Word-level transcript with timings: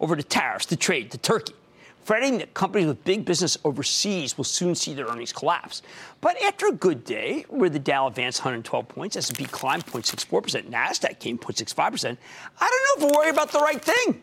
over 0.00 0.16
the 0.16 0.22
tariffs, 0.22 0.66
the 0.66 0.76
trade, 0.76 1.10
the 1.10 1.18
turkey, 1.18 1.54
fretting 2.04 2.38
that 2.38 2.54
companies 2.54 2.86
with 2.86 3.02
big 3.04 3.24
business 3.24 3.56
overseas 3.64 4.36
will 4.36 4.44
soon 4.44 4.74
see 4.74 4.94
their 4.94 5.06
earnings 5.06 5.32
collapse. 5.32 5.82
But 6.20 6.40
after 6.42 6.66
a 6.66 6.72
good 6.72 7.04
day, 7.04 7.44
where 7.48 7.70
the 7.70 7.78
Dow 7.78 8.06
advanced 8.06 8.40
112 8.40 8.88
points, 8.88 9.16
S&P 9.16 9.44
climbed 9.46 9.86
0.64%, 9.86 10.70
Nasdaq 10.70 11.18
came 11.18 11.38
0.65%, 11.38 12.16
I 12.60 12.94
don't 12.96 13.02
know 13.02 13.06
if 13.06 13.12
we're 13.12 13.18
worried 13.18 13.32
about 13.32 13.52
the 13.52 13.60
right 13.60 13.82
thing. 13.82 14.22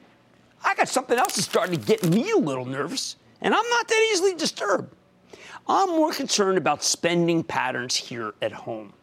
I 0.64 0.76
got 0.76 0.88
something 0.90 1.18
else 1.18 1.36
that's 1.36 1.48
starting 1.48 1.80
to 1.80 1.86
get 1.86 2.08
me 2.08 2.30
a 2.32 2.38
little 2.38 2.66
nervous, 2.66 3.16
and 3.42 3.54
I'm 3.54 3.70
not 3.70 3.88
that 3.88 4.10
easily 4.14 4.36
disturbed. 4.36 4.96
I'm 5.68 5.90
more 5.90 6.14
concerned 6.14 6.58
about 6.58 6.84
spending 6.84 7.44
patterns 7.44 7.96
here 7.96 8.34
at 8.42 8.52
home. 8.52 8.94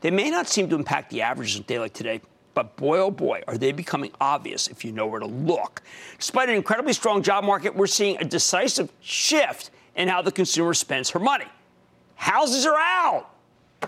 They 0.00 0.10
may 0.10 0.30
not 0.30 0.48
seem 0.48 0.68
to 0.70 0.76
impact 0.76 1.10
the 1.10 1.22
averages 1.22 1.60
a 1.60 1.62
day 1.62 1.78
like 1.78 1.92
today, 1.92 2.20
but 2.54 2.76
boy, 2.76 2.98
oh 2.98 3.10
boy, 3.10 3.42
are 3.46 3.58
they 3.58 3.72
becoming 3.72 4.12
obvious 4.20 4.68
if 4.68 4.84
you 4.84 4.92
know 4.92 5.06
where 5.06 5.20
to 5.20 5.26
look. 5.26 5.82
Despite 6.18 6.48
an 6.48 6.54
incredibly 6.54 6.92
strong 6.92 7.22
job 7.22 7.44
market, 7.44 7.74
we're 7.74 7.86
seeing 7.86 8.16
a 8.18 8.24
decisive 8.24 8.92
shift 9.00 9.70
in 9.96 10.08
how 10.08 10.22
the 10.22 10.32
consumer 10.32 10.74
spends 10.74 11.10
her 11.10 11.18
money. 11.18 11.46
Houses 12.16 12.64
are 12.64 12.78
out. 12.78 13.30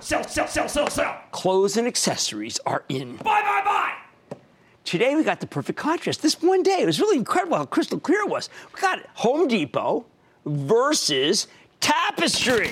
Sell, 0.01 0.25
sell, 0.25 0.47
sell, 0.47 0.69
sell, 0.69 0.91
sell. 0.91 1.21
Clothes 1.31 1.77
and 1.77 1.87
accessories 1.87 2.59
are 2.67 2.85
in. 2.89 3.17
Buy, 3.17 3.41
buy, 3.41 3.63
buy. 3.65 4.37
Today 4.85 5.17
we 5.17 5.25
got 5.25 5.41
the 5.41 5.47
perfect 5.47 5.79
contrast. 5.79 6.23
This 6.23 6.41
one 6.41 6.63
day, 6.63 6.79
it 6.81 6.87
was 6.87 7.01
really 7.01 7.17
incredible 7.17 7.57
how 7.57 7.65
crystal 7.65 7.99
clear 7.99 8.21
it 8.21 8.29
was. 8.29 8.51
We 8.75 8.81
got 8.81 9.01
Home 9.15 9.49
Depot 9.49 10.07
versus 10.45 11.49
Tapestry. 11.81 12.71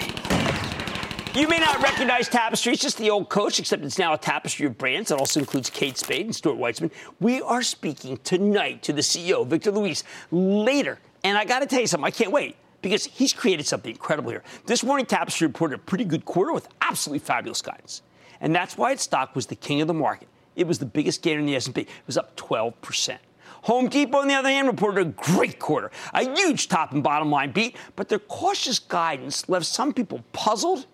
You 1.35 1.49
may 1.49 1.59
not 1.59 1.83
recognize 1.83 2.29
Tapestry. 2.29 2.75
It's 2.75 2.83
just 2.83 2.97
the 2.97 3.11
old 3.11 3.29
coach, 3.29 3.59
except 3.59 3.83
it's 3.83 3.99
now 3.99 4.15
a 4.15 4.19
tapestry 4.19 4.67
of 4.67 4.79
brands 4.79 5.09
that 5.09 5.19
also 5.19 5.41
includes 5.41 5.69
Kate 5.69 5.99
Spade 5.99 6.27
and 6.27 6.35
Stuart 6.35 6.59
Weitzman. 6.59 6.93
We 7.19 7.43
are 7.43 7.61
speaking 7.61 8.19
tonight 8.19 8.85
to 8.85 8.93
the 8.93 9.01
CEO, 9.01 9.45
Victor 9.45 9.73
Luis, 9.73 10.05
later. 10.31 11.01
And 11.25 11.37
I 11.37 11.45
got 11.45 11.59
to 11.59 11.67
tell 11.67 11.81
you 11.81 11.89
something, 11.89 12.07
I 12.07 12.13
can't 12.13 12.31
wait 12.31 12.55
because 12.83 13.05
he's 13.05 13.33
created 13.33 13.67
something 13.67 13.91
incredible 13.91 14.31
here. 14.31 14.45
This 14.67 14.85
morning, 14.85 15.07
Tapestry 15.07 15.49
reported 15.49 15.75
a 15.75 15.79
pretty 15.79 16.05
good 16.05 16.25
quarter 16.25 16.53
with 16.53 16.69
absolutely 16.81 17.19
fabulous 17.19 17.61
guidance. 17.61 18.03
And 18.41 18.55
that's 18.55 18.79
why 18.79 18.93
its 18.93 19.03
stock 19.03 19.35
was 19.35 19.47
the 19.47 19.57
king 19.57 19.81
of 19.81 19.89
the 19.89 19.95
market. 19.95 20.29
It 20.55 20.69
was 20.69 20.79
the 20.79 20.87
biggest 20.87 21.21
gainer 21.21 21.41
in 21.41 21.47
the 21.47 21.57
S&P. 21.57 21.81
It 21.81 21.89
was 22.07 22.17
up 22.17 22.37
12%. 22.37 23.19
Home 23.63 23.89
Depot, 23.89 24.19
on 24.19 24.29
the 24.29 24.35
other 24.35 24.51
hand, 24.51 24.69
reported 24.69 25.05
a 25.05 25.11
great 25.11 25.59
quarter, 25.59 25.91
a 26.13 26.23
huge 26.33 26.69
top 26.69 26.93
and 26.93 27.03
bottom 27.03 27.29
line 27.29 27.51
beat, 27.51 27.77
but 27.97 28.09
their 28.09 28.21
cautious 28.21 28.79
guidance 28.79 29.49
left 29.49 29.67
some 29.67 29.93
people 29.93 30.23
puzzled 30.33 30.87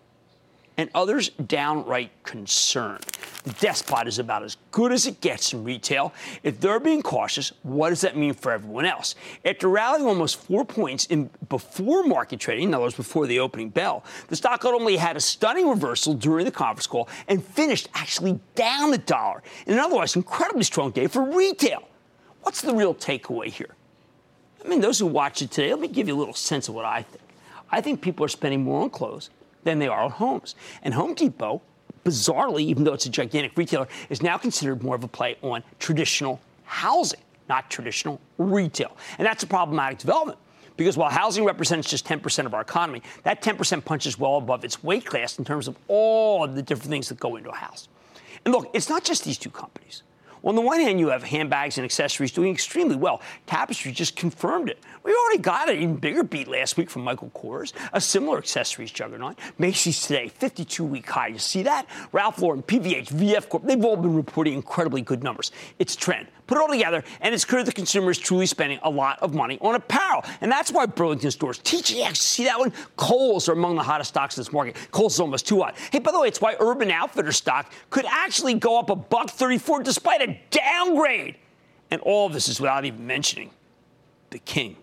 and 0.77 0.91
others 0.95 1.29
downright 1.31 2.11
concerned. 2.25 3.05
The 3.45 3.53
despot 3.53 4.07
is 4.07 4.19
about 4.19 4.43
as 4.43 4.57
good 4.71 4.93
as 4.93 5.07
it 5.07 5.21
gets 5.21 5.53
in 5.53 5.65
retail. 5.65 6.13
If 6.43 6.61
they're 6.61 6.81
being 6.81 7.03
cautious, 7.03 7.53
what 7.63 7.91
does 7.91 8.03
that 8.03 8.17
mean 8.17 8.35
for 8.35 8.53
everyone 8.53 8.85
else? 8.85 9.15
After 9.45 9.69
rallying 9.69 10.07
almost 10.07 10.37
four 10.37 10.65
points 10.65 11.07
in 11.07 11.31
before 11.49 12.03
market 12.03 12.41
trading, 12.41 12.69
in 12.69 12.75
other 12.75 12.85
words, 12.85 12.95
before 12.95 13.27
the 13.27 13.41
opening 13.41 13.71
bell, 13.71 14.05
the 14.29 14.37
stock 14.37 14.65
only 14.65 14.97
had 14.97 15.17
a 15.17 15.21
stunning 15.21 15.69
reversal 15.69 16.15
during 16.15 16.45
the 16.45 16.51
conference 16.51 16.87
call 16.87 17.09
and 17.29 17.45
finished 17.45 17.89
actually 17.95 18.39
down 18.55 18.93
a 18.93 18.99
dollar 18.99 19.43
in 19.67 19.75
an 19.75 19.79
otherwise 19.79 20.17
incredibly 20.17 20.65
strong 20.65 20.91
day 20.91 21.07
for 21.07 21.23
retail. 21.23 21.89
What's 22.43 22.63
the 22.63 22.75
real 22.75 22.95
takeaway 22.95 23.47
here? 23.47 23.75
I 24.65 24.69
mean, 24.69 24.81
those 24.81 24.99
who 24.99 25.07
watch 25.07 25.41
it 25.43 25.51
today, 25.51 25.71
let 25.71 25.81
me 25.81 25.89
give 25.89 26.09
you 26.09 26.15
a 26.15 26.19
little 26.19 26.35
sense 26.35 26.69
of 26.69 26.75
what 26.75 26.85
I 26.85 27.03
think. 27.03 27.23
I 27.71 27.81
think 27.81 28.01
people 28.03 28.25
are 28.25 28.29
spending 28.29 28.63
more 28.63 28.83
on 28.83 28.91
clothes 28.91 29.31
than 29.65 29.79
they 29.79 29.89
are 29.89 30.03
on 30.03 30.11
homes. 30.11 30.55
And 30.83 30.95
Home 30.95 31.15
Depot, 31.15 31.63
bizarrely, 32.05 32.63
even 32.63 32.85
though 32.85 32.95
it's 32.95 33.07
a 33.07 33.11
gigantic 33.11 33.57
retailer, 33.57 33.89
is 34.09 34.23
now 34.23 34.37
considered 34.39 34.83
more 34.83 34.95
of 34.95 35.05
a 35.05 35.09
play 35.09 35.37
on 35.43 35.63
traditional 35.79 36.41
housing, 36.65 37.21
not 37.49 37.71
traditional 37.71 38.21
retail. 38.39 38.97
And 39.19 39.27
that's 39.27 39.43
a 39.43 39.47
problematic 39.47 39.99
development. 39.99 40.39
Because 40.77 40.97
while 40.97 41.11
housing 41.11 41.45
represents 41.45 41.91
just 41.91 42.07
10% 42.07 42.47
of 42.47 42.55
our 42.55 42.63
economy, 42.63 43.03
that 43.25 43.43
10% 43.43 43.85
punches 43.85 44.19
well 44.19 44.37
above 44.37 44.65
its 44.65 44.83
weight 44.83 45.05
class 45.05 45.39
in 45.39 45.45
terms 45.45 45.69
of 45.69 45.77
all 45.89 46.43
of 46.43 46.55
the 46.55 46.63
different 46.63 46.91
things 46.91 47.09
that 47.11 47.21
go 47.21 47.37
into 47.37 47.51
a 47.51 47.55
house. 47.55 47.89
And 48.47 48.55
look, 48.55 48.71
it's 48.73 48.89
not 48.89 49.05
just 49.05 49.25
these 49.25 49.37
two 49.37 49.51
companies. 49.51 50.03
On 50.43 50.55
the 50.55 50.61
one 50.63 50.81
hand, 50.81 50.99
you 50.99 51.09
have 51.09 51.23
handbags 51.23 51.77
and 51.77 51.85
accessories 51.85 52.33
doing 52.33 52.53
extremely 52.53 52.97
well. 52.97 53.21
Tapestry 53.47 53.93
just 53.93 54.17
confirmed 54.17 54.71
it. 54.71 54.79
We 55.05 55.15
already 55.15 55.43
got 55.43 55.69
an 55.69 55.77
even 55.77 55.97
bigger 55.97 56.23
beat 56.23 56.49
last 56.49 56.77
week 56.77 56.89
from 56.89 57.03
Michael 57.03 57.31
Kors, 57.35 57.73
a 57.93 58.01
similar 58.01 58.39
accessories 58.39 58.91
juggernaut. 58.91 59.39
Macy's 59.59 60.01
today, 60.03 60.29
52 60.29 60.85
week 60.85 61.09
high. 61.09 61.29
You 61.29 61.39
see 61.39 61.63
that? 61.65 61.87
Ralph 62.13 62.41
Lauren, 62.41 62.63
PVH, 62.63 63.09
VF 63.09 63.49
Corp, 63.49 63.65
they've 63.65 63.85
all 63.85 63.97
been 63.97 64.15
reporting 64.15 64.55
incredibly 64.55 65.03
good 65.03 65.23
numbers. 65.23 65.53
It's 65.79 65.95
trend. 65.95 66.29
Put 66.47 66.59
it 66.59 66.63
all 66.63 66.69
together, 66.69 67.05
and 67.21 67.33
it's 67.33 67.45
clear 67.45 67.63
the 67.63 67.71
consumer 67.71 68.11
is 68.11 68.19
truly 68.19 68.45
spending 68.45 68.81
a 68.83 68.91
lot 68.91 69.21
of 69.23 69.35
money 69.35 69.57
on 69.61 69.77
apparel. 69.77 70.25
And 70.41 70.51
that's 70.51 70.73
why 70.73 70.85
Burlington 70.85 71.31
stores, 71.31 71.61
TJX, 71.61 72.17
see 72.17 72.43
that 72.43 72.59
one? 72.59 72.73
Kohl's 72.97 73.49
are 73.49 73.53
among 73.53 73.77
the 73.77 73.85
hottest 73.85 74.11
stocks 74.11 74.37
in 74.37 74.41
this 74.41 74.53
market. 74.53 74.77
Kohl's 74.91 75.15
is 75.15 75.21
almost 75.21 75.47
too 75.47 75.61
hot. 75.61 75.77
Hey, 75.93 76.01
by 76.01 76.11
the 76.11 76.19
way, 76.19 76.27
it's 76.27 76.41
why 76.41 76.57
Urban 76.59 76.91
Outfitter 76.91 77.31
stock 77.31 77.73
could 77.91 78.05
actually 78.07 78.55
go 78.55 78.81
up 78.81 78.91
a 78.91 78.97
buck 78.97 79.31
34 79.31 79.85
despite 79.85 80.23
a 80.23 80.30
downgrade. 80.51 81.37
And 81.91 82.01
all 82.03 82.27
of 82.27 82.33
this 82.33 82.49
is 82.49 82.61
without 82.61 82.85
even 82.85 83.07
mentioning 83.07 83.51
the 84.31 84.39
king. 84.39 84.77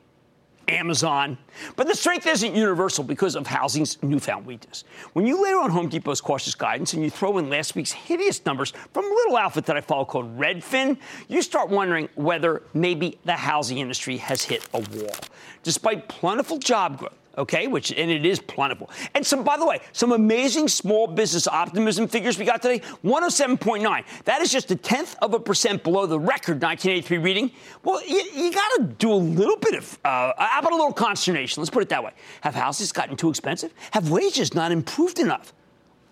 Amazon. 0.68 1.38
But 1.76 1.88
the 1.88 1.96
strength 1.96 2.28
isn't 2.28 2.54
universal 2.56 3.04
because 3.04 3.36
of 3.36 3.48
housing's 3.48 4.02
newfound 4.04 4.46
weakness. 4.46 4.84
When 5.14 5.26
you 5.26 5.42
layer 5.42 5.58
on 5.60 5.70
Home 5.70 5.88
Depot's 5.88 6.22
cautious 6.22 6.56
guidance 6.56 6.94
and 6.94 7.04
you 7.04 7.10
throw 7.10 7.38
in 7.38 7.50
last 7.50 7.76
week's 7.76 7.92
hideous 7.92 8.46
numbers 8.46 8.74
from 8.94 9.06
a 9.06 9.08
little 9.08 9.38
outfit 9.38 9.66
that 9.66 9.78
I 9.78 9.82
follow 9.82 10.06
called 10.06 10.38
Redfin, 10.38 10.98
you 11.28 11.42
start 11.42 11.70
wondering 11.70 12.10
whether 12.16 12.64
maybe 12.74 13.18
the 13.24 13.34
housing 13.34 13.78
industry 13.78 14.18
has 14.18 14.44
hit 14.44 14.68
a 14.74 14.80
wall. 14.80 15.16
Despite 15.64 16.10
plentiful 16.10 16.58
job 16.58 17.00
growth, 17.00 17.14
okay, 17.38 17.68
which 17.68 17.92
and 17.92 18.12
it 18.12 18.26
is 18.26 18.40
plentiful. 18.40 18.90
And 19.14 19.26
some, 19.26 19.44
by 19.44 19.58
the 19.58 19.66
way, 19.66 19.80
some 19.92 20.12
amazing 20.12 20.68
small 20.68 21.08
business 21.08 21.48
optimism 21.48 22.08
figures 22.08 22.38
we 22.38 22.46
got 22.46 22.62
today: 22.62 22.80
107.9. 23.04 24.04
That 24.26 24.42
is 24.42 24.52
just 24.52 24.72
a 24.72 24.76
tenth 24.76 25.16
of 25.22 25.34
a 25.34 25.40
percent 25.40 25.84
below 25.84 26.06
the 26.06 26.20
record 26.20 26.62
1983 26.62 27.18
reading. 27.18 27.52
Well, 27.84 28.02
you, 28.06 28.24
you 28.34 28.52
got 28.52 28.70
to 28.78 28.84
do 28.84 29.12
a 29.12 29.16
little 29.16 29.58
bit 29.58 29.76
of, 29.76 30.00
uh, 30.04 30.34
how 30.38 30.60
about 30.60 30.72
a 30.72 30.76
little 30.76 30.94
consternation? 30.94 31.62
Let's 31.62 31.70
put 31.70 31.84
it 31.84 31.90
that 31.90 32.04
way. 32.04 32.12
Have 32.42 32.56
houses 32.56 32.92
gotten 32.92 33.16
too 33.16 33.30
expensive? 33.30 33.74
Have 33.92 34.10
wages 34.10 34.54
not 34.54 34.72
improved 34.72 35.20
enough? 35.20 35.54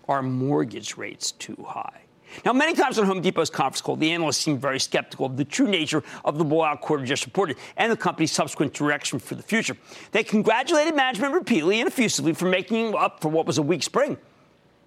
Are 0.08 0.22
mortgage 0.22 0.96
rates 0.96 1.32
too 1.32 1.56
high? 1.66 2.05
Now, 2.44 2.52
many 2.52 2.74
times 2.74 2.98
on 2.98 3.06
Home 3.06 3.20
Depot's 3.20 3.50
conference 3.50 3.80
call, 3.80 3.96
the 3.96 4.10
analysts 4.12 4.38
seemed 4.38 4.60
very 4.60 4.80
skeptical 4.80 5.26
of 5.26 5.36
the 5.36 5.44
true 5.44 5.66
nature 5.66 6.02
of 6.24 6.38
the 6.38 6.44
blowout 6.44 6.80
quarter 6.80 7.04
just 7.04 7.24
reported 7.24 7.56
and 7.76 7.90
the 7.90 7.96
company's 7.96 8.32
subsequent 8.32 8.74
direction 8.74 9.18
for 9.18 9.34
the 9.34 9.42
future. 9.42 9.76
They 10.12 10.24
congratulated 10.24 10.94
management 10.94 11.34
repeatedly 11.34 11.80
and 11.80 11.88
effusively 11.88 12.32
for 12.32 12.46
making 12.46 12.94
up 12.94 13.20
for 13.20 13.28
what 13.28 13.46
was 13.46 13.58
a 13.58 13.62
weak 13.62 13.82
spring. 13.82 14.16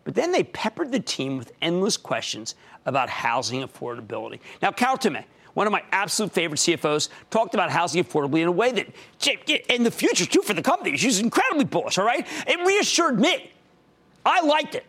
But 0.04 0.16
then 0.16 0.32
they 0.32 0.44
peppered 0.44 0.92
the 0.92 1.00
team 1.00 1.38
with 1.38 1.52
endless 1.62 1.98
questions 1.98 2.56
about 2.86 3.10
housing 3.10 3.62
affordability. 3.62 4.40
Now, 4.62 4.72
Carol 4.72 4.98
Tomé, 4.98 5.26
one 5.54 5.68
of 5.68 5.72
my 5.72 5.84
absolute 5.92 6.32
favorite 6.32 6.60
CFOs, 6.60 7.10
talked 7.30 7.54
about 7.54 7.70
housing 7.70 8.04
affordably 8.04 8.42
in 8.42 8.48
a 8.48 8.52
way 8.52 8.72
that, 8.72 8.88
in 9.70 9.84
the 9.84 9.92
future, 9.92 10.26
too, 10.26 10.42
for 10.42 10.54
the 10.54 10.62
company, 10.62 10.98
she's 10.98 11.20
incredibly 11.20 11.66
bullish, 11.66 11.98
all 11.98 12.06
right? 12.06 12.26
It 12.48 12.66
reassured 12.66 13.20
me. 13.20 13.52
I 14.26 14.42
liked 14.42 14.76
it. 14.76 14.86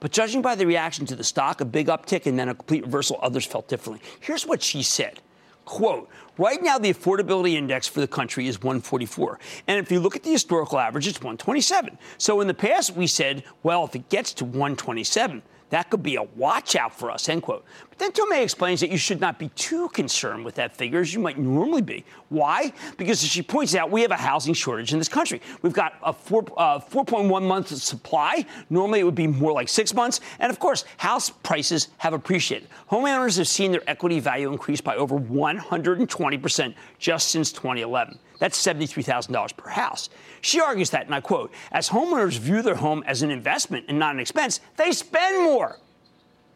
But 0.00 0.12
judging 0.12 0.42
by 0.42 0.54
the 0.54 0.66
reaction 0.66 1.06
to 1.06 1.16
the 1.16 1.24
stock, 1.24 1.60
a 1.60 1.64
big 1.64 1.86
uptick 1.86 2.26
and 2.26 2.38
then 2.38 2.48
a 2.48 2.54
complete 2.54 2.84
reversal, 2.84 3.18
others 3.22 3.46
felt 3.46 3.68
differently. 3.68 4.06
Here's 4.20 4.46
what 4.46 4.62
she 4.62 4.82
said. 4.82 5.20
Quote, 5.64 6.10
right 6.36 6.62
now 6.62 6.78
the 6.78 6.92
affordability 6.92 7.54
index 7.54 7.86
for 7.86 8.00
the 8.00 8.08
country 8.08 8.46
is 8.46 8.60
144. 8.60 9.38
And 9.66 9.78
if 9.78 9.90
you 9.90 9.98
look 9.98 10.14
at 10.14 10.22
the 10.22 10.32
historical 10.32 10.78
average, 10.78 11.06
it's 11.06 11.18
127. 11.18 11.96
So 12.18 12.40
in 12.40 12.48
the 12.48 12.54
past, 12.54 12.94
we 12.94 13.06
said, 13.06 13.44
well, 13.62 13.84
if 13.84 13.94
it 13.94 14.10
gets 14.10 14.34
to 14.34 14.44
127, 14.44 15.42
That 15.74 15.90
could 15.90 16.04
be 16.04 16.14
a 16.14 16.22
watch 16.22 16.76
out 16.76 16.96
for 16.96 17.10
us, 17.10 17.28
end 17.28 17.42
quote. 17.42 17.64
But 17.90 17.98
then 17.98 18.12
Tomé 18.12 18.44
explains 18.44 18.78
that 18.78 18.90
you 18.90 18.96
should 18.96 19.20
not 19.20 19.40
be 19.40 19.48
too 19.56 19.88
concerned 19.88 20.44
with 20.44 20.54
that 20.54 20.76
figure 20.76 21.00
as 21.00 21.12
you 21.12 21.18
might 21.18 21.36
normally 21.36 21.82
be. 21.82 22.04
Why? 22.28 22.72
Because 22.96 23.24
as 23.24 23.28
she 23.28 23.42
points 23.42 23.74
out, 23.74 23.90
we 23.90 24.00
have 24.02 24.12
a 24.12 24.16
housing 24.16 24.54
shortage 24.54 24.92
in 24.92 25.00
this 25.00 25.08
country. 25.08 25.40
We've 25.62 25.72
got 25.72 25.94
a 26.04 26.12
4, 26.12 26.44
uh, 26.56 26.78
4.1 26.78 27.42
months 27.42 27.82
supply. 27.82 28.46
Normally 28.70 29.00
it 29.00 29.02
would 29.02 29.16
be 29.16 29.26
more 29.26 29.50
like 29.50 29.68
six 29.68 29.92
months. 29.92 30.20
And 30.38 30.48
of 30.48 30.60
course, 30.60 30.84
house 30.96 31.28
prices 31.28 31.88
have 31.98 32.12
appreciated. 32.12 32.68
Homeowners 32.88 33.36
have 33.38 33.48
seen 33.48 33.72
their 33.72 33.82
equity 33.90 34.20
value 34.20 34.52
increase 34.52 34.80
by 34.80 34.94
over 34.94 35.18
120% 35.18 36.74
just 37.00 37.32
since 37.32 37.50
2011. 37.50 38.16
That's 38.38 38.64
$73,000 38.64 39.56
per 39.56 39.70
house. 39.70 40.10
She 40.40 40.60
argues 40.60 40.90
that, 40.90 41.06
and 41.06 41.14
I 41.14 41.20
quote, 41.20 41.52
as 41.72 41.88
homeowners 41.88 42.38
view 42.38 42.62
their 42.62 42.74
home 42.74 43.04
as 43.06 43.22
an 43.22 43.30
investment 43.30 43.86
and 43.88 43.98
not 43.98 44.14
an 44.14 44.20
expense, 44.20 44.60
they 44.76 44.92
spend 44.92 45.44
more. 45.44 45.78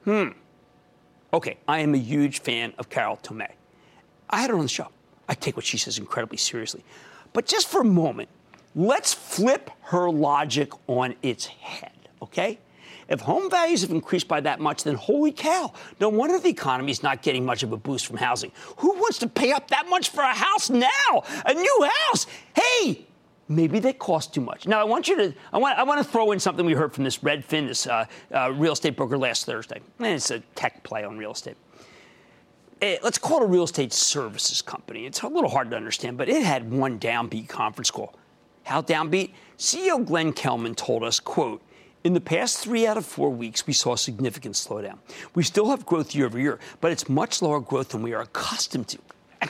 Hmm. 0.04 0.28
Okay, 1.32 1.58
I 1.68 1.80
am 1.80 1.94
a 1.94 1.98
huge 1.98 2.40
fan 2.40 2.72
of 2.78 2.88
Carol 2.88 3.18
Tomé. 3.22 3.50
I 4.30 4.40
had 4.40 4.50
her 4.50 4.56
on 4.56 4.62
the 4.62 4.68
show. 4.68 4.88
I 5.28 5.34
take 5.34 5.56
what 5.56 5.64
she 5.64 5.76
says 5.76 5.98
incredibly 5.98 6.38
seriously. 6.38 6.84
But 7.32 7.46
just 7.46 7.68
for 7.68 7.82
a 7.82 7.84
moment, 7.84 8.28
let's 8.74 9.12
flip 9.12 9.70
her 9.82 10.10
logic 10.10 10.72
on 10.86 11.14
its 11.22 11.46
head, 11.46 11.92
okay? 12.22 12.58
If 13.08 13.20
home 13.20 13.48
values 13.48 13.80
have 13.82 13.90
increased 13.90 14.28
by 14.28 14.40
that 14.42 14.60
much, 14.60 14.84
then 14.84 14.94
holy 14.94 15.32
cow, 15.32 15.72
no 15.98 16.10
wonder 16.10 16.38
the 16.38 16.50
economy 16.50 16.90
is 16.92 17.02
not 17.02 17.22
getting 17.22 17.44
much 17.44 17.62
of 17.62 17.72
a 17.72 17.76
boost 17.76 18.06
from 18.06 18.18
housing. 18.18 18.52
Who 18.78 18.92
wants 18.92 19.18
to 19.18 19.28
pay 19.28 19.52
up 19.52 19.68
that 19.68 19.88
much 19.88 20.10
for 20.10 20.20
a 20.20 20.34
house 20.34 20.68
now? 20.68 21.22
A 21.46 21.54
new 21.54 21.90
house? 22.10 22.26
Hey, 22.54 23.06
maybe 23.48 23.80
they 23.80 23.94
cost 23.94 24.34
too 24.34 24.42
much. 24.42 24.66
Now, 24.66 24.78
I 24.80 24.84
want 24.84 25.08
you 25.08 25.16
to, 25.16 25.34
I 25.52 25.58
want, 25.58 25.78
I 25.78 25.84
want 25.84 26.04
to 26.04 26.10
throw 26.10 26.32
in 26.32 26.40
something 26.40 26.66
we 26.66 26.74
heard 26.74 26.92
from 26.92 27.04
this 27.04 27.18
Redfin, 27.18 27.66
this 27.66 27.86
uh, 27.86 28.04
uh, 28.34 28.52
real 28.52 28.74
estate 28.74 28.94
broker 28.94 29.16
last 29.16 29.46
Thursday. 29.46 29.80
And 29.98 30.08
it's 30.08 30.30
a 30.30 30.40
tech 30.54 30.82
play 30.82 31.04
on 31.04 31.16
real 31.16 31.32
estate. 31.32 31.56
It, 32.80 32.84
eh, 32.84 32.98
let's 33.02 33.18
call 33.18 33.38
it 33.38 33.44
a 33.44 33.48
real 33.48 33.64
estate 33.64 33.94
services 33.94 34.60
company. 34.60 35.06
It's 35.06 35.22
a 35.22 35.28
little 35.28 35.50
hard 35.50 35.70
to 35.70 35.76
understand, 35.76 36.18
but 36.18 36.28
it 36.28 36.42
had 36.42 36.70
one 36.70 36.98
downbeat 37.00 37.48
conference 37.48 37.90
call. 37.90 38.14
How 38.64 38.82
downbeat? 38.82 39.32
CEO 39.56 40.04
Glenn 40.04 40.34
Kelman 40.34 40.74
told 40.74 41.02
us, 41.02 41.18
quote, 41.18 41.62
in 42.08 42.14
the 42.14 42.20
past 42.22 42.60
three 42.60 42.86
out 42.86 42.96
of 42.96 43.04
four 43.04 43.28
weeks, 43.28 43.66
we 43.66 43.74
saw 43.74 43.92
a 43.92 43.98
significant 43.98 44.54
slowdown. 44.54 44.96
We 45.34 45.42
still 45.42 45.68
have 45.68 45.84
growth 45.84 46.14
year 46.14 46.24
over 46.24 46.38
year, 46.38 46.58
but 46.80 46.90
it's 46.90 47.06
much 47.06 47.42
lower 47.42 47.60
growth 47.60 47.90
than 47.90 48.00
we 48.00 48.14
are 48.14 48.22
accustomed 48.22 48.88
to. 48.88 48.98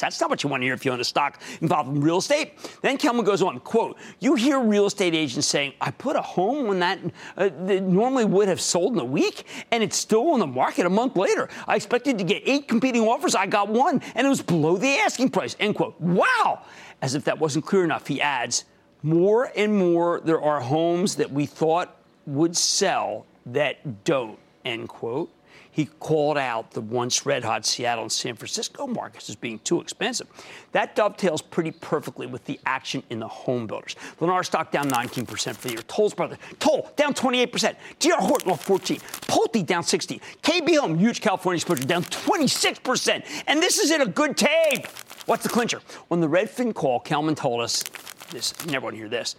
That's 0.00 0.18
not 0.18 0.30
what 0.30 0.42
you 0.42 0.48
want 0.48 0.62
to 0.62 0.64
hear 0.64 0.72
if 0.72 0.86
you 0.86 0.92
own 0.92 1.00
a 1.00 1.04
stock 1.04 1.42
involved 1.60 1.90
in 1.90 2.00
real 2.00 2.16
estate. 2.16 2.54
Then 2.80 2.96
Kelman 2.96 3.26
goes 3.26 3.42
on, 3.42 3.60
quote, 3.60 3.98
you 4.18 4.34
hear 4.34 4.60
real 4.60 4.86
estate 4.86 5.14
agents 5.14 5.46
saying, 5.46 5.74
I 5.78 5.90
put 5.90 6.16
a 6.16 6.22
home 6.22 6.68
when 6.68 6.78
that, 6.78 7.00
uh, 7.36 7.50
that 7.66 7.82
normally 7.82 8.24
would 8.24 8.48
have 8.48 8.62
sold 8.62 8.94
in 8.94 8.98
a 8.98 9.04
week, 9.04 9.44
and 9.70 9.82
it's 9.82 9.98
still 9.98 10.30
on 10.30 10.40
the 10.40 10.46
market 10.46 10.86
a 10.86 10.90
month 10.90 11.16
later. 11.16 11.50
I 11.68 11.76
expected 11.76 12.16
to 12.16 12.24
get 12.24 12.42
eight 12.46 12.66
competing 12.66 13.02
offers. 13.06 13.34
I 13.34 13.46
got 13.46 13.68
one, 13.68 14.00
and 14.14 14.26
it 14.26 14.30
was 14.30 14.40
below 14.40 14.78
the 14.78 14.88
asking 14.96 15.32
price, 15.32 15.54
end 15.60 15.74
quote. 15.74 16.00
Wow! 16.00 16.62
As 17.02 17.14
if 17.14 17.24
that 17.24 17.38
wasn't 17.38 17.66
clear 17.66 17.84
enough, 17.84 18.06
he 18.06 18.22
adds, 18.22 18.64
more 19.02 19.50
and 19.56 19.76
more 19.76 20.20
there 20.20 20.40
are 20.40 20.60
homes 20.60 21.16
that 21.16 21.30
we 21.30 21.46
thought 21.46 21.96
would 22.26 22.56
sell 22.56 23.26
that 23.46 24.04
don't, 24.04 24.38
end 24.64 24.88
quote. 24.88 25.30
He 25.72 25.86
called 25.86 26.36
out 26.36 26.72
the 26.72 26.80
once 26.80 27.24
red 27.24 27.44
hot 27.44 27.64
Seattle 27.64 28.02
and 28.02 28.12
San 28.12 28.34
Francisco 28.34 28.86
markets 28.86 29.30
as 29.30 29.36
being 29.36 29.60
too 29.60 29.80
expensive. 29.80 30.26
That 30.72 30.96
dovetails 30.96 31.42
pretty 31.42 31.70
perfectly 31.70 32.26
with 32.26 32.44
the 32.44 32.58
action 32.66 33.02
in 33.08 33.20
the 33.20 33.28
home 33.28 33.66
builders. 33.66 33.94
Lennar 34.20 34.44
stock 34.44 34.72
down 34.72 34.90
19% 34.90 35.54
for 35.56 35.68
the 35.68 35.74
year. 35.74 35.82
Toll 35.86 36.10
Brothers, 36.10 36.38
Toll 36.58 36.90
down 36.96 37.14
28%. 37.14 37.76
DR 38.00 38.16
Horton 38.16 38.50
off 38.50 38.64
14. 38.64 38.98
Pulte 38.98 39.64
down 39.64 39.84
16. 39.84 40.20
KB 40.42 40.76
Home, 40.76 40.98
huge 40.98 41.20
California 41.20 41.56
exposure, 41.56 41.84
down 41.84 42.02
26%. 42.02 43.24
And 43.46 43.62
this 43.62 43.78
is 43.78 43.92
in 43.92 44.02
a 44.02 44.06
good 44.06 44.36
tape. 44.36 44.86
What's 45.26 45.44
the 45.44 45.48
clincher? 45.48 45.80
On 46.10 46.20
the 46.20 46.28
Redfin 46.28 46.74
call, 46.74 46.98
Kelman 46.98 47.36
told 47.36 47.60
us 47.60 47.84
this, 48.30 48.54
want 48.66 48.94
to 48.94 48.96
hear 48.96 49.08
this. 49.08 49.36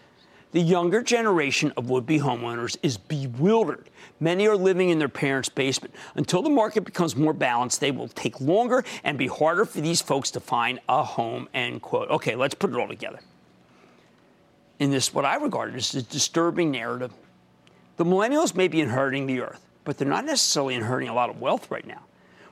The 0.51 0.61
younger 0.61 1.01
generation 1.01 1.71
of 1.77 1.89
would 1.89 2.05
be 2.05 2.19
homeowners 2.19 2.77
is 2.83 2.97
bewildered. 2.97 3.89
Many 4.19 4.47
are 4.47 4.57
living 4.57 4.89
in 4.89 4.99
their 4.99 5.09
parents' 5.09 5.47
basement. 5.47 5.95
Until 6.15 6.41
the 6.41 6.49
market 6.49 6.83
becomes 6.83 7.15
more 7.15 7.33
balanced, 7.33 7.79
they 7.79 7.91
will 7.91 8.09
take 8.09 8.41
longer 8.41 8.83
and 9.03 9.17
be 9.17 9.27
harder 9.27 9.63
for 9.63 9.79
these 9.79 10.01
folks 10.01 10.29
to 10.31 10.41
find 10.41 10.79
a 10.89 11.03
home, 11.03 11.47
end 11.53 11.81
quote. 11.81 12.09
Okay, 12.09 12.35
let's 12.35 12.53
put 12.53 12.69
it 12.69 12.75
all 12.75 12.87
together. 12.87 13.19
In 14.79 14.91
this, 14.91 15.13
what 15.13 15.25
I 15.25 15.35
regard 15.35 15.73
as 15.75 15.95
a 15.95 16.01
disturbing 16.01 16.71
narrative, 16.71 17.13
the 17.95 18.03
millennials 18.03 18.53
may 18.53 18.67
be 18.67 18.81
inheriting 18.81 19.27
the 19.27 19.41
earth, 19.41 19.65
but 19.85 19.97
they're 19.97 20.07
not 20.07 20.25
necessarily 20.25 20.75
inheriting 20.75 21.09
a 21.09 21.13
lot 21.13 21.29
of 21.29 21.39
wealth 21.39 21.71
right 21.71 21.85
now. 21.85 22.01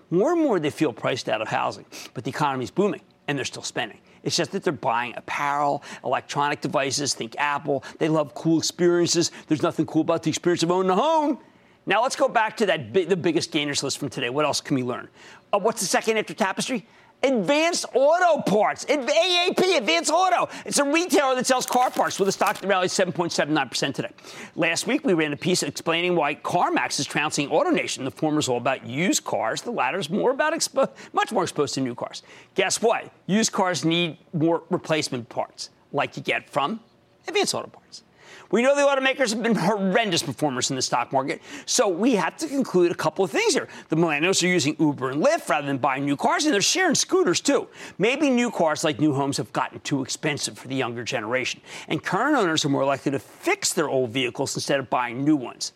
More 0.09 0.31
and 0.31 0.41
more, 0.41 0.59
they 0.59 0.69
feel 0.69 0.93
priced 0.93 1.27
out 1.27 1.41
of 1.41 1.49
housing, 1.49 1.85
but 2.13 2.23
the 2.23 2.29
economy 2.29 2.63
is 2.63 2.71
booming 2.71 3.01
and 3.27 3.37
they're 3.37 3.45
still 3.45 3.63
spending. 3.63 3.99
It's 4.23 4.35
just 4.35 4.51
that 4.51 4.63
they're 4.63 4.73
buying 4.73 5.13
apparel, 5.15 5.83
electronic 6.03 6.61
devices, 6.61 7.13
think 7.13 7.35
Apple. 7.37 7.83
They 7.97 8.09
love 8.09 8.33
cool 8.35 8.57
experiences. 8.57 9.31
There's 9.47 9.61
nothing 9.61 9.85
cool 9.85 10.01
about 10.01 10.23
the 10.23 10.29
experience 10.29 10.63
of 10.63 10.71
owning 10.71 10.91
a 10.91 10.95
home. 10.95 11.39
Now 11.85 12.03
let's 12.03 12.15
go 12.15 12.27
back 12.27 12.57
to 12.57 12.65
that 12.67 12.93
the 12.93 13.17
biggest 13.17 13.51
gainers 13.51 13.81
list 13.81 13.97
from 13.97 14.09
today. 14.09 14.29
What 14.29 14.45
else 14.45 14.61
can 14.61 14.75
we 14.75 14.83
learn? 14.83 15.07
Uh, 15.51 15.59
what's 15.59 15.81
the 15.81 15.87
second 15.87 16.17
after 16.17 16.33
Tapestry? 16.33 16.85
Advanced 17.21 17.85
Auto 17.93 18.41
Parts, 18.43 18.85
AAP, 18.85 19.77
Advanced 19.77 20.11
Auto. 20.11 20.47
It's 20.65 20.79
a 20.79 20.85
retailer 20.85 21.35
that 21.35 21.45
sells 21.45 21.65
car 21.65 21.91
parts 21.91 22.17
with 22.17 22.29
a 22.29 22.31
stock 22.31 22.59
that 22.59 22.67
rallied 22.67 22.91
7.79% 22.91 23.93
today. 23.93 24.09
Last 24.55 24.87
week, 24.87 25.05
we 25.05 25.13
ran 25.13 25.33
a 25.33 25.37
piece 25.37 25.61
explaining 25.61 26.15
why 26.15 26.35
CarMax 26.35 26.99
is 26.99 27.05
trouncing 27.05 27.49
AutoNation. 27.49 28.05
The 28.05 28.11
former 28.11 28.39
is 28.39 28.47
all 28.47 28.57
about 28.57 28.85
used 28.85 29.25
cars. 29.25 29.61
The 29.61 29.71
latter 29.71 29.99
is 29.99 30.09
more 30.09 30.31
about 30.31 30.53
expo- 30.53 30.89
much 31.11 31.31
more 31.33 31.43
exposed 31.43 31.73
to 31.73 31.81
new 31.81 31.93
cars. 31.93 32.23
Guess 32.55 32.81
what? 32.81 33.11
Used 33.27 33.51
cars 33.51 33.83
need 33.83 34.17
more 34.31 34.63
replacement 34.69 35.27
parts, 35.27 35.71
like 35.91 36.15
you 36.15 36.23
get 36.23 36.49
from 36.49 36.79
Advanced 37.27 37.53
Auto 37.53 37.67
Parts. 37.67 38.03
We 38.51 38.63
know 38.63 38.75
the 38.75 38.81
automakers 38.81 39.29
have 39.29 39.43
been 39.43 39.53
horrendous 39.53 40.23
performers 40.23 40.71
in 40.71 40.75
the 40.75 40.81
stock 40.81 41.11
market, 41.11 41.41
so 41.67 41.87
we 41.87 42.13
have 42.15 42.35
to 42.37 42.47
conclude 42.47 42.91
a 42.91 42.95
couple 42.95 43.23
of 43.23 43.29
things 43.29 43.53
here. 43.53 43.67
The 43.89 43.95
millennials 43.95 44.43
are 44.43 44.47
using 44.47 44.75
Uber 44.79 45.11
and 45.11 45.23
Lyft 45.23 45.47
rather 45.49 45.67
than 45.67 45.77
buying 45.77 46.03
new 46.03 46.17
cars, 46.17 46.45
and 46.45 46.53
they're 46.53 46.61
sharing 46.61 46.95
scooters 46.95 47.41
too. 47.41 47.67
Maybe 47.99 48.29
new 48.31 48.49
cars, 48.49 48.83
like 48.83 48.99
new 48.99 49.13
homes, 49.13 49.37
have 49.37 49.53
gotten 49.53 49.79
too 49.81 50.01
expensive 50.01 50.57
for 50.57 50.67
the 50.67 50.75
younger 50.75 51.03
generation, 51.03 51.61
and 51.87 52.03
current 52.03 52.35
owners 52.35 52.65
are 52.65 52.69
more 52.69 52.85
likely 52.85 53.11
to 53.11 53.19
fix 53.19 53.73
their 53.73 53.87
old 53.87 54.09
vehicles 54.09 54.55
instead 54.55 54.79
of 54.79 54.89
buying 54.89 55.23
new 55.23 55.35
ones. 55.35 55.73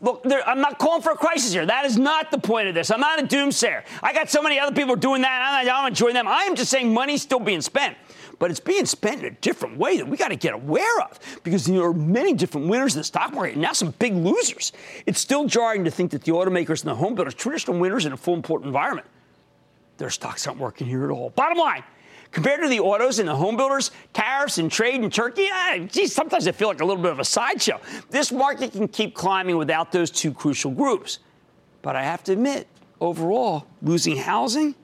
Look, 0.00 0.26
I'm 0.46 0.60
not 0.60 0.78
calling 0.78 1.00
for 1.00 1.12
a 1.12 1.16
crisis 1.16 1.52
here. 1.52 1.64
That 1.64 1.86
is 1.86 1.96
not 1.96 2.30
the 2.30 2.38
point 2.38 2.68
of 2.68 2.74
this. 2.74 2.90
I'm 2.90 3.00
not 3.00 3.22
a 3.22 3.26
doomsayer. 3.26 3.84
I 4.02 4.12
got 4.12 4.28
so 4.28 4.42
many 4.42 4.58
other 4.58 4.74
people 4.74 4.96
doing 4.96 5.22
that. 5.22 5.40
I 5.42 5.64
don't 5.64 5.88
enjoy 5.88 6.12
them. 6.12 6.28
I 6.28 6.42
am 6.42 6.56
just 6.56 6.70
saying 6.70 6.92
money's 6.92 7.22
still 7.22 7.38
being 7.38 7.62
spent 7.62 7.96
but 8.38 8.50
it's 8.50 8.60
being 8.60 8.86
spent 8.86 9.20
in 9.20 9.26
a 9.26 9.30
different 9.30 9.78
way 9.78 9.96
that 9.96 10.06
we 10.06 10.16
got 10.16 10.28
to 10.28 10.36
get 10.36 10.54
aware 10.54 11.00
of 11.00 11.18
because 11.42 11.66
there 11.66 11.82
are 11.82 11.92
many 11.92 12.32
different 12.32 12.68
winners 12.68 12.94
in 12.94 13.00
the 13.00 13.04
stock 13.04 13.32
market 13.32 13.52
and 13.52 13.62
now 13.62 13.72
some 13.72 13.90
big 13.98 14.14
losers. 14.14 14.72
It's 15.06 15.20
still 15.20 15.46
jarring 15.46 15.84
to 15.84 15.90
think 15.90 16.10
that 16.12 16.22
the 16.24 16.32
automakers 16.32 16.82
and 16.82 16.90
the 16.90 16.94
home 16.94 17.14
builders, 17.14 17.34
traditional 17.34 17.78
winners 17.78 18.06
in 18.06 18.12
a 18.12 18.16
full 18.16 18.34
import 18.34 18.62
environment, 18.64 19.06
their 19.98 20.10
stocks 20.10 20.46
aren't 20.46 20.58
working 20.58 20.86
here 20.86 21.04
at 21.04 21.10
all. 21.10 21.30
Bottom 21.30 21.58
line, 21.58 21.84
compared 22.32 22.60
to 22.62 22.68
the 22.68 22.80
autos 22.80 23.18
and 23.18 23.28
the 23.28 23.36
home 23.36 23.56
builders, 23.56 23.92
tariffs 24.12 24.58
and 24.58 24.70
trade 24.70 25.02
in 25.02 25.10
Turkey, 25.10 25.46
eh, 25.50 25.78
geez, 25.86 26.12
sometimes 26.12 26.48
I 26.48 26.52
feel 26.52 26.68
like 26.68 26.80
a 26.80 26.84
little 26.84 27.02
bit 27.02 27.12
of 27.12 27.20
a 27.20 27.24
sideshow. 27.24 27.80
This 28.10 28.32
market 28.32 28.72
can 28.72 28.88
keep 28.88 29.14
climbing 29.14 29.56
without 29.56 29.92
those 29.92 30.10
two 30.10 30.32
crucial 30.32 30.72
groups. 30.72 31.20
But 31.82 31.96
I 31.96 32.02
have 32.02 32.24
to 32.24 32.32
admit, 32.32 32.66
overall, 33.00 33.66
losing 33.82 34.16
housing, 34.16 34.74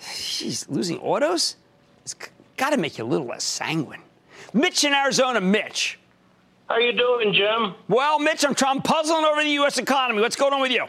geez, 0.00 0.68
losing 0.68 0.98
autos, 0.98 1.56
it's 2.02 2.14
got 2.58 2.70
to 2.70 2.76
make 2.76 2.98
you 2.98 3.04
a 3.04 3.06
little 3.06 3.26
less 3.26 3.44
sanguine. 3.44 4.02
Mitch 4.52 4.84
in 4.84 4.92
Arizona, 4.92 5.40
Mitch. 5.40 5.98
How 6.68 6.78
you 6.78 6.92
doing, 6.92 7.32
Jim? 7.32 7.74
Well, 7.88 8.18
Mitch, 8.18 8.44
I'm 8.44 8.54
trying 8.54 8.82
puzzling 8.82 9.24
over 9.24 9.42
the 9.42 9.50
U.S. 9.50 9.78
economy. 9.78 10.20
What's 10.20 10.36
going 10.36 10.52
on 10.52 10.60
with 10.60 10.72
you? 10.72 10.84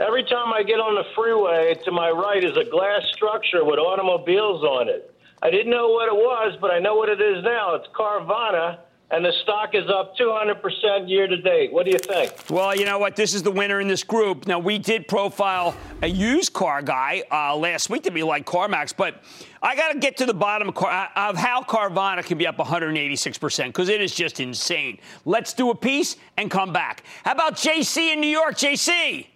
Every 0.00 0.24
time 0.24 0.52
I 0.52 0.62
get 0.62 0.80
on 0.80 0.94
the 0.94 1.04
freeway, 1.14 1.74
to 1.84 1.92
my 1.92 2.10
right 2.10 2.42
is 2.42 2.56
a 2.56 2.64
glass 2.64 3.02
structure 3.12 3.64
with 3.64 3.78
automobiles 3.78 4.64
on 4.64 4.88
it. 4.88 5.14
I 5.42 5.50
didn't 5.50 5.70
know 5.70 5.88
what 5.88 6.08
it 6.08 6.14
was, 6.14 6.56
but 6.60 6.70
I 6.70 6.78
know 6.78 6.94
what 6.94 7.08
it 7.08 7.20
is 7.20 7.44
now. 7.44 7.74
It's 7.74 7.86
Carvana 7.88 8.78
and 9.12 9.22
the 9.22 9.32
stock 9.42 9.74
is 9.74 9.84
up 9.90 10.16
200% 10.16 11.08
year 11.08 11.26
to 11.26 11.36
date. 11.36 11.70
What 11.70 11.84
do 11.84 11.92
you 11.92 11.98
think? 11.98 12.32
Well, 12.48 12.74
you 12.74 12.86
know 12.86 12.98
what? 12.98 13.14
This 13.14 13.34
is 13.34 13.42
the 13.42 13.50
winner 13.50 13.78
in 13.78 13.86
this 13.86 14.02
group. 14.02 14.46
Now, 14.46 14.58
we 14.58 14.78
did 14.78 15.06
profile 15.06 15.76
a 16.00 16.06
used 16.06 16.54
car 16.54 16.80
guy 16.80 17.22
uh, 17.30 17.54
last 17.54 17.90
week 17.90 18.04
to 18.04 18.10
be 18.10 18.22
like 18.22 18.46
CarMax, 18.46 18.96
but 18.96 19.22
I 19.62 19.76
got 19.76 19.92
to 19.92 19.98
get 19.98 20.16
to 20.16 20.26
the 20.26 20.32
bottom 20.32 20.70
of, 20.70 20.74
car, 20.74 20.90
uh, 20.90 21.28
of 21.28 21.36
how 21.36 21.62
Carvana 21.62 22.24
can 22.24 22.38
be 22.38 22.46
up 22.46 22.56
186% 22.56 23.66
because 23.66 23.90
it 23.90 24.00
is 24.00 24.14
just 24.14 24.40
insane. 24.40 24.98
Let's 25.26 25.52
do 25.52 25.68
a 25.68 25.74
piece 25.74 26.16
and 26.38 26.50
come 26.50 26.72
back. 26.72 27.04
How 27.22 27.32
about 27.32 27.56
JC 27.56 28.14
in 28.14 28.20
New 28.20 28.28
York? 28.28 28.54
JC. 28.54 29.26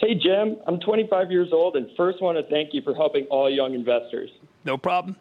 Hey, 0.00 0.14
Jim. 0.14 0.56
I'm 0.66 0.80
25 0.80 1.30
years 1.30 1.50
old 1.52 1.76
and 1.76 1.88
first 1.96 2.20
want 2.20 2.38
to 2.38 2.50
thank 2.50 2.74
you 2.74 2.82
for 2.82 2.94
helping 2.94 3.26
all 3.26 3.48
young 3.48 3.74
investors. 3.74 4.30
No 4.64 4.76
problem. 4.76 5.14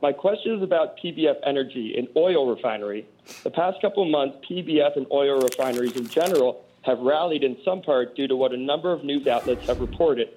My 0.00 0.12
question 0.12 0.54
is 0.54 0.62
about 0.62 0.96
PBF 0.98 1.36
Energy, 1.44 1.96
an 1.98 2.06
oil 2.16 2.48
refinery. 2.48 3.06
The 3.42 3.50
past 3.50 3.80
couple 3.80 4.04
of 4.04 4.10
months, 4.10 4.38
PBF 4.48 4.96
and 4.96 5.06
oil 5.10 5.40
refineries 5.40 5.96
in 5.96 6.06
general 6.08 6.64
have 6.82 7.00
rallied 7.00 7.42
in 7.42 7.56
some 7.64 7.82
part 7.82 8.14
due 8.14 8.28
to 8.28 8.36
what 8.36 8.52
a 8.52 8.56
number 8.56 8.92
of 8.92 9.02
news 9.02 9.26
outlets 9.26 9.66
have 9.66 9.80
reported. 9.80 10.28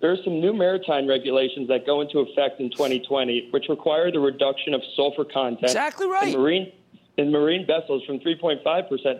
There 0.00 0.10
are 0.10 0.16
some 0.24 0.40
new 0.40 0.52
maritime 0.52 1.06
regulations 1.06 1.68
that 1.68 1.86
go 1.86 2.00
into 2.00 2.18
effect 2.18 2.60
in 2.60 2.70
2020, 2.70 3.48
which 3.50 3.68
require 3.68 4.10
the 4.10 4.20
reduction 4.20 4.74
of 4.74 4.82
sulfur 4.96 5.24
content 5.24 5.64
exactly 5.64 6.06
right. 6.06 6.34
in 6.34 6.40
marine 6.40 6.72
in 7.16 7.32
marine 7.32 7.66
vessels 7.66 8.04
from 8.04 8.20
3.5% 8.20 8.62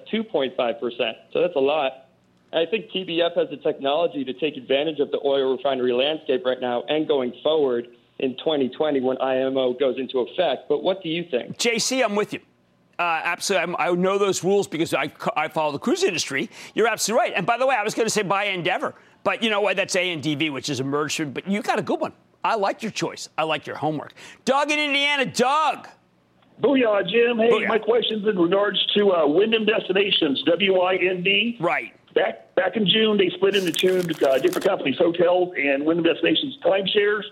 to 0.06 0.24
2.5%. 0.24 1.14
So 1.32 1.40
that's 1.40 1.56
a 1.56 1.60
lot. 1.60 2.06
I 2.52 2.64
think 2.64 2.90
PBF 2.92 3.36
has 3.36 3.50
the 3.50 3.56
technology 3.56 4.24
to 4.24 4.32
take 4.32 4.56
advantage 4.56 5.00
of 5.00 5.10
the 5.10 5.20
oil 5.24 5.56
refinery 5.56 5.92
landscape 5.92 6.44
right 6.44 6.60
now 6.60 6.84
and 6.88 7.08
going 7.08 7.32
forward 7.42 7.88
in 8.18 8.36
2020 8.38 9.00
when 9.00 9.20
IMO 9.20 9.74
goes 9.74 9.96
into 9.98 10.20
effect. 10.20 10.68
But 10.68 10.82
what 10.82 11.02
do 11.02 11.08
you 11.08 11.24
think? 11.30 11.56
JC, 11.58 12.04
I'm 12.04 12.16
with 12.16 12.32
you. 12.32 12.40
Uh, 12.98 13.20
absolutely. 13.22 13.74
I'm, 13.74 13.76
i 13.78 13.92
know 13.92 14.18
those 14.18 14.42
rules 14.42 14.66
because 14.66 14.92
I, 14.92 15.12
I 15.36 15.48
follow 15.48 15.70
the 15.70 15.78
cruise 15.78 16.02
industry. 16.02 16.50
You're 16.74 16.88
absolutely 16.88 17.28
right. 17.28 17.32
And 17.36 17.46
by 17.46 17.56
the 17.56 17.66
way, 17.66 17.76
I 17.76 17.84
was 17.84 17.94
going 17.94 18.06
to 18.06 18.10
say 18.10 18.22
buy 18.22 18.46
Andeavor. 18.46 18.94
But 19.22 19.42
you 19.42 19.50
know 19.50 19.60
what? 19.60 19.76
That's 19.76 19.94
ANDV, 19.94 20.52
which 20.52 20.68
is 20.68 20.80
a 20.80 20.84
merger. 20.84 21.26
But 21.26 21.46
you 21.46 21.62
got 21.62 21.78
a 21.78 21.82
good 21.82 22.00
one. 22.00 22.12
I 22.42 22.56
like 22.56 22.82
your 22.82 22.92
choice. 22.92 23.28
I 23.38 23.44
like 23.44 23.66
your 23.66 23.76
homework. 23.76 24.14
Doug 24.44 24.70
in 24.70 24.78
Indiana. 24.78 25.26
Doug. 25.26 25.88
Booyah, 26.60 27.08
Jim. 27.08 27.38
Hey, 27.38 27.50
Booyah. 27.50 27.68
my 27.68 27.78
question's 27.78 28.26
in 28.26 28.36
regards 28.36 28.84
to 28.96 29.12
uh, 29.12 29.26
Wyndham 29.26 29.64
Destinations, 29.64 30.42
W-I-N-D. 30.44 31.58
Right. 31.60 31.94
Back 32.14 32.54
back 32.56 32.76
in 32.76 32.86
June, 32.86 33.16
they 33.16 33.28
split 33.30 33.54
into 33.54 33.70
two 33.70 33.98
uh, 34.26 34.38
different 34.38 34.66
companies, 34.66 34.96
hotels 34.98 35.52
and 35.56 35.84
Wyndham 35.84 36.04
Destinations 36.04 36.58
timeshares. 36.64 37.22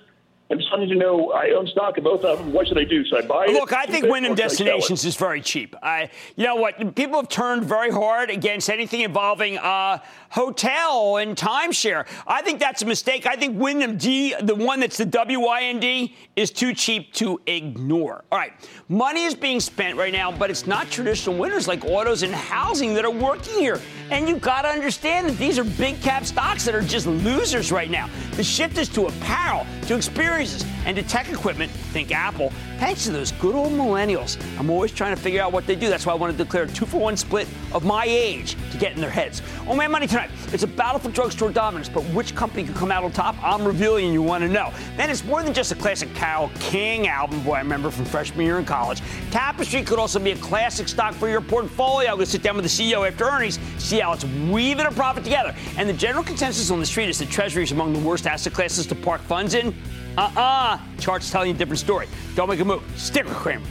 I'm 0.49 0.59
just 0.59 0.71
wanting 0.71 0.89
to 0.91 0.95
know. 0.95 1.33
I 1.33 1.51
own 1.51 1.67
stock 1.67 1.99
in 1.99 2.05
both 2.05 2.25
of 2.25 2.39
them. 2.39 2.53
What 2.53 2.69
should 2.69 2.79
I 2.79 2.85
do? 2.85 3.05
Should 3.05 3.25
I 3.25 3.27
buy 3.27 3.47
it? 3.47 3.53
Look, 3.53 3.73
I 3.73 3.87
think 3.87 4.05
it, 4.05 4.11
Wyndham 4.11 4.33
or 4.33 4.37
should 4.37 4.45
I 4.45 4.49
sell 4.49 4.67
it? 4.67 4.71
Destinations 4.71 5.05
is 5.05 5.17
very 5.17 5.41
cheap. 5.41 5.75
I, 5.83 6.09
you 6.37 6.45
know 6.45 6.55
what? 6.55 6.95
People 6.95 7.17
have 7.21 7.29
turned 7.29 7.65
very 7.65 7.91
hard 7.91 8.31
against 8.31 8.71
anything 8.71 9.01
involving 9.01 9.59
uh, 9.59 9.99
hotel 10.37 11.17
and 11.17 11.35
timeshare. 11.35 12.07
I 12.27 12.43
think 12.43 12.61
that's 12.61 12.83
a 12.83 12.87
mistake. 12.87 13.27
I 13.27 13.37
think 13.37 13.59
Wyndham 13.59 13.97
D, 13.97 14.35
the 14.43 14.55
one 14.55 14.81
that's 14.81 14.99
the 14.99 15.07
WYND, 15.07 16.13
is 16.37 16.51
too 16.51 16.75
cheap 16.75 17.15
to 17.15 17.41
ignore. 17.47 18.23
All 18.31 18.39
right, 18.39 18.53
money 18.91 19.25
is 19.25 19.35
being 19.35 19.61
spent 19.61 19.97
right 19.97 20.13
now, 20.13 20.31
but 20.31 20.51
it's 20.51 20.67
not 20.67 20.91
traditional 20.91 21.37
winners 21.39 21.67
like 21.67 21.87
autos 21.87 22.23
and 22.23 22.35
housing 22.35 22.93
that 22.95 23.07
are 23.07 23.11
working 23.11 23.55
here. 23.55 23.81
And 24.11 24.29
you've 24.29 24.43
got 24.43 24.63
to 24.63 24.69
understand 24.69 25.29
that 25.29 25.39
these 25.39 25.59
are 25.59 25.65
big 25.65 26.01
cap 26.03 26.27
stocks 26.27 26.67
that 26.67 26.75
are 26.75 26.83
just 26.83 27.07
losers 27.07 27.73
right 27.73 27.91
now. 27.91 28.09
The 28.33 28.45
shift 28.45 28.77
is 28.77 28.91
to 28.91 29.07
apparel, 29.07 29.67
to 29.87 29.97
experiences, 29.97 30.65
and 30.85 30.95
to 30.97 31.03
tech 31.03 31.31
equipment. 31.31 31.73
Think 31.93 32.13
Apple. 32.13 32.53
Thanks 32.79 33.05
to 33.07 33.11
those 33.11 33.33
good 33.33 33.55
old 33.55 33.73
millennials. 33.73 34.39
I'm 34.61 34.69
always 34.69 34.93
trying 34.93 35.17
to 35.17 35.21
figure 35.21 35.41
out 35.41 35.51
what 35.51 35.67
they 35.67 35.75
do. 35.75 35.89
That's 35.89 36.05
why 36.05 36.13
I 36.13 36.17
want 36.17 36.37
to 36.37 36.45
declare 36.45 36.65
a 36.65 36.69
two 36.69 36.85
for 36.85 37.01
one 37.01 37.17
split 37.17 37.49
of 37.73 37.85
my 37.85 38.05
age 38.05 38.55
to 38.71 38.79
get 38.79 38.93
in 38.93 39.01
their 39.01 39.11
heads. 39.11 39.41
Oh, 39.67 39.75
man, 39.75 39.91
money 39.91 40.07
tonight. 40.07 40.26
It's 40.53 40.63
a 40.63 40.67
battle 40.67 41.01
for 41.01 41.11
drugstore 41.11 41.51
dominance, 41.51 41.89
but 41.89 42.03
which 42.05 42.35
company 42.35 42.65
could 42.65 42.77
come 42.77 42.91
out 42.91 43.05
on 43.05 43.13
top? 43.13 43.37
I'm 43.43 43.65
revealing 43.65 44.13
you 44.13 44.23
want 44.23 44.43
to 44.43 44.49
know. 44.49 44.73
Then 44.97 45.11
it's 45.11 45.25
more 45.25 45.43
than 45.43 45.53
just 45.53 45.73
a 45.73 45.75
classic 45.75 46.13
Carole 46.15 46.51
King 46.61 47.09
album, 47.09 47.43
boy, 47.43 47.55
I 47.55 47.59
remember 47.61 47.91
from 47.91 48.05
freshman 48.05 48.45
year 48.45 48.59
in 48.59 48.65
college. 48.65 49.03
Tapestry 49.31 49.83
could 49.83 49.99
also 49.99 50.19
be 50.19 50.33
a 50.33 50.37
classic 50.37 50.89
stock 50.89 51.15
for 51.15 51.29
your 51.29 51.41
portfolio. 51.41 52.11
I'm 52.11 52.17
going 52.17 52.27
to 52.27 52.31
sit 52.31 52.43
down 52.43 52.57
with 52.57 52.65
the 52.65 52.71
CEO 52.71 53.07
after 53.07 53.25
earnings, 53.25 53.59
see 53.79 54.01
how 54.01 54.13
it's 54.13 54.25
weaving 54.25 54.87
a 54.87 54.91
profit 54.93 55.25
together. 55.25 55.55
And 55.77 55.89
the 55.89 55.95
general 55.95 56.25
consensus 56.25 56.71
on 56.71 56.81
the 56.81 56.87
street 56.87 57.09
is 57.09 57.19
that 57.19 57.29
Treasury 57.29 57.65
is 57.65 57.73
among 57.73 57.93
the 57.93 58.01
worst 58.01 58.27
asset 58.27 58.53
classes 58.53 58.87
to 58.87 58.95
park 58.95 59.21
funds 59.21 59.55
in. 59.55 59.75
Uh-uh. 60.17 60.79
Chart's 60.99 61.31
telling 61.31 61.49
you 61.49 61.55
a 61.55 61.59
different 61.59 61.79
story. 61.79 62.09
Don't 62.35 62.49
make 62.49 62.61
a 62.61 62.65
move. 62.65 62.83
Stick 62.97 63.27
with 63.27 63.35
Cramer. 63.35 63.67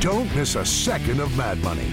Don't 0.00 0.32
miss 0.36 0.54
a 0.54 0.64
second 0.64 1.20
of 1.20 1.36
Mad 1.36 1.58
Money. 1.62 1.92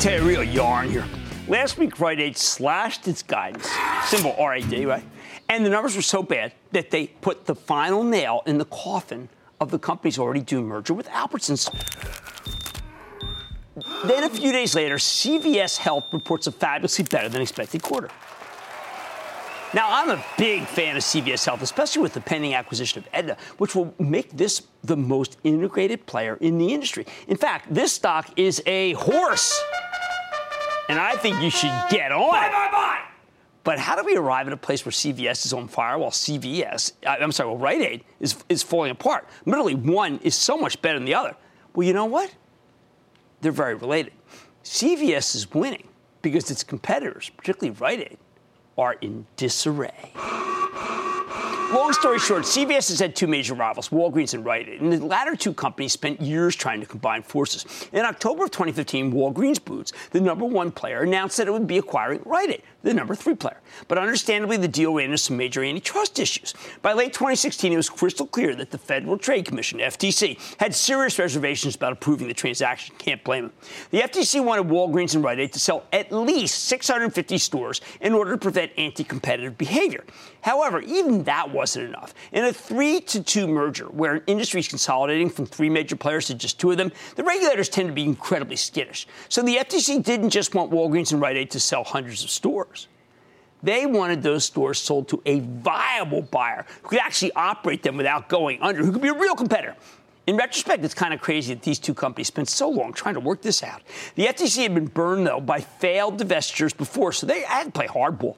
tell 0.00 0.12
you 0.12 0.24
a 0.24 0.28
real 0.28 0.44
yarn 0.44 0.90
here. 0.90 1.04
Last 1.48 1.78
week, 1.78 2.00
Rite 2.00 2.20
Aid 2.20 2.36
slashed 2.36 3.06
its 3.08 3.22
guidance, 3.22 3.68
symbol 4.04 4.34
RAD, 4.38 4.72
right? 4.84 5.04
And 5.48 5.64
the 5.64 5.70
numbers 5.70 5.96
were 5.96 6.02
so 6.02 6.22
bad 6.22 6.52
that 6.72 6.90
they 6.90 7.06
put 7.06 7.46
the 7.46 7.54
final 7.54 8.02
nail 8.02 8.42
in 8.46 8.58
the 8.58 8.64
coffin 8.66 9.28
of 9.60 9.70
the 9.70 9.78
company's 9.78 10.18
already 10.18 10.40
doomed 10.40 10.68
merger 10.68 10.92
with 10.92 11.08
Albertsons. 11.08 11.70
Then 14.04 14.24
a 14.24 14.30
few 14.30 14.52
days 14.52 14.74
later, 14.74 14.96
CVS 14.96 15.78
Health 15.78 16.12
reports 16.12 16.46
a 16.46 16.52
fabulously 16.52 17.04
better 17.04 17.28
than 17.28 17.40
expected 17.40 17.82
quarter. 17.82 18.10
Now, 19.76 19.88
I'm 19.90 20.08
a 20.08 20.24
big 20.38 20.64
fan 20.64 20.96
of 20.96 21.02
CVS 21.02 21.44
Health, 21.44 21.60
especially 21.60 22.00
with 22.00 22.14
the 22.14 22.20
pending 22.22 22.54
acquisition 22.54 23.00
of 23.00 23.08
Aetna, 23.12 23.36
which 23.58 23.74
will 23.74 23.94
make 23.98 24.30
this 24.30 24.62
the 24.82 24.96
most 24.96 25.36
integrated 25.44 26.06
player 26.06 26.38
in 26.40 26.56
the 26.56 26.72
industry. 26.72 27.04
In 27.28 27.36
fact, 27.36 27.74
this 27.74 27.92
stock 27.92 28.30
is 28.38 28.62
a 28.64 28.94
horse, 28.94 29.62
and 30.88 30.98
I 30.98 31.16
think 31.16 31.42
you 31.42 31.50
should 31.50 31.74
get 31.90 32.10
on. 32.10 32.30
Bye, 32.30 32.48
bye, 32.48 32.68
bye. 32.72 33.02
But 33.64 33.78
how 33.78 33.96
do 33.96 34.02
we 34.02 34.16
arrive 34.16 34.46
at 34.46 34.54
a 34.54 34.56
place 34.56 34.82
where 34.86 34.92
CVS 34.92 35.44
is 35.44 35.52
on 35.52 35.68
fire 35.68 35.98
while 35.98 36.10
CVS, 36.10 36.92
I'm 37.06 37.30
sorry, 37.30 37.50
well, 37.50 37.58
Rite 37.58 37.82
Aid 37.82 38.04
is, 38.18 38.42
is 38.48 38.62
falling 38.62 38.92
apart? 38.92 39.28
Literally, 39.44 39.74
one 39.74 40.20
is 40.22 40.34
so 40.34 40.56
much 40.56 40.80
better 40.80 40.98
than 40.98 41.04
the 41.04 41.14
other. 41.14 41.36
Well, 41.74 41.86
you 41.86 41.92
know 41.92 42.06
what? 42.06 42.34
They're 43.42 43.52
very 43.52 43.74
related. 43.74 44.14
CVS 44.64 45.36
is 45.36 45.52
winning 45.52 45.86
because 46.22 46.50
its 46.50 46.64
competitors, 46.64 47.30
particularly 47.36 47.76
Rite 47.78 48.00
Aid, 48.00 48.18
are 48.78 48.94
in 48.94 49.26
disarray. 49.36 50.12
Long 51.72 51.92
story 51.92 52.20
short, 52.20 52.44
CVS 52.44 52.90
has 52.90 53.00
had 53.00 53.16
two 53.16 53.26
major 53.26 53.54
rivals, 53.54 53.88
Walgreens 53.88 54.34
and 54.34 54.44
Rite 54.44 54.68
Aid, 54.68 54.80
and 54.80 54.92
the 54.92 55.04
latter 55.04 55.34
two 55.34 55.52
companies 55.52 55.92
spent 55.92 56.20
years 56.20 56.54
trying 56.54 56.78
to 56.80 56.86
combine 56.86 57.22
forces. 57.22 57.88
In 57.92 58.04
October 58.04 58.44
of 58.44 58.52
2015, 58.52 59.12
Walgreens 59.12 59.62
Boots, 59.62 59.92
the 60.12 60.20
number 60.20 60.44
one 60.44 60.70
player, 60.70 61.02
announced 61.02 61.38
that 61.38 61.48
it 61.48 61.50
would 61.50 61.66
be 61.66 61.78
acquiring 61.78 62.22
Rite 62.24 62.50
Aid, 62.50 62.62
the 62.86 62.94
number 62.94 63.16
three 63.16 63.34
player. 63.34 63.60
But 63.88 63.98
understandably, 63.98 64.56
the 64.56 64.68
deal 64.68 64.94
ran 64.94 65.06
into 65.06 65.18
some 65.18 65.36
major 65.36 65.62
antitrust 65.62 66.20
issues. 66.20 66.54
By 66.82 66.92
late 66.92 67.12
2016, 67.12 67.72
it 67.72 67.76
was 67.76 67.90
crystal 67.90 68.26
clear 68.26 68.54
that 68.54 68.70
the 68.70 68.78
Federal 68.78 69.18
Trade 69.18 69.44
Commission, 69.44 69.80
FTC, 69.80 70.38
had 70.58 70.72
serious 70.74 71.18
reservations 71.18 71.74
about 71.74 71.92
approving 71.92 72.28
the 72.28 72.34
transaction. 72.34 72.94
Can't 72.98 73.22
blame 73.24 73.44
them. 73.44 73.52
The 73.90 74.02
FTC 74.02 74.42
wanted 74.42 74.66
Walgreens 74.68 75.16
and 75.16 75.24
Rite 75.24 75.40
Aid 75.40 75.52
to 75.54 75.58
sell 75.58 75.84
at 75.92 76.12
least 76.12 76.64
650 76.66 77.38
stores 77.38 77.80
in 78.00 78.14
order 78.14 78.30
to 78.32 78.38
prevent 78.38 78.70
anti-competitive 78.78 79.58
behavior. 79.58 80.04
However, 80.42 80.80
even 80.80 81.24
that 81.24 81.50
wasn't 81.50 81.88
enough. 81.88 82.14
In 82.30 82.44
a 82.44 82.52
three 82.52 83.00
to 83.00 83.20
two 83.20 83.48
merger, 83.48 83.86
where 83.86 84.14
an 84.14 84.22
industry 84.28 84.60
is 84.60 84.68
consolidating 84.68 85.28
from 85.28 85.44
three 85.44 85.68
major 85.68 85.96
players 85.96 86.26
to 86.26 86.34
just 86.34 86.60
two 86.60 86.70
of 86.70 86.76
them, 86.76 86.92
the 87.16 87.24
regulators 87.24 87.68
tend 87.68 87.88
to 87.88 87.94
be 87.94 88.04
incredibly 88.04 88.54
skittish. 88.54 89.08
So 89.28 89.42
the 89.42 89.56
FTC 89.56 90.04
didn't 90.04 90.30
just 90.30 90.54
want 90.54 90.70
Walgreens 90.70 91.10
and 91.10 91.20
Rite 91.20 91.36
Aid 91.36 91.50
to 91.50 91.58
sell 91.58 91.82
hundreds 91.82 92.22
of 92.22 92.30
stores. 92.30 92.75
They 93.62 93.86
wanted 93.86 94.22
those 94.22 94.44
stores 94.44 94.78
sold 94.78 95.08
to 95.08 95.22
a 95.26 95.40
viable 95.40 96.22
buyer 96.22 96.66
who 96.82 96.88
could 96.90 96.98
actually 97.00 97.32
operate 97.32 97.82
them 97.82 97.96
without 97.96 98.28
going 98.28 98.60
under, 98.60 98.84
who 98.84 98.92
could 98.92 99.02
be 99.02 99.08
a 99.08 99.14
real 99.18 99.34
competitor. 99.34 99.74
In 100.26 100.36
retrospect, 100.36 100.84
it's 100.84 100.94
kind 100.94 101.14
of 101.14 101.20
crazy 101.20 101.54
that 101.54 101.62
these 101.62 101.78
two 101.78 101.94
companies 101.94 102.26
spent 102.26 102.48
so 102.48 102.68
long 102.68 102.92
trying 102.92 103.14
to 103.14 103.20
work 103.20 103.42
this 103.42 103.62
out. 103.62 103.82
The 104.16 104.26
FTC 104.26 104.64
had 104.64 104.74
been 104.74 104.86
burned, 104.86 105.26
though, 105.26 105.40
by 105.40 105.60
failed 105.60 106.18
divestitures 106.20 106.76
before, 106.76 107.12
so 107.12 107.26
they 107.26 107.42
had 107.42 107.66
to 107.66 107.70
play 107.70 107.86
hardball. 107.86 108.34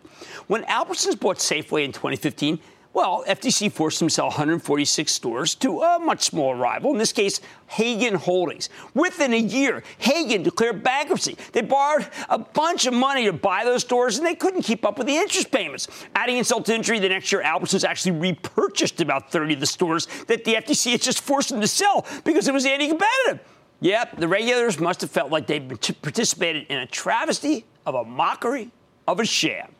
When 0.48 0.64
Albertsons 0.64 1.18
bought 1.18 1.38
Safeway 1.38 1.84
in 1.84 1.92
2015, 1.92 2.58
well, 2.94 3.22
FTC 3.28 3.70
forced 3.70 3.98
them 3.98 4.08
to 4.08 4.14
sell 4.14 4.26
146 4.26 5.12
stores 5.12 5.54
to 5.56 5.82
a 5.82 5.98
much 5.98 6.24
smaller 6.24 6.56
rival, 6.56 6.90
in 6.90 6.98
this 6.98 7.12
case, 7.12 7.40
Haggen 7.70 8.16
Holdings. 8.16 8.70
Within 8.94 9.34
a 9.34 9.38
year, 9.38 9.82
Hagen 9.98 10.42
declared 10.42 10.82
bankruptcy. 10.82 11.36
They 11.52 11.60
borrowed 11.60 12.08
a 12.28 12.38
bunch 12.38 12.86
of 12.86 12.94
money 12.94 13.26
to 13.26 13.32
buy 13.32 13.64
those 13.64 13.82
stores, 13.82 14.18
and 14.18 14.26
they 14.26 14.34
couldn't 14.34 14.62
keep 14.62 14.84
up 14.84 14.98
with 14.98 15.06
the 15.06 15.16
interest 15.16 15.50
payments. 15.50 15.86
Adding 16.14 16.38
insult 16.38 16.64
to 16.66 16.74
injury, 16.74 16.98
the 16.98 17.08
next 17.08 17.30
year, 17.30 17.42
Albertsons 17.42 17.84
actually 17.84 18.12
repurchased 18.12 19.00
about 19.00 19.30
30 19.30 19.54
of 19.54 19.60
the 19.60 19.66
stores 19.66 20.08
that 20.26 20.44
the 20.44 20.54
FTC 20.54 20.92
had 20.92 21.02
just 21.02 21.20
forced 21.20 21.50
them 21.50 21.60
to 21.60 21.68
sell 21.68 22.06
because 22.24 22.48
it 22.48 22.54
was 22.54 22.66
anti-competitive. 22.66 23.40
Yep, 23.80 24.16
the 24.16 24.26
regulators 24.26 24.80
must 24.80 25.02
have 25.02 25.10
felt 25.10 25.30
like 25.30 25.46
they'd 25.46 25.68
participated 26.02 26.66
in 26.68 26.78
a 26.78 26.86
travesty 26.86 27.64
of 27.86 27.94
a 27.94 28.04
mockery 28.04 28.72
of 29.06 29.20
a 29.20 29.24
sham. 29.24 29.72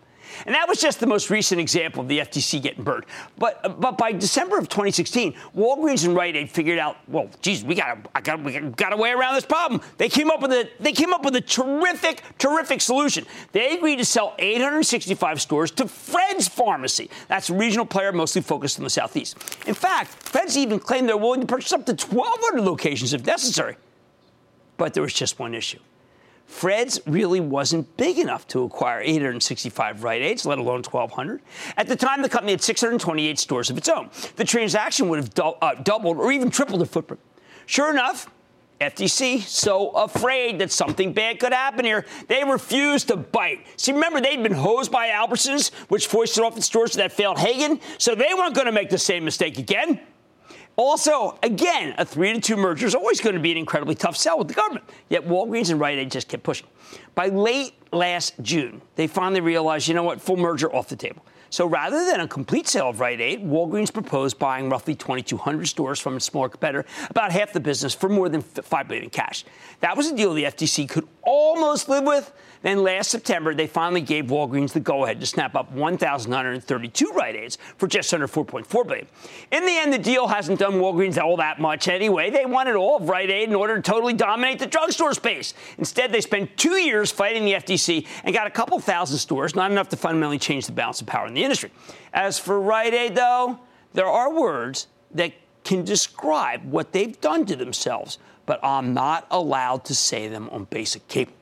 And 0.46 0.54
that 0.54 0.68
was 0.68 0.80
just 0.80 1.00
the 1.00 1.06
most 1.06 1.30
recent 1.30 1.60
example 1.60 2.02
of 2.02 2.08
the 2.08 2.20
FTC 2.20 2.62
getting 2.62 2.84
burned. 2.84 3.04
But 3.36 3.80
but 3.80 3.98
by 3.98 4.12
December 4.12 4.58
of 4.58 4.68
2016, 4.68 5.34
Walgreens 5.56 6.04
and 6.04 6.14
Rite 6.14 6.36
Aid 6.36 6.50
figured 6.50 6.78
out, 6.78 6.96
well, 7.08 7.28
geez, 7.42 7.64
we 7.64 7.74
got 7.74 7.98
we 8.44 8.58
got 8.70 8.92
a 8.92 8.96
way 8.96 9.10
around 9.10 9.34
this 9.34 9.44
problem. 9.44 9.80
They 9.96 10.08
came 10.08 10.30
up 10.30 10.40
with 10.40 10.52
a 10.52 10.68
they 10.80 10.92
came 10.92 11.12
up 11.12 11.24
with 11.24 11.36
a 11.36 11.40
terrific 11.40 12.22
terrific 12.38 12.80
solution. 12.80 13.26
They 13.52 13.76
agreed 13.76 13.96
to 13.96 14.04
sell 14.04 14.34
865 14.38 15.40
stores 15.40 15.70
to 15.72 15.88
Fred's 15.88 16.48
Pharmacy. 16.48 17.10
That's 17.28 17.50
a 17.50 17.54
regional 17.54 17.86
player 17.86 18.12
mostly 18.12 18.42
focused 18.42 18.78
in 18.78 18.84
the 18.84 18.90
southeast. 18.90 19.36
In 19.66 19.74
fact, 19.74 20.10
Fred's 20.10 20.56
even 20.56 20.78
claimed 20.78 21.08
they're 21.08 21.16
willing 21.16 21.40
to 21.40 21.46
purchase 21.46 21.72
up 21.72 21.86
to 21.86 21.92
1,200 21.92 22.62
locations 22.62 23.12
if 23.12 23.24
necessary. 23.26 23.76
But 24.76 24.94
there 24.94 25.02
was 25.02 25.12
just 25.12 25.38
one 25.38 25.54
issue. 25.54 25.80
Fred's 26.48 26.98
really 27.06 27.40
wasn't 27.40 27.96
big 27.98 28.18
enough 28.18 28.48
to 28.48 28.64
acquire 28.64 29.00
865 29.00 30.02
Rite 30.02 30.22
Aids, 30.22 30.46
let 30.46 30.58
alone 30.58 30.82
1,200. 30.82 31.40
At 31.76 31.86
the 31.86 31.94
time, 31.94 32.22
the 32.22 32.28
company 32.28 32.52
had 32.52 32.62
628 32.62 33.38
stores 33.38 33.70
of 33.70 33.76
its 33.76 33.88
own. 33.88 34.10
The 34.36 34.44
transaction 34.44 35.08
would 35.10 35.18
have 35.18 35.56
uh, 35.60 35.74
doubled 35.74 36.16
or 36.16 36.32
even 36.32 36.50
tripled 36.50 36.80
the 36.80 36.86
footprint. 36.86 37.20
Sure 37.66 37.90
enough, 37.90 38.30
FTC, 38.80 39.42
so 39.42 39.90
afraid 39.90 40.58
that 40.60 40.72
something 40.72 41.12
bad 41.12 41.38
could 41.38 41.52
happen 41.52 41.84
here, 41.84 42.06
they 42.28 42.42
refused 42.42 43.08
to 43.08 43.16
bite. 43.16 43.66
See, 43.76 43.92
remember, 43.92 44.20
they'd 44.20 44.42
been 44.42 44.52
hosed 44.52 44.90
by 44.90 45.08
Albertsons, 45.08 45.72
which 45.88 46.06
foisted 46.06 46.42
off 46.42 46.56
its 46.56 46.66
stores 46.66 46.92
to 46.92 46.96
that 46.98 47.12
failed 47.12 47.36
Haggen, 47.36 47.80
so 47.98 48.14
they 48.14 48.32
weren't 48.34 48.54
going 48.54 48.66
to 48.66 48.72
make 48.72 48.88
the 48.88 48.98
same 48.98 49.24
mistake 49.24 49.58
again. 49.58 50.00
Also, 50.78 51.36
again, 51.42 51.92
a 51.98 52.04
three 52.04 52.32
to 52.32 52.40
two 52.40 52.56
merger 52.56 52.86
is 52.86 52.94
always 52.94 53.20
going 53.20 53.34
to 53.34 53.40
be 53.40 53.50
an 53.50 53.58
incredibly 53.58 53.96
tough 53.96 54.16
sell 54.16 54.38
with 54.38 54.46
the 54.46 54.54
government. 54.54 54.84
Yet 55.08 55.26
Walgreens 55.26 55.72
and 55.72 55.80
Rite 55.80 55.98
Aid 55.98 56.12
just 56.12 56.28
kept 56.28 56.44
pushing. 56.44 56.68
By 57.16 57.26
late 57.26 57.74
last 57.92 58.34
June, 58.42 58.80
they 58.94 59.08
finally 59.08 59.40
realized, 59.40 59.88
you 59.88 59.94
know 59.94 60.04
what, 60.04 60.20
full 60.20 60.36
merger 60.36 60.72
off 60.72 60.88
the 60.88 60.94
table. 60.94 61.26
So 61.50 61.66
rather 61.66 62.04
than 62.04 62.20
a 62.20 62.28
complete 62.28 62.68
sale 62.68 62.90
of 62.90 63.00
Rite 63.00 63.20
Aid, 63.20 63.42
Walgreens 63.42 63.92
proposed 63.92 64.38
buying 64.38 64.68
roughly 64.68 64.94
2,200 64.94 65.66
stores 65.66 65.98
from 65.98 66.16
its 66.16 66.24
smaller 66.24 66.48
competitor, 66.48 66.84
about 67.08 67.32
half 67.32 67.52
the 67.52 67.60
business, 67.60 67.94
for 67.94 68.08
more 68.08 68.28
than 68.28 68.42
5 68.42 68.88
billion 68.88 69.04
in 69.04 69.10
cash. 69.10 69.44
That 69.80 69.96
was 69.96 70.10
a 70.10 70.16
deal 70.16 70.34
the 70.34 70.44
FTC 70.44 70.88
could 70.88 71.08
almost 71.22 71.88
live 71.88 72.04
with. 72.04 72.32
Then 72.62 72.82
last 72.82 73.10
September, 73.10 73.54
they 73.54 73.66
finally 73.68 74.00
gave 74.00 74.26
Walgreens 74.26 74.72
the 74.72 74.80
go-ahead 74.80 75.20
to 75.20 75.26
snap 75.26 75.54
up 75.54 75.70
1,932 75.72 77.12
Rite 77.12 77.36
Aids 77.36 77.58
for 77.76 77.86
just 77.86 78.12
under 78.12 78.26
4.4 78.26 78.86
billion. 78.86 79.06
In 79.52 79.64
the 79.64 79.76
end, 79.78 79.92
the 79.92 79.98
deal 79.98 80.26
hasn't 80.26 80.58
done 80.58 80.74
Walgreens 80.74 81.22
all 81.22 81.36
that 81.36 81.60
much 81.60 81.86
anyway. 81.86 82.30
They 82.30 82.46
wanted 82.46 82.74
all 82.74 82.96
of 82.96 83.08
Rite 83.08 83.30
Aid 83.30 83.48
in 83.48 83.54
order 83.54 83.76
to 83.76 83.82
totally 83.82 84.12
dominate 84.12 84.58
the 84.58 84.66
drugstore 84.66 85.14
space. 85.14 85.54
Instead, 85.78 86.10
they 86.10 86.20
spent 86.20 86.56
two 86.56 86.78
years 86.78 87.12
fighting 87.12 87.44
the 87.44 87.52
FTC 87.52 88.06
and 88.24 88.34
got 88.34 88.46
a 88.48 88.50
couple 88.50 88.78
thousand 88.80 89.18
stores, 89.18 89.54
not 89.54 89.70
enough 89.70 89.88
to 89.90 89.96
fundamentally 89.96 90.38
change 90.38 90.66
the 90.66 90.72
balance 90.72 91.00
of 91.00 91.06
power 91.06 91.28
in 91.28 91.34
the 91.38 91.44
industry. 91.44 91.70
As 92.12 92.38
for 92.38 92.60
Rite 92.60 92.94
Aid, 92.94 93.14
though, 93.14 93.58
there 93.94 94.06
are 94.06 94.32
words 94.32 94.88
that 95.12 95.32
can 95.64 95.84
describe 95.84 96.64
what 96.64 96.92
they've 96.92 97.20
done 97.20 97.46
to 97.46 97.56
themselves, 97.56 98.18
but 98.46 98.58
I'm 98.62 98.94
not 98.94 99.26
allowed 99.30 99.84
to 99.86 99.94
say 99.94 100.28
them 100.28 100.48
on 100.50 100.64
basic 100.64 101.06
cable. 101.08 101.32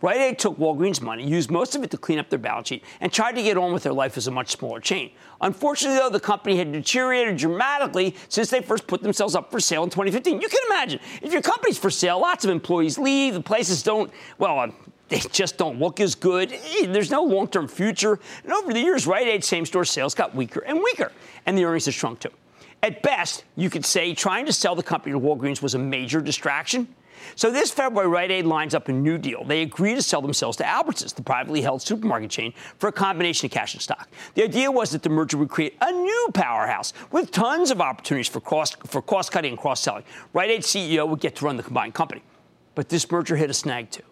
Rite 0.00 0.20
Aid 0.20 0.38
took 0.38 0.56
Walgreens' 0.58 1.02
money, 1.02 1.26
used 1.26 1.50
most 1.50 1.74
of 1.74 1.82
it 1.82 1.90
to 1.90 1.98
clean 1.98 2.20
up 2.20 2.30
their 2.30 2.38
balance 2.38 2.68
sheet, 2.68 2.84
and 3.00 3.12
tried 3.12 3.32
to 3.32 3.42
get 3.42 3.56
on 3.56 3.72
with 3.72 3.82
their 3.82 3.92
life 3.92 4.16
as 4.16 4.28
a 4.28 4.30
much 4.30 4.50
smaller 4.52 4.78
chain. 4.78 5.10
Unfortunately, 5.40 5.98
though, 5.98 6.08
the 6.08 6.20
company 6.20 6.56
had 6.56 6.70
deteriorated 6.72 7.36
dramatically 7.36 8.14
since 8.28 8.48
they 8.48 8.60
first 8.60 8.86
put 8.86 9.02
themselves 9.02 9.34
up 9.34 9.50
for 9.50 9.58
sale 9.58 9.82
in 9.82 9.90
2015. 9.90 10.40
You 10.40 10.48
can 10.48 10.60
imagine, 10.66 11.00
if 11.20 11.32
your 11.32 11.42
company's 11.42 11.78
for 11.78 11.90
sale, 11.90 12.20
lots 12.20 12.44
of 12.44 12.50
employees 12.50 12.96
leave, 12.96 13.34
the 13.34 13.40
places 13.40 13.82
don't, 13.82 14.10
well, 14.38 14.72
they 15.08 15.20
just 15.32 15.56
don't 15.56 15.78
look 15.78 16.00
as 16.00 16.14
good. 16.14 16.52
Eh, 16.52 16.86
there's 16.86 17.10
no 17.10 17.22
long 17.22 17.48
term 17.48 17.68
future. 17.68 18.18
And 18.44 18.52
over 18.52 18.72
the 18.72 18.80
years, 18.80 19.06
Rite 19.06 19.26
Aid 19.26 19.44
same 19.44 19.66
store 19.66 19.84
sales 19.84 20.14
got 20.14 20.34
weaker 20.34 20.60
and 20.60 20.78
weaker, 20.78 21.12
and 21.46 21.56
the 21.56 21.64
earnings 21.64 21.86
have 21.86 21.94
shrunk 21.94 22.20
too. 22.20 22.30
At 22.82 23.02
best, 23.02 23.44
you 23.56 23.70
could 23.70 23.84
say 23.84 24.14
trying 24.14 24.46
to 24.46 24.52
sell 24.52 24.74
the 24.76 24.82
company 24.82 25.12
to 25.12 25.18
Walgreens 25.18 25.60
was 25.60 25.74
a 25.74 25.78
major 25.78 26.20
distraction. 26.20 26.86
So 27.34 27.50
this 27.50 27.70
February, 27.70 28.08
Rite 28.08 28.30
Aid 28.30 28.46
lines 28.46 28.74
up 28.74 28.88
a 28.88 28.92
new 28.92 29.18
deal. 29.18 29.44
They 29.44 29.62
agree 29.62 29.94
to 29.94 30.02
sell 30.02 30.22
themselves 30.22 30.56
to 30.58 30.64
Albertsons, 30.64 31.14
the 31.14 31.22
privately 31.22 31.60
held 31.60 31.82
supermarket 31.82 32.30
chain, 32.30 32.52
for 32.78 32.88
a 32.88 32.92
combination 32.92 33.46
of 33.46 33.52
cash 33.52 33.74
and 33.74 33.82
stock. 33.82 34.08
The 34.34 34.44
idea 34.44 34.70
was 34.70 34.90
that 34.90 35.02
the 35.02 35.08
merger 35.08 35.36
would 35.38 35.48
create 35.48 35.76
a 35.80 35.90
new 35.90 36.28
powerhouse 36.32 36.92
with 37.10 37.32
tons 37.32 37.70
of 37.70 37.80
opportunities 37.80 38.28
for 38.28 38.40
cost, 38.40 38.76
for 38.86 39.02
cost 39.02 39.32
cutting 39.32 39.52
and 39.52 39.60
cross 39.60 39.80
selling. 39.80 40.04
Rite 40.32 40.50
Aid 40.50 40.62
CEO 40.62 41.08
would 41.08 41.20
get 41.20 41.36
to 41.36 41.44
run 41.44 41.56
the 41.56 41.62
combined 41.62 41.94
company. 41.94 42.22
But 42.74 42.88
this 42.88 43.10
merger 43.10 43.34
hit 43.36 43.50
a 43.50 43.54
snag 43.54 43.90
too. 43.90 44.04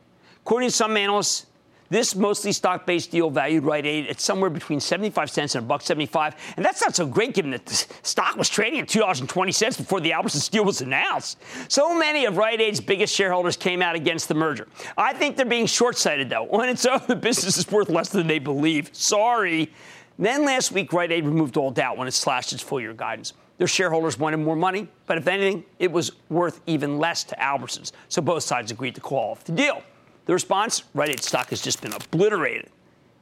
According 0.46 0.68
to 0.68 0.76
some 0.76 0.96
analysts, 0.96 1.46
this 1.88 2.14
mostly 2.14 2.52
stock-based 2.52 3.10
deal 3.10 3.30
valued 3.30 3.64
Rite 3.64 3.84
Aid 3.84 4.06
at 4.06 4.20
somewhere 4.20 4.48
between 4.48 4.78
75 4.78 5.28
cents 5.28 5.56
and 5.56 5.64
a 5.64 5.66
buck 5.66 5.82
75, 5.82 6.36
and 6.56 6.64
that's 6.64 6.80
not 6.80 6.94
so 6.94 7.04
great 7.04 7.34
given 7.34 7.50
that 7.50 7.66
the 7.66 7.74
stock 8.04 8.36
was 8.36 8.48
trading 8.48 8.78
at 8.78 8.86
$2.20 8.86 9.76
before 9.76 10.00
the 10.00 10.12
Albertsons 10.12 10.49
deal 10.49 10.64
was 10.64 10.82
announced. 10.82 11.38
So 11.66 11.99
many 11.99 12.26
of 12.26 12.36
Rite 12.36 12.60
Aid's 12.60 12.80
biggest 12.80 13.12
shareholders 13.12 13.56
came 13.56 13.82
out 13.82 13.97
against 13.97 14.28
the 14.28 14.36
merger. 14.36 14.68
I 14.97 15.14
think 15.14 15.36
they're 15.36 15.44
being 15.44 15.66
short-sighted 15.66 16.28
though. 16.28 16.49
On 16.50 16.68
its 16.68 16.86
own, 16.86 17.00
the 17.08 17.16
business 17.16 17.58
is 17.58 17.68
worth 17.68 17.88
less 17.88 18.10
than 18.10 18.28
they 18.28 18.38
believe. 18.38 18.90
Sorry. 18.92 19.73
Then 20.16 20.44
last 20.44 20.71
week, 20.71 20.92
Rite 20.92 21.10
Aid 21.10 21.25
removed 21.25 21.56
all 21.56 21.73
doubt 21.73 21.97
when 21.97 22.06
it 22.06 22.14
slashed 22.14 22.52
its 22.52 22.62
full-year 22.62 22.92
guidance. 22.92 23.32
Their 23.58 23.66
shareholders 23.66 24.16
wanted 24.16 24.36
more 24.36 24.54
money, 24.54 24.86
but 25.06 25.18
if 25.18 25.26
anything, 25.26 25.64
it 25.80 25.90
was 25.90 26.12
worth 26.28 26.60
even 26.68 26.99
less 26.99 27.25
to 27.25 27.34
Albertsons. 27.34 27.90
So 28.08 28.23
both 28.23 28.44
sides 28.44 28.71
agreed 28.71 28.94
to 28.94 29.00
call 29.00 29.32
off 29.32 29.42
the 29.42 29.50
deal. 29.50 29.82
The 30.26 30.32
response 30.32 30.82
Rite 30.93 31.10
Aid 31.10 31.23
stock 31.23 31.50
has 31.50 31.60
just 31.62 31.80
been 31.80 31.93
obliterated, 31.93 32.69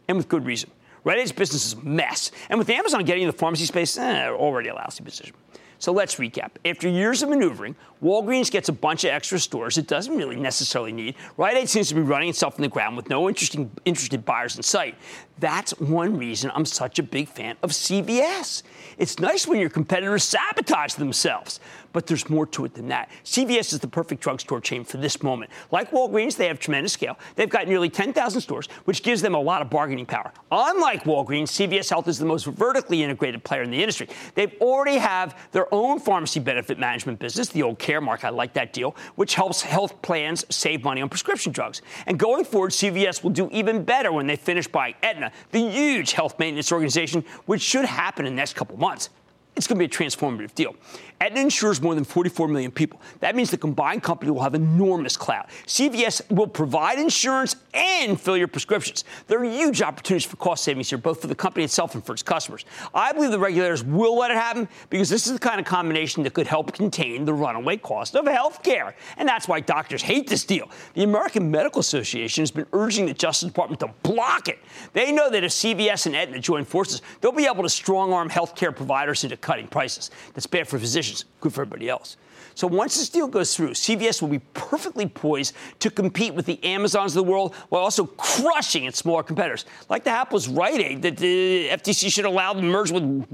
and 0.08 0.16
with 0.16 0.28
good 0.28 0.44
reason. 0.44 0.70
Rite 1.04 1.18
Aid's 1.18 1.32
business 1.32 1.66
is 1.66 1.72
a 1.74 1.80
mess, 1.80 2.32
and 2.48 2.58
with 2.58 2.70
Amazon 2.70 3.04
getting 3.04 3.22
in 3.22 3.26
the 3.26 3.36
pharmacy 3.36 3.66
space, 3.66 3.96
eh, 3.98 4.28
already 4.30 4.70
a 4.70 4.74
lousy 4.74 5.04
position. 5.04 5.36
So 5.78 5.92
let's 5.92 6.14
recap. 6.14 6.52
After 6.64 6.88
years 6.88 7.22
of 7.22 7.28
maneuvering, 7.28 7.76
Walgreens 8.02 8.50
gets 8.50 8.70
a 8.70 8.72
bunch 8.72 9.04
of 9.04 9.10
extra 9.10 9.38
stores 9.38 9.76
it 9.76 9.86
doesn't 9.86 10.16
really 10.16 10.36
necessarily 10.36 10.92
need. 10.92 11.14
Rite 11.36 11.58
Aid 11.58 11.68
seems 11.68 11.88
to 11.90 11.94
be 11.94 12.00
running 12.00 12.30
itself 12.30 12.56
in 12.56 12.62
the 12.62 12.68
ground 12.68 12.96
with 12.96 13.10
no 13.10 13.28
interesting, 13.28 13.70
interested 13.84 14.24
buyers 14.24 14.56
in 14.56 14.62
sight. 14.62 14.94
That's 15.38 15.72
one 15.80 16.16
reason 16.16 16.50
I'm 16.54 16.64
such 16.64 16.98
a 16.98 17.02
big 17.02 17.28
fan 17.28 17.56
of 17.62 17.70
CVS. 17.70 18.62
It's 18.98 19.18
nice 19.18 19.46
when 19.46 19.58
your 19.58 19.68
competitors 19.68 20.22
sabotage 20.22 20.94
themselves, 20.94 21.58
but 21.92 22.06
there's 22.06 22.30
more 22.30 22.46
to 22.46 22.64
it 22.64 22.74
than 22.74 22.88
that. 22.88 23.10
CVS 23.24 23.72
is 23.72 23.80
the 23.80 23.88
perfect 23.88 24.20
drugstore 24.20 24.60
chain 24.60 24.84
for 24.84 24.98
this 24.98 25.22
moment. 25.22 25.50
Like 25.72 25.90
Walgreens, 25.90 26.36
they 26.36 26.46
have 26.46 26.60
tremendous 26.60 26.92
scale. 26.92 27.18
They've 27.34 27.48
got 27.48 27.66
nearly 27.66 27.88
10,000 27.90 28.40
stores, 28.40 28.66
which 28.84 29.02
gives 29.02 29.22
them 29.22 29.34
a 29.34 29.40
lot 29.40 29.60
of 29.60 29.70
bargaining 29.70 30.06
power. 30.06 30.32
Unlike 30.52 31.04
Walgreens, 31.04 31.48
CVS 31.48 31.90
Health 31.90 32.06
is 32.06 32.18
the 32.18 32.26
most 32.26 32.46
vertically 32.46 33.02
integrated 33.02 33.42
player 33.42 33.62
in 33.62 33.70
the 33.70 33.80
industry. 33.80 34.08
They 34.34 34.46
already 34.60 34.98
have 34.98 35.36
their 35.52 35.72
own 35.74 35.98
pharmacy 35.98 36.40
benefit 36.40 36.78
management 36.78 37.18
business, 37.18 37.48
the 37.48 37.62
old 37.62 37.78
Caremark. 37.78 38.24
I 38.24 38.30
like 38.30 38.52
that 38.54 38.72
deal, 38.72 38.94
which 39.16 39.34
helps 39.34 39.62
health 39.62 40.00
plans 40.02 40.44
save 40.50 40.84
money 40.84 41.02
on 41.02 41.08
prescription 41.08 41.52
drugs. 41.52 41.82
And 42.06 42.18
going 42.18 42.44
forward, 42.44 42.70
CVS 42.70 43.22
will 43.22 43.30
do 43.30 43.48
even 43.50 43.84
better 43.84 44.12
when 44.12 44.26
they 44.26 44.36
finish 44.36 44.68
buying 44.68 44.94
Aetna, 45.02 45.23
the 45.50 45.70
huge 45.70 46.12
health 46.12 46.38
maintenance 46.38 46.72
organization, 46.72 47.24
which 47.46 47.62
should 47.62 47.84
happen 47.84 48.26
in 48.26 48.34
the 48.34 48.36
next 48.36 48.54
couple 48.54 48.76
months. 48.76 49.10
It's 49.56 49.66
going 49.68 49.78
to 49.78 49.78
be 49.78 49.84
a 49.84 49.88
transformative 50.08 50.54
deal. 50.54 50.74
Aetna 51.20 51.40
insures 51.40 51.80
more 51.80 51.94
than 51.94 52.02
44 52.02 52.48
million 52.48 52.72
people. 52.72 53.00
That 53.20 53.36
means 53.36 53.50
the 53.50 53.56
combined 53.56 54.02
company 54.02 54.30
will 54.30 54.42
have 54.42 54.54
enormous 54.54 55.16
clout. 55.16 55.48
CVS 55.66 56.30
will 56.30 56.48
provide 56.48 56.98
insurance 56.98 57.56
and 57.72 58.20
fill 58.20 58.36
your 58.36 58.48
prescriptions. 58.48 59.04
There 59.28 59.40
are 59.40 59.44
huge 59.44 59.80
opportunities 59.80 60.28
for 60.28 60.36
cost 60.36 60.64
savings 60.64 60.90
here, 60.90 60.98
both 60.98 61.20
for 61.20 61.28
the 61.28 61.34
company 61.34 61.64
itself 61.64 61.94
and 61.94 62.04
for 62.04 62.12
its 62.12 62.22
customers. 62.22 62.64
I 62.92 63.12
believe 63.12 63.30
the 63.30 63.38
regulators 63.38 63.84
will 63.84 64.18
let 64.18 64.32
it 64.32 64.36
happen 64.36 64.68
because 64.90 65.08
this 65.08 65.26
is 65.26 65.32
the 65.32 65.38
kind 65.38 65.60
of 65.60 65.66
combination 65.66 66.24
that 66.24 66.34
could 66.34 66.48
help 66.48 66.72
contain 66.72 67.24
the 67.24 67.32
runaway 67.32 67.76
cost 67.76 68.16
of 68.16 68.26
health 68.26 68.62
care. 68.62 68.96
And 69.16 69.28
that's 69.28 69.46
why 69.46 69.60
doctors 69.60 70.02
hate 70.02 70.28
this 70.28 70.44
deal. 70.44 70.68
The 70.94 71.04
American 71.04 71.50
Medical 71.50 71.80
Association 71.80 72.42
has 72.42 72.50
been 72.50 72.66
urging 72.72 73.06
the 73.06 73.14
Justice 73.14 73.48
Department 73.48 73.80
to 73.80 73.90
block 74.02 74.48
it. 74.48 74.58
They 74.92 75.12
know 75.12 75.30
that 75.30 75.44
if 75.44 75.52
CVS 75.52 76.06
and 76.06 76.16
Aetna 76.16 76.40
join 76.40 76.64
forces, 76.64 77.02
they'll 77.20 77.32
be 77.32 77.46
able 77.46 77.62
to 77.62 77.68
strong 77.68 78.12
arm 78.12 78.28
health 78.28 78.56
care 78.56 78.72
providers 78.72 79.22
into 79.22 79.36
cutting 79.44 79.68
prices. 79.68 80.10
That's 80.32 80.46
bad 80.46 80.66
for 80.66 80.78
physicians, 80.78 81.26
good 81.40 81.52
for 81.52 81.60
everybody 81.60 81.88
else. 81.88 82.16
So 82.54 82.66
once 82.66 82.96
this 82.96 83.10
deal 83.10 83.26
goes 83.26 83.54
through, 83.54 83.70
CVS 83.70 84.22
will 84.22 84.28
be 84.28 84.38
perfectly 84.54 85.06
poised 85.06 85.54
to 85.80 85.90
compete 85.90 86.34
with 86.34 86.46
the 86.46 86.62
Amazons 86.64 87.14
of 87.14 87.24
the 87.24 87.30
world 87.30 87.54
while 87.68 87.82
also 87.82 88.06
crushing 88.06 88.84
its 88.84 88.98
smaller 88.98 89.22
competitors. 89.22 89.66
Like 89.88 90.04
the 90.04 90.10
hapless 90.10 90.48
Rite 90.48 90.80
Aid 90.80 91.02
that 91.02 91.16
the 91.16 91.68
FTC 91.68 92.12
should 92.12 92.24
allow 92.24 92.52
to 92.54 92.62
merge 92.62 92.90
with, 92.90 93.02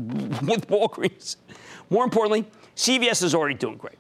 with 0.49 0.67
Walgreens. 0.69 1.37
More 1.91 2.05
importantly, 2.05 2.45
CVS 2.77 3.23
is 3.23 3.35
already 3.35 3.55
doing 3.55 3.77
great. 3.77 3.99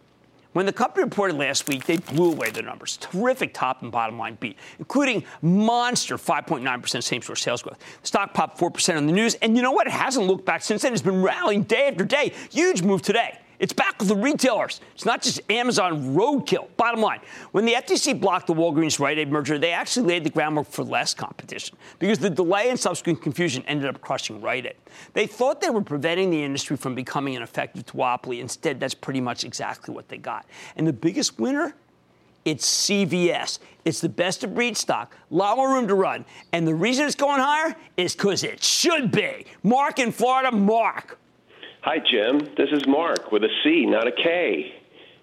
When 0.52 0.66
the 0.66 0.72
company 0.72 1.04
reported 1.04 1.36
last 1.36 1.68
week, 1.68 1.84
they 1.84 1.98
blew 1.98 2.32
away 2.32 2.50
their 2.50 2.64
numbers. 2.64 2.96
Terrific 2.96 3.54
top 3.54 3.82
and 3.82 3.92
bottom 3.92 4.18
line 4.18 4.36
beat, 4.40 4.58
including 4.80 5.24
monster 5.42 6.16
5.9% 6.16 7.02
same 7.02 7.22
store 7.22 7.36
sales 7.36 7.62
growth. 7.62 7.78
The 8.02 8.06
stock 8.08 8.34
popped 8.34 8.58
4% 8.58 8.96
on 8.96 9.06
the 9.06 9.12
news, 9.12 9.34
and 9.36 9.56
you 9.56 9.62
know 9.62 9.70
what? 9.70 9.86
It 9.86 9.92
hasn't 9.92 10.26
looked 10.26 10.44
back 10.44 10.62
since 10.62 10.82
then. 10.82 10.92
It's 10.92 11.02
been 11.02 11.22
rallying 11.22 11.62
day 11.62 11.88
after 11.88 12.04
day. 12.04 12.32
Huge 12.50 12.82
move 12.82 13.00
today. 13.00 13.38
It's 13.60 13.74
back 13.74 13.98
with 13.98 14.08
the 14.08 14.16
retailers. 14.16 14.80
It's 14.94 15.04
not 15.04 15.20
just 15.20 15.38
Amazon 15.50 16.14
roadkill. 16.14 16.68
Bottom 16.78 17.02
line, 17.02 17.20
when 17.52 17.66
the 17.66 17.74
FTC 17.74 18.18
blocked 18.18 18.46
the 18.46 18.54
Walgreens 18.54 18.98
Rite 18.98 19.18
Aid 19.18 19.30
merger, 19.30 19.58
they 19.58 19.70
actually 19.70 20.06
laid 20.06 20.24
the 20.24 20.30
groundwork 20.30 20.66
for 20.66 20.82
less 20.82 21.12
competition 21.12 21.76
because 21.98 22.18
the 22.18 22.30
delay 22.30 22.70
and 22.70 22.80
subsequent 22.80 23.20
confusion 23.20 23.62
ended 23.66 23.86
up 23.86 24.00
crushing 24.00 24.40
Rite 24.40 24.64
Aid. 24.64 24.76
They 25.12 25.26
thought 25.26 25.60
they 25.60 25.68
were 25.68 25.82
preventing 25.82 26.30
the 26.30 26.42
industry 26.42 26.78
from 26.78 26.94
becoming 26.94 27.36
an 27.36 27.42
effective 27.42 27.84
duopoly. 27.84 28.40
Instead, 28.40 28.80
that's 28.80 28.94
pretty 28.94 29.20
much 29.20 29.44
exactly 29.44 29.94
what 29.94 30.08
they 30.08 30.16
got. 30.16 30.46
And 30.76 30.86
the 30.86 30.92
biggest 30.94 31.38
winner 31.38 31.74
it's 32.46 32.88
CVS. 32.88 33.58
It's 33.84 34.00
the 34.00 34.08
best 34.08 34.44
of 34.44 34.54
breed 34.54 34.74
stock. 34.74 35.14
A 35.30 35.34
lot 35.34 35.58
more 35.58 35.74
room 35.74 35.86
to 35.88 35.94
run. 35.94 36.24
And 36.52 36.66
the 36.66 36.74
reason 36.74 37.04
it's 37.04 37.14
going 37.14 37.38
higher 37.38 37.76
is 37.98 38.14
because 38.14 38.44
it 38.44 38.64
should 38.64 39.10
be. 39.10 39.44
Mark 39.62 39.98
in 39.98 40.10
Florida, 40.10 40.50
Mark. 40.50 41.18
Hi, 41.82 41.98
Jim. 41.98 42.40
This 42.58 42.68
is 42.72 42.86
Mark 42.86 43.32
with 43.32 43.42
a 43.42 43.48
C, 43.64 43.86
not 43.86 44.06
a 44.06 44.12
K. 44.12 44.74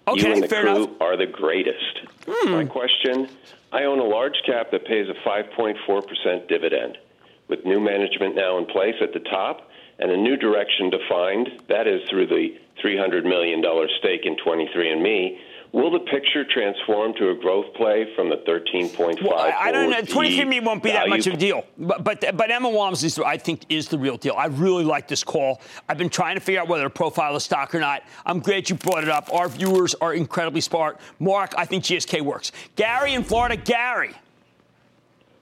Okay, 0.08 0.20
you 0.20 0.32
and 0.32 0.42
the 0.42 0.48
fair 0.48 0.62
crew 0.62 0.84
enough. 0.84 1.00
are 1.00 1.16
the 1.16 1.26
greatest. 1.26 2.00
Hmm. 2.26 2.50
My 2.50 2.64
question 2.64 3.28
I 3.70 3.84
own 3.84 4.00
a 4.00 4.04
large 4.04 4.42
cap 4.44 4.72
that 4.72 4.84
pays 4.84 5.06
a 5.08 5.14
5.4% 5.28 6.48
dividend. 6.48 6.98
With 7.46 7.64
new 7.64 7.78
management 7.78 8.34
now 8.34 8.58
in 8.58 8.66
place 8.66 8.96
at 9.00 9.12
the 9.12 9.20
top 9.20 9.70
and 10.00 10.10
a 10.10 10.16
new 10.16 10.36
direction 10.36 10.90
defined, 10.90 11.62
that 11.68 11.86
is 11.86 12.00
through 12.10 12.26
the 12.26 12.58
$300 12.82 13.22
million 13.22 13.62
stake 14.00 14.22
in 14.24 14.34
23andMe, 14.36 15.38
Will 15.72 15.90
the 15.90 16.00
picture 16.00 16.44
transform 16.44 17.12
to 17.14 17.30
a 17.30 17.34
growth 17.34 17.74
play 17.74 18.10
from 18.16 18.30
the 18.30 18.36
13.5? 18.48 19.22
Well, 19.22 19.38
I, 19.38 19.50
I 19.50 19.72
don't 19.72 19.90
know. 19.90 20.00
23andMe 20.00 20.64
won't 20.64 20.82
be 20.82 20.90
that 20.90 21.08
much 21.08 21.26
of 21.26 21.34
a 21.34 21.36
deal. 21.36 21.64
But 21.76 22.04
but, 22.04 22.36
but 22.36 22.50
Emma 22.50 22.70
Walmsley, 22.70 23.10
I 23.24 23.36
think, 23.36 23.62
is 23.68 23.88
the 23.88 23.98
real 23.98 24.16
deal. 24.16 24.34
I 24.36 24.46
really 24.46 24.84
like 24.84 25.08
this 25.08 25.22
call. 25.22 25.60
I've 25.88 25.98
been 25.98 26.08
trying 26.08 26.36
to 26.36 26.40
figure 26.40 26.60
out 26.60 26.68
whether 26.68 26.84
to 26.84 26.90
profile 26.90 27.34
the 27.34 27.40
stock 27.40 27.74
or 27.74 27.80
not. 27.80 28.02
I'm 28.24 28.40
glad 28.40 28.70
you 28.70 28.76
brought 28.76 29.02
it 29.02 29.10
up. 29.10 29.32
Our 29.32 29.48
viewers 29.48 29.94
are 30.00 30.14
incredibly 30.14 30.62
smart. 30.62 31.00
Mark, 31.18 31.52
I 31.58 31.66
think 31.66 31.84
GSK 31.84 32.22
works. 32.22 32.50
Gary 32.74 33.12
in 33.12 33.22
Florida, 33.22 33.56
Gary. 33.56 34.14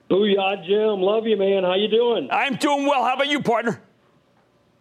Booyah, 0.09 0.65
Jim. 0.65 1.01
Love 1.01 1.25
you, 1.25 1.37
man. 1.37 1.63
How 1.63 1.75
you 1.75 1.87
doing? 1.87 2.29
I'm 2.31 2.55
doing 2.55 2.85
well. 2.85 3.03
How 3.03 3.15
about 3.15 3.27
you, 3.27 3.41
partner? 3.41 3.81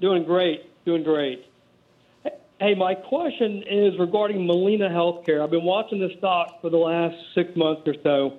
Doing 0.01 0.25
great. 0.25 0.85
Doing 0.85 1.03
great. 1.03 1.47
Hey, 2.59 2.75
my 2.75 2.95
question 2.95 3.65
is 3.69 3.99
regarding 3.99 4.47
Molina 4.47 4.89
Healthcare. 4.89 5.43
I've 5.43 5.51
been 5.51 5.65
watching 5.65 5.99
the 5.99 6.09
stock 6.17 6.63
for 6.63 6.71
the 6.71 6.79
last 6.79 7.15
six 7.35 7.55
months 7.55 7.83
or 7.87 7.95
so. 8.03 8.39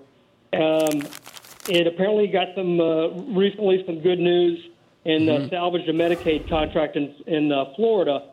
Um, 0.54 1.04
it 1.70 1.86
apparently 1.86 2.26
got 2.26 2.48
some 2.56 2.80
uh, 2.80 3.10
recently 3.36 3.84
some 3.86 4.00
good 4.00 4.18
news 4.18 4.70
and 5.06 5.30
uh, 5.30 5.34
mm-hmm. 5.34 5.50
salvaged 5.50 5.88
a 5.88 5.94
Medicaid 5.94 6.50
contract 6.50 6.96
in, 6.96 7.14
in 7.28 7.52
uh, 7.52 7.66
Florida 7.76 8.32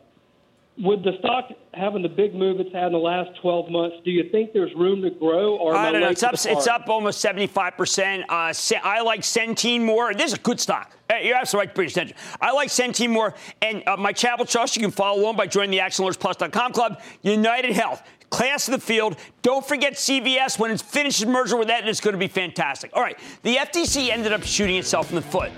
with 0.76 1.04
the 1.04 1.12
stock 1.20 1.50
having 1.72 2.02
the 2.02 2.08
big 2.08 2.34
move 2.34 2.58
it's 2.58 2.72
had 2.72 2.86
in 2.86 2.92
the 2.92 2.98
last 2.98 3.30
12 3.40 3.70
months, 3.70 3.96
do 4.04 4.10
you 4.10 4.28
think 4.30 4.52
there's 4.52 4.74
room 4.74 5.02
to 5.02 5.10
grow? 5.10 5.56
Or 5.56 5.74
I 5.74 5.92
don't 5.92 6.00
know. 6.00 6.08
It's 6.08 6.22
up, 6.22 6.34
it's 6.34 6.66
up 6.66 6.88
almost 6.88 7.24
75%. 7.24 8.22
Uh, 8.22 8.52
I 8.82 9.00
like 9.02 9.20
Centene 9.20 9.82
more. 9.82 10.12
This 10.14 10.32
is 10.32 10.38
a 10.38 10.40
good 10.40 10.58
stock. 10.58 10.96
You're 11.22 11.36
absolutely 11.36 11.68
right 11.68 11.74
to 11.74 11.80
pay 11.80 11.86
attention. 11.86 12.16
I 12.40 12.52
like 12.52 12.70
Centene 12.70 13.10
more. 13.10 13.34
And 13.62 13.84
uh, 13.86 13.96
my 13.96 14.12
Chapel 14.12 14.44
Trust, 14.44 14.74
you 14.76 14.82
can 14.82 14.90
follow 14.90 15.20
along 15.20 15.36
by 15.36 15.46
joining 15.46 15.70
the 15.70 15.78
ActionAlertsPlus.com 15.78 16.72
club. 16.72 17.00
United 17.22 17.72
Health, 17.72 18.02
class 18.30 18.66
of 18.66 18.72
the 18.72 18.80
field. 18.80 19.16
Don't 19.42 19.64
forget 19.64 19.94
CVS 19.94 20.58
when 20.58 20.72
it's 20.72 20.82
finished 20.82 21.24
merger 21.24 21.56
with 21.56 21.68
that, 21.68 21.80
and 21.80 21.88
it's 21.88 22.00
going 22.00 22.14
to 22.14 22.18
be 22.18 22.28
fantastic. 22.28 22.90
All 22.94 23.02
right. 23.02 23.18
The 23.42 23.56
FTC 23.56 24.08
ended 24.08 24.32
up 24.32 24.42
shooting 24.42 24.76
itself 24.76 25.10
in 25.10 25.16
the 25.16 25.22
foot 25.22 25.52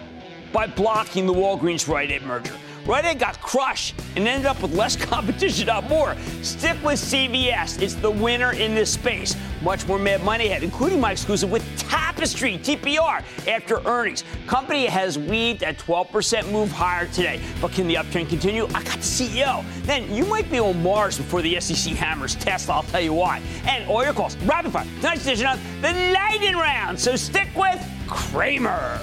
by 0.52 0.66
blocking 0.66 1.26
the 1.26 1.32
Walgreens 1.32 1.88
Rite 1.88 2.10
Aid 2.10 2.22
merger. 2.22 2.52
Rite 2.86 3.04
Aid 3.04 3.18
got 3.18 3.40
crushed 3.40 3.96
and 4.14 4.28
ended 4.28 4.46
up 4.46 4.62
with 4.62 4.72
less 4.72 4.94
competition, 5.06 5.66
not 5.66 5.88
more. 5.88 6.16
Stick 6.42 6.76
with 6.84 7.00
CVS. 7.00 7.82
It's 7.82 7.94
the 7.94 8.10
winner 8.10 8.52
in 8.52 8.74
this 8.74 8.92
space. 8.92 9.36
Much 9.62 9.86
more 9.88 9.98
mad 9.98 10.22
money 10.22 10.46
ahead, 10.46 10.62
including 10.62 11.00
my 11.00 11.12
exclusive 11.12 11.50
with 11.50 11.64
Tapestry, 11.78 12.58
TPR, 12.58 13.24
after 13.48 13.80
earnings. 13.86 14.22
Company 14.46 14.86
has 14.86 15.18
weaved 15.18 15.62
a 15.62 15.72
12% 15.74 16.52
move 16.52 16.70
higher 16.70 17.06
today. 17.08 17.40
But 17.60 17.72
can 17.72 17.88
the 17.88 17.94
uptrend 17.94 18.28
continue? 18.28 18.66
I 18.66 18.84
got 18.84 18.84
the 18.84 18.98
CEO. 18.98 19.64
Then 19.82 20.12
you 20.14 20.24
might 20.24 20.48
be 20.50 20.60
on 20.60 20.80
Mars 20.82 21.16
before 21.16 21.42
the 21.42 21.58
SEC 21.60 21.94
hammers 21.94 22.36
Tesla. 22.36 22.76
I'll 22.76 22.82
tell 22.84 23.00
you 23.00 23.14
why. 23.14 23.42
And 23.66 23.88
all 23.88 24.04
your 24.04 24.12
calls. 24.12 24.36
Rapid 24.38 24.72
fire. 24.72 24.86
Tonight's 25.00 25.26
edition 25.26 25.46
of 25.46 25.60
the 25.82 25.92
Lightning 26.12 26.54
Round. 26.54 26.98
So 26.98 27.16
stick 27.16 27.48
with 27.56 27.84
Cramer. 28.06 29.00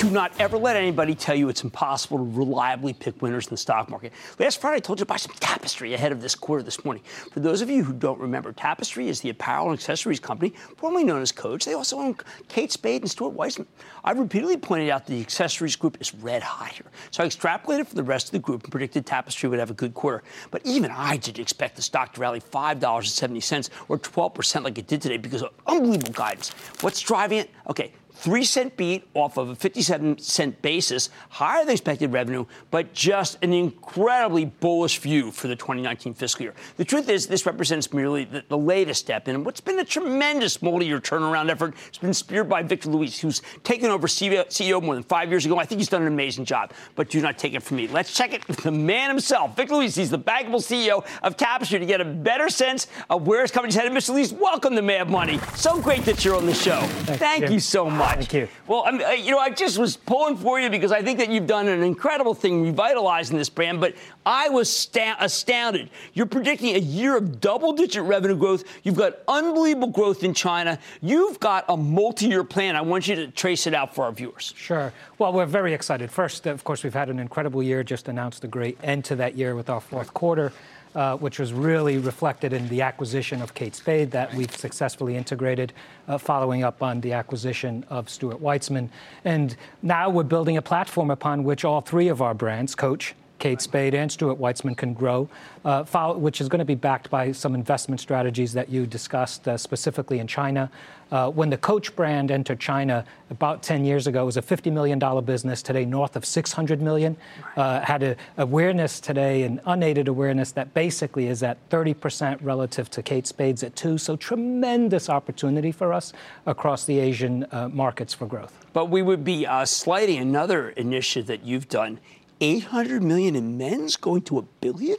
Do 0.00 0.08
not 0.08 0.32
ever 0.40 0.56
let 0.56 0.76
anybody 0.76 1.14
tell 1.14 1.34
you 1.34 1.50
it's 1.50 1.62
impossible 1.62 2.16
to 2.16 2.24
reliably 2.24 2.94
pick 2.94 3.20
winners 3.20 3.48
in 3.48 3.50
the 3.50 3.56
stock 3.58 3.90
market. 3.90 4.14
Last 4.38 4.58
Friday, 4.58 4.76
I 4.76 4.80
told 4.80 4.98
you 4.98 5.04
to 5.04 5.06
buy 5.06 5.18
some 5.18 5.34
Tapestry 5.40 5.92
ahead 5.92 6.10
of 6.10 6.22
this 6.22 6.34
quarter 6.34 6.62
this 6.62 6.86
morning. 6.86 7.02
For 7.30 7.40
those 7.40 7.60
of 7.60 7.68
you 7.68 7.84
who 7.84 7.92
don't 7.92 8.18
remember, 8.18 8.50
Tapestry 8.52 9.08
is 9.08 9.20
the 9.20 9.28
apparel 9.28 9.66
and 9.66 9.74
accessories 9.74 10.18
company 10.18 10.54
formerly 10.78 11.04
known 11.04 11.20
as 11.20 11.32
Coach. 11.32 11.66
They 11.66 11.74
also 11.74 11.98
own 11.98 12.16
Kate 12.48 12.72
Spade 12.72 13.02
and 13.02 13.10
Stuart 13.10 13.36
Weitzman. 13.36 13.66
I've 14.02 14.18
repeatedly 14.18 14.56
pointed 14.56 14.88
out 14.88 15.04
the 15.04 15.20
accessories 15.20 15.76
group 15.76 15.98
is 16.00 16.14
red 16.14 16.42
hot 16.42 16.72
here. 16.72 16.86
So 17.10 17.22
I 17.22 17.26
extrapolated 17.26 17.86
for 17.86 17.94
the 17.94 18.02
rest 18.02 18.28
of 18.28 18.32
the 18.32 18.38
group 18.38 18.62
and 18.62 18.72
predicted 18.72 19.04
Tapestry 19.04 19.50
would 19.50 19.58
have 19.58 19.70
a 19.70 19.74
good 19.74 19.92
quarter. 19.92 20.22
But 20.50 20.62
even 20.64 20.90
I 20.90 21.18
didn't 21.18 21.40
expect 21.40 21.76
the 21.76 21.82
stock 21.82 22.14
to 22.14 22.22
rally 22.22 22.40
$5.70 22.40 23.68
or 23.90 23.98
12% 23.98 24.64
like 24.64 24.78
it 24.78 24.86
did 24.86 25.02
today 25.02 25.18
because 25.18 25.42
of 25.42 25.50
unbelievable 25.66 26.14
guidance. 26.14 26.52
What's 26.80 27.02
driving 27.02 27.40
it? 27.40 27.50
Okay, 27.68 27.92
three 28.20 28.44
cent 28.44 28.76
beat 28.76 29.08
off 29.14 29.38
of 29.38 29.48
a 29.48 29.54
57 29.54 30.18
cent 30.18 30.60
basis, 30.60 31.08
higher 31.30 31.64
than 31.64 31.72
expected 31.72 32.12
revenue, 32.12 32.44
but 32.70 32.92
just 32.92 33.38
an 33.42 33.54
incredibly 33.54 34.44
bullish 34.44 34.98
view 34.98 35.30
for 35.30 35.48
the 35.48 35.56
2019 35.56 36.12
fiscal 36.12 36.44
year. 36.44 36.54
The 36.76 36.84
truth 36.84 37.08
is, 37.08 37.26
this 37.26 37.46
represents 37.46 37.92
merely 37.94 38.24
the, 38.24 38.44
the 38.48 38.58
latest 38.58 39.00
step 39.00 39.26
in 39.26 39.42
what's 39.42 39.60
been 39.60 39.78
a 39.78 39.84
tremendous 39.84 40.60
multi-year 40.60 41.00
turnaround 41.00 41.50
effort. 41.50 41.74
It's 41.88 41.96
been 41.96 42.12
speared 42.12 42.48
by 42.48 42.62
Victor 42.62 42.90
Luis, 42.90 43.18
who's 43.18 43.40
taken 43.64 43.90
over 43.90 44.06
CEO 44.06 44.82
more 44.82 44.94
than 44.94 45.04
five 45.04 45.30
years 45.30 45.46
ago. 45.46 45.58
I 45.58 45.64
think 45.64 45.78
he's 45.78 45.88
done 45.88 46.02
an 46.02 46.08
amazing 46.08 46.44
job, 46.44 46.72
but 46.96 47.08
do 47.08 47.22
not 47.22 47.38
take 47.38 47.54
it 47.54 47.62
from 47.62 47.78
me. 47.78 47.88
Let's 47.88 48.14
check 48.14 48.34
it 48.34 48.46
with 48.48 48.58
the 48.58 48.70
man 48.70 49.08
himself, 49.08 49.56
Victor 49.56 49.76
Luis. 49.76 49.94
He's 49.94 50.10
the 50.10 50.18
bankable 50.18 50.60
CEO 50.60 51.06
of 51.22 51.38
Tapestry 51.38 51.78
to 51.78 51.86
get 51.86 52.02
a 52.02 52.04
better 52.04 52.50
sense 52.50 52.86
of 53.08 53.26
where 53.26 53.40
his 53.40 53.50
company's 53.50 53.76
headed. 53.76 53.92
Mr. 53.92 54.12
Luis, 54.12 54.30
welcome 54.30 54.76
to 54.76 54.82
Mad 54.82 55.08
Money. 55.08 55.38
So 55.54 55.80
great 55.80 56.04
that 56.04 56.22
you're 56.22 56.36
on 56.36 56.44
the 56.44 56.54
show. 56.54 56.80
Thank, 56.80 57.20
Thank 57.20 57.50
you 57.50 57.60
so 57.60 57.88
much. 57.88 58.09
Thank 58.14 58.34
you. 58.34 58.48
Well, 58.66 58.82
I 58.84 58.90
mean, 58.90 59.02
uh, 59.02 59.10
you 59.10 59.30
know, 59.30 59.38
I 59.38 59.50
just 59.50 59.78
was 59.78 59.96
pulling 59.96 60.36
for 60.36 60.60
you 60.60 60.68
because 60.68 60.92
I 60.92 61.00
think 61.00 61.18
that 61.20 61.30
you've 61.30 61.46
done 61.46 61.68
an 61.68 61.82
incredible 61.82 62.34
thing 62.34 62.62
revitalizing 62.62 63.38
this 63.38 63.48
brand, 63.48 63.80
but 63.80 63.94
I 64.26 64.48
was 64.48 64.68
sta- 64.68 65.16
astounded. 65.20 65.90
You're 66.12 66.26
predicting 66.26 66.74
a 66.74 66.78
year 66.78 67.16
of 67.16 67.40
double 67.40 67.72
digit 67.72 68.02
revenue 68.02 68.36
growth. 68.36 68.64
You've 68.82 68.96
got 68.96 69.18
unbelievable 69.28 69.88
growth 69.88 70.24
in 70.24 70.34
China. 70.34 70.78
You've 71.00 71.40
got 71.40 71.64
a 71.68 71.76
multi 71.76 72.26
year 72.26 72.44
plan. 72.44 72.76
I 72.76 72.82
want 72.82 73.08
you 73.08 73.14
to 73.14 73.28
trace 73.28 73.66
it 73.66 73.74
out 73.74 73.94
for 73.94 74.04
our 74.04 74.12
viewers. 74.12 74.52
Sure. 74.56 74.92
Well, 75.18 75.32
we're 75.32 75.46
very 75.46 75.72
excited. 75.72 76.10
First, 76.10 76.46
of 76.46 76.64
course, 76.64 76.82
we've 76.84 76.92
had 76.92 77.08
an 77.08 77.18
incredible 77.20 77.62
year, 77.62 77.82
just 77.82 78.08
announced 78.08 78.44
a 78.44 78.48
great 78.48 78.76
end 78.82 79.04
to 79.06 79.16
that 79.16 79.36
year 79.36 79.54
with 79.54 79.70
our 79.70 79.80
fourth 79.80 80.12
quarter 80.12 80.52
uh, 80.94 81.16
which 81.16 81.38
was 81.38 81.52
really 81.52 81.98
reflected 81.98 82.52
in 82.52 82.68
the 82.68 82.82
acquisition 82.82 83.42
of 83.42 83.54
Kate 83.54 83.74
Spade 83.74 84.10
that 84.10 84.34
we've 84.34 84.54
successfully 84.56 85.16
integrated, 85.16 85.72
uh, 86.08 86.18
following 86.18 86.64
up 86.64 86.82
on 86.82 87.00
the 87.00 87.12
acquisition 87.12 87.84
of 87.88 88.08
Stuart 88.08 88.40
Weitzman. 88.40 88.88
And 89.24 89.56
now 89.82 90.10
we're 90.10 90.24
building 90.24 90.56
a 90.56 90.62
platform 90.62 91.10
upon 91.10 91.44
which 91.44 91.64
all 91.64 91.80
three 91.80 92.08
of 92.08 92.20
our 92.20 92.34
brands, 92.34 92.74
Coach, 92.74 93.14
Kate 93.40 93.60
Spade 93.60 93.94
and 93.94 94.12
Stuart 94.12 94.38
Weitzman 94.38 94.76
can 94.76 94.92
grow, 94.92 95.28
uh, 95.64 95.82
follow, 95.84 96.16
which 96.16 96.40
is 96.40 96.48
going 96.48 96.60
to 96.60 96.64
be 96.64 96.74
backed 96.74 97.10
by 97.10 97.32
some 97.32 97.54
investment 97.54 98.00
strategies 98.00 98.52
that 98.52 98.68
you 98.68 98.86
discussed 98.86 99.48
uh, 99.48 99.56
specifically 99.56 100.18
in 100.20 100.26
China. 100.26 100.70
Uh, 101.10 101.30
when 101.30 101.50
the 101.50 101.56
Coach 101.56 101.94
brand 101.96 102.30
entered 102.30 102.60
China 102.60 103.04
about 103.30 103.62
10 103.62 103.84
years 103.84 104.06
ago, 104.06 104.22
it 104.22 104.26
was 104.26 104.36
a 104.36 104.42
$50 104.42 104.72
million 104.72 104.98
business. 105.24 105.62
Today, 105.62 105.84
north 105.84 106.16
of 106.16 106.24
600 106.24 106.80
million. 106.80 107.16
Uh, 107.56 107.80
had 107.80 108.02
an 108.02 108.16
awareness 108.36 109.00
today, 109.00 109.42
an 109.42 109.60
unaided 109.66 110.08
awareness 110.08 110.52
that 110.52 110.72
basically 110.74 111.26
is 111.26 111.42
at 111.42 111.56
30% 111.70 112.38
relative 112.42 112.90
to 112.90 113.02
Kate 113.02 113.26
Spade's 113.26 113.62
at 113.62 113.76
two. 113.76 113.98
So 113.98 114.16
tremendous 114.16 115.08
opportunity 115.08 115.72
for 115.72 115.92
us 115.92 116.12
across 116.46 116.84
the 116.84 116.98
Asian 116.98 117.46
uh, 117.52 117.68
markets 117.68 118.14
for 118.14 118.26
growth. 118.26 118.66
But 118.72 118.86
we 118.86 119.02
would 119.02 119.24
be 119.24 119.46
uh, 119.46 119.64
sliding 119.64 120.18
another 120.18 120.70
initiative 120.70 121.26
that 121.26 121.44
you've 121.44 121.68
done 121.68 121.98
800 122.40 123.02
million 123.02 123.36
in 123.36 123.58
men's 123.58 123.96
going 123.96 124.22
to 124.22 124.38
a 124.38 124.42
billion? 124.42 124.96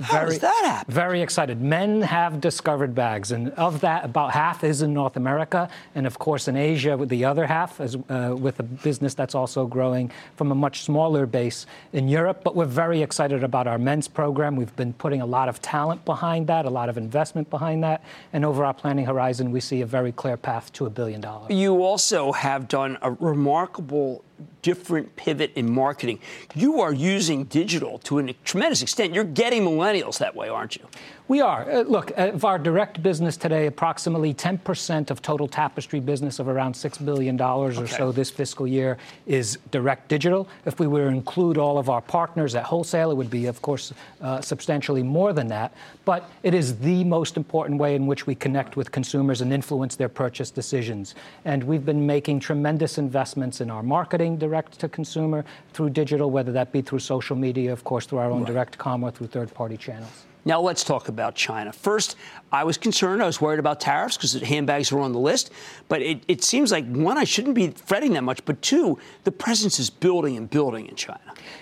How 0.00 0.18
very, 0.20 0.30
does 0.30 0.38
that 0.40 0.62
happen? 0.64 0.94
Very 0.94 1.22
excited. 1.22 1.60
Men 1.60 2.02
have 2.02 2.40
discovered 2.40 2.94
bags, 2.94 3.32
and 3.32 3.50
of 3.50 3.80
that, 3.80 4.04
about 4.04 4.32
half 4.32 4.64
is 4.64 4.82
in 4.82 4.92
North 4.94 5.16
America, 5.16 5.68
and 5.94 6.06
of 6.06 6.18
course 6.18 6.48
in 6.48 6.56
Asia, 6.56 6.96
with 6.96 7.08
the 7.08 7.24
other 7.24 7.46
half, 7.46 7.80
as, 7.80 7.96
uh, 8.08 8.34
with 8.38 8.60
a 8.60 8.62
business 8.62 9.14
that's 9.14 9.34
also 9.34 9.66
growing 9.66 10.10
from 10.36 10.52
a 10.52 10.54
much 10.54 10.82
smaller 10.82 11.26
base 11.26 11.66
in 11.92 12.08
Europe. 12.08 12.42
But 12.44 12.54
we're 12.56 12.64
very 12.64 13.02
excited 13.02 13.44
about 13.44 13.66
our 13.66 13.78
men's 13.78 14.08
program. 14.08 14.56
We've 14.56 14.74
been 14.76 14.92
putting 14.92 15.20
a 15.20 15.26
lot 15.26 15.48
of 15.48 15.60
talent 15.60 16.04
behind 16.04 16.46
that, 16.48 16.64
a 16.66 16.70
lot 16.70 16.88
of 16.88 16.96
investment 16.96 17.50
behind 17.50 17.82
that, 17.84 18.02
and 18.32 18.44
over 18.44 18.64
our 18.64 18.74
planning 18.74 19.06
horizon, 19.06 19.50
we 19.50 19.60
see 19.60 19.80
a 19.82 19.86
very 19.86 20.12
clear 20.12 20.36
path 20.36 20.72
to 20.74 20.86
a 20.86 20.90
billion 20.90 21.20
dollars. 21.20 21.50
You 21.50 21.82
also 21.82 22.32
have 22.32 22.68
done 22.68 22.98
a 23.02 23.10
remarkable 23.12 24.24
different 24.62 25.16
pivot 25.16 25.52
in 25.54 25.70
marketing. 25.70 26.20
You 26.54 26.80
are 26.80 26.92
using 26.92 27.44
digital 27.44 27.98
to 28.00 28.18
a 28.18 28.32
tremendous 28.44 28.82
extent. 28.82 29.14
You're 29.14 29.24
getting 29.24 29.62
millennials 29.62 30.18
that 30.18 30.34
way, 30.34 30.48
aren't 30.48 30.76
you? 30.76 30.86
We 31.28 31.42
are. 31.42 31.70
Uh, 31.70 31.82
look, 31.82 32.10
of 32.16 32.46
our 32.46 32.58
direct 32.58 33.02
business 33.02 33.36
today, 33.36 33.66
approximately 33.66 34.32
10% 34.32 35.10
of 35.10 35.20
total 35.20 35.46
Tapestry 35.46 36.00
business 36.00 36.38
of 36.38 36.48
around 36.48 36.72
$6 36.72 37.04
billion 37.04 37.38
or 37.38 37.68
Okay. 37.68 37.86
so 37.86 38.12
this 38.12 38.30
fiscal 38.30 38.66
year 38.66 38.96
is 39.26 39.58
direct 39.70 40.08
digital. 40.08 40.48
If 40.64 40.80
we 40.80 40.86
were 40.86 41.02
to 41.02 41.08
include 41.08 41.58
all 41.58 41.76
of 41.76 41.90
our 41.90 42.00
partners 42.00 42.54
at 42.54 42.64
wholesale, 42.64 43.10
it 43.10 43.14
would 43.14 43.28
be, 43.28 43.44
of 43.44 43.60
course, 43.60 43.92
uh, 44.22 44.40
substantially 44.40 45.02
more 45.02 45.34
than 45.34 45.48
that. 45.48 45.74
But 46.06 46.30
it 46.42 46.54
is 46.54 46.78
the 46.78 47.04
most 47.04 47.36
important 47.36 47.78
way 47.78 47.94
in 47.94 48.06
which 48.06 48.26
we 48.26 48.34
connect 48.34 48.76
with 48.78 48.90
consumers 48.90 49.42
and 49.42 49.52
influence 49.52 49.96
their 49.96 50.08
purchase 50.08 50.50
decisions. 50.50 51.14
And 51.44 51.62
we've 51.62 51.84
been 51.84 52.06
making 52.06 52.40
tremendous 52.40 52.96
investments 52.96 53.60
in 53.60 53.70
our 53.70 53.82
marketing 53.82 54.38
direct 54.38 54.78
to 54.80 54.88
consumer 54.88 55.44
through 55.74 55.90
digital, 55.90 56.30
whether 56.30 56.52
that 56.52 56.72
be 56.72 56.80
through 56.80 57.00
social 57.00 57.36
media, 57.36 57.70
of 57.70 57.84
course, 57.84 58.06
through 58.06 58.20
our 58.20 58.30
own 58.30 58.44
direct 58.44 58.78
com 58.78 59.04
or 59.04 59.10
through 59.10 59.26
third 59.26 59.52
party 59.52 59.76
channels. 59.76 60.24
Now 60.48 60.62
let's 60.62 60.82
talk 60.82 61.08
about 61.08 61.34
China. 61.34 61.74
First, 61.74 62.16
I 62.50 62.64
was 62.64 62.78
concerned. 62.78 63.22
I 63.22 63.26
was 63.26 63.38
worried 63.38 63.58
about 63.58 63.80
tariffs 63.80 64.16
because 64.16 64.32
the 64.32 64.46
handbags 64.46 64.90
were 64.90 65.00
on 65.00 65.12
the 65.12 65.18
list. 65.18 65.50
But 65.88 66.00
it, 66.00 66.22
it 66.26 66.42
seems 66.42 66.72
like 66.72 66.86
one, 66.86 67.18
I 67.18 67.24
shouldn't 67.24 67.54
be 67.54 67.68
fretting 67.68 68.14
that 68.14 68.24
much. 68.24 68.42
But 68.46 68.62
two, 68.62 68.98
the 69.24 69.32
presence 69.32 69.78
is 69.78 69.90
building 69.90 70.38
and 70.38 70.48
building 70.48 70.86
in 70.86 70.94
China. 70.94 71.20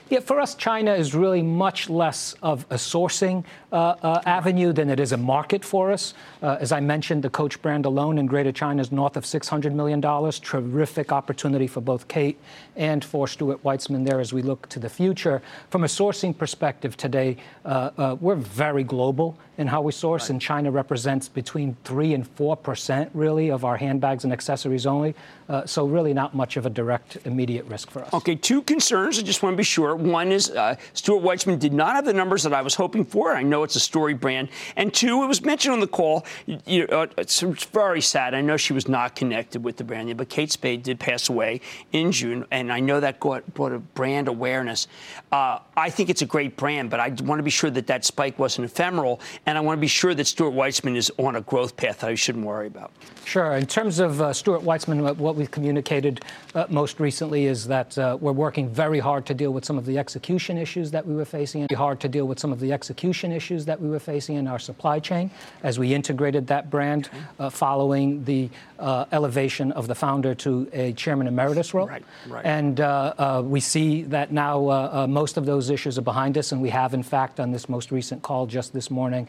Yeah, 0.09 0.21
for 0.21 0.41
us, 0.41 0.55
China 0.55 0.95
is 0.95 1.15
really 1.15 1.43
much 1.43 1.91
less 1.91 2.35
of 2.41 2.65
a 2.71 2.77
sourcing 2.77 3.45
uh, 3.73 3.97
uh, 4.03 4.23
avenue 4.25 4.73
than 4.73 4.89
it 4.89 5.01
is 5.01 5.11
a 5.11 5.17
market 5.17 5.65
for 5.65 5.91
us. 5.91 6.15
Uh, 6.43 6.57
as 6.61 6.71
I 6.71 6.79
mentioned, 6.79 7.25
the 7.25 7.31
Coach 7.31 7.61
brand 7.61 7.87
alone 7.87 8.19
in 8.19 8.27
Greater 8.27 8.53
China 8.53 8.81
is 8.81 8.93
north 8.93 9.17
of 9.17 9.25
$600 9.25 9.73
million. 9.73 10.01
Terrific 10.01 11.11
opportunity 11.11 11.67
for 11.67 11.81
both 11.81 12.07
Kate 12.07 12.39
and 12.77 13.05
for 13.05 13.27
Stuart 13.27 13.65
Weitzman 13.65 14.07
there 14.07 14.21
as 14.21 14.33
we 14.33 14.43
look 14.43 14.69
to 14.69 14.79
the 14.79 14.89
future. 14.89 15.43
From 15.71 15.83
a 15.83 15.89
sourcing 15.89 16.37
perspective 16.37 16.97
today, 16.97 17.37
uh, 17.65 17.91
uh, 17.99 18.17
we're 18.21 18.37
very 18.37 18.76
global 18.85 19.39
in 19.59 19.67
how 19.67 19.83
we 19.83 19.93
source, 19.93 20.31
and 20.31 20.41
China 20.41 20.71
represents 20.71 21.29
between 21.29 21.77
3 21.85 22.15
and 22.15 22.27
4 22.27 22.57
percent, 22.57 23.11
really, 23.15 23.51
of 23.51 23.65
our 23.65 23.77
handbags 23.77 24.25
and 24.25 24.33
accessories 24.33 24.87
only. 24.87 25.15
Uh, 25.49 25.65
so, 25.65 25.87
really, 25.87 26.13
not 26.13 26.35
much 26.35 26.57
of 26.57 26.67
a 26.67 26.71
direct, 26.71 27.19
immediate 27.25 27.65
risk 27.67 27.91
for 27.91 28.03
us. 28.03 28.13
Okay, 28.13 28.35
two 28.35 28.63
concerns. 28.63 29.19
I 29.19 29.23
just 29.23 29.43
want 29.43 29.53
to 29.53 29.57
be 29.57 29.63
sure. 29.63 29.95
One 29.95 30.33
is 30.33 30.51
uh, 30.51 30.75
Stuart 30.93 31.23
Weitzman 31.23 31.59
did 31.59 31.73
not 31.73 31.95
have 31.95 32.05
the 32.05 32.13
numbers 32.13 32.43
that 32.43 32.53
I 32.53 32.63
was 32.63 32.75
hoping 32.75 33.05
for. 33.05 33.35
I 33.35 33.43
know 33.43 33.63
it's 33.63 33.77
a 33.77 33.81
story 33.81 34.15
brand. 34.15 34.49
And 34.75 34.93
two, 34.93 35.23
it 35.23 35.27
was 35.27 35.43
mentioned 35.43 35.75
on 35.75 35.81
the 35.81 35.87
call. 35.87 36.27
You, 36.47 36.87
uh, 36.87 37.07
it's, 37.17 37.43
it's 37.43 37.65
very 37.65 38.01
sad. 38.01 38.35
I 38.35 38.41
know 38.41 38.57
she 38.57 38.73
was 38.73 38.89
not 38.89 39.15
connected 39.15 39.63
with 39.63 39.77
the 39.77 39.85
brand 39.85 40.07
but 40.17 40.29
Kate 40.29 40.53
Spade 40.53 40.83
did 40.83 41.01
pass 41.01 41.29
away 41.29 41.61
in 41.93 42.13
June, 42.13 42.45
and 42.51 42.73
I 42.73 42.81
know 42.81 43.01
that 43.01 43.19
got, 43.19 43.55
brought 43.55 43.73
a 43.73 43.79
brand 43.79 44.29
awareness. 44.29 44.89
Uh, 45.33 45.59
I 45.77 45.91
think 45.91 46.11
it's 46.11 46.23
a 46.23 46.27
great 46.27 46.57
brand, 46.57 46.91
but 46.91 47.01
I 47.01 47.09
want 47.23 47.39
to 47.39 47.43
be 47.43 47.51
sure 47.51 47.71
that 47.71 47.87
that 47.87 48.05
spike 48.05 48.39
wasn't 48.39 48.67
ephemeral, 48.67 49.21
and 49.47 49.57
I 49.57 49.61
want 49.61 49.79
to 49.79 49.81
be 49.81 49.87
sure 49.87 50.13
that 50.13 50.27
Stuart 50.27 50.51
Weitzman 50.51 50.97
is 50.97 51.11
on 51.19 51.37
a 51.37 51.41
growth 51.41 51.77
path 51.77 52.01
that 52.01 52.11
I 52.11 52.17
shouldn't 52.17 52.45
worry 52.45 52.67
about. 52.67 52.91
Sure. 53.25 53.53
In 53.53 53.67
terms 53.67 54.01
of 54.01 54.21
uh, 54.21 54.33
Stuart 54.33 54.63
Weitzman, 54.63 55.17
what- 55.17 55.37
we've 55.37 55.51
communicated 55.51 56.25
uh, 56.55 56.67
most 56.69 56.99
recently 56.99 57.47
is 57.47 57.67
that 57.67 57.97
uh, 57.99 58.17
we're 58.21 58.33
working 58.33 58.69
very 58.69 58.99
hard 58.99 59.27
to 59.27 59.35
deal 59.35 59.53
with 59.53 59.65
some 59.65 59.79
of 59.79 59.85
the 59.87 59.99
execution 59.99 60.59
issues 60.59 60.91
that 60.91 61.07
we 61.07 61.15
were 61.15 61.25
facing, 61.25 61.63
and 61.63 61.71
hard 61.73 62.01
to 62.01 62.09
deal 62.09 62.27
with 62.27 62.39
some 62.39 62.53
of 62.53 62.59
the 62.59 62.73
execution 62.73 63.31
issues 63.31 63.65
that 63.67 63.81
we 63.81 63.89
were 63.89 63.99
facing 63.99 64.37
in 64.37 64.47
our 64.49 64.59
supply 64.59 64.99
chain 64.99 65.31
as 65.63 65.79
we 65.79 65.93
integrated 65.95 66.47
that 66.47 66.71
brand 66.71 67.09
uh, 67.39 67.51
following 67.51 68.25
the 68.25 68.49
uh, 68.79 69.05
elevation 69.13 69.73
of 69.73 69.87
the 69.87 69.95
founder 69.95 70.35
to 70.35 70.69
a 70.73 70.93
chairman 70.95 71.27
emeritus 71.27 71.75
role. 71.75 71.87
Right, 71.87 72.03
right. 72.29 72.45
And 72.45 72.81
uh, 72.81 73.15
uh, 73.19 73.43
we 73.45 73.61
see 73.61 74.03
that 74.05 74.33
now 74.33 75.07
most 75.07 75.37
of 75.37 75.47
those 75.47 75.71
issues 75.71 75.99
are 75.99 76.03
behind 76.03 76.37
us, 76.39 76.53
and 76.53 76.61
we 76.63 76.71
have, 76.71 76.95
in 76.95 77.03
fact, 77.03 77.39
on 77.39 77.53
this 77.53 77.69
most 77.69 77.91
recent 77.91 78.23
call 78.23 78.47
just 78.47 78.73
this 78.73 78.91
morning, 78.91 79.29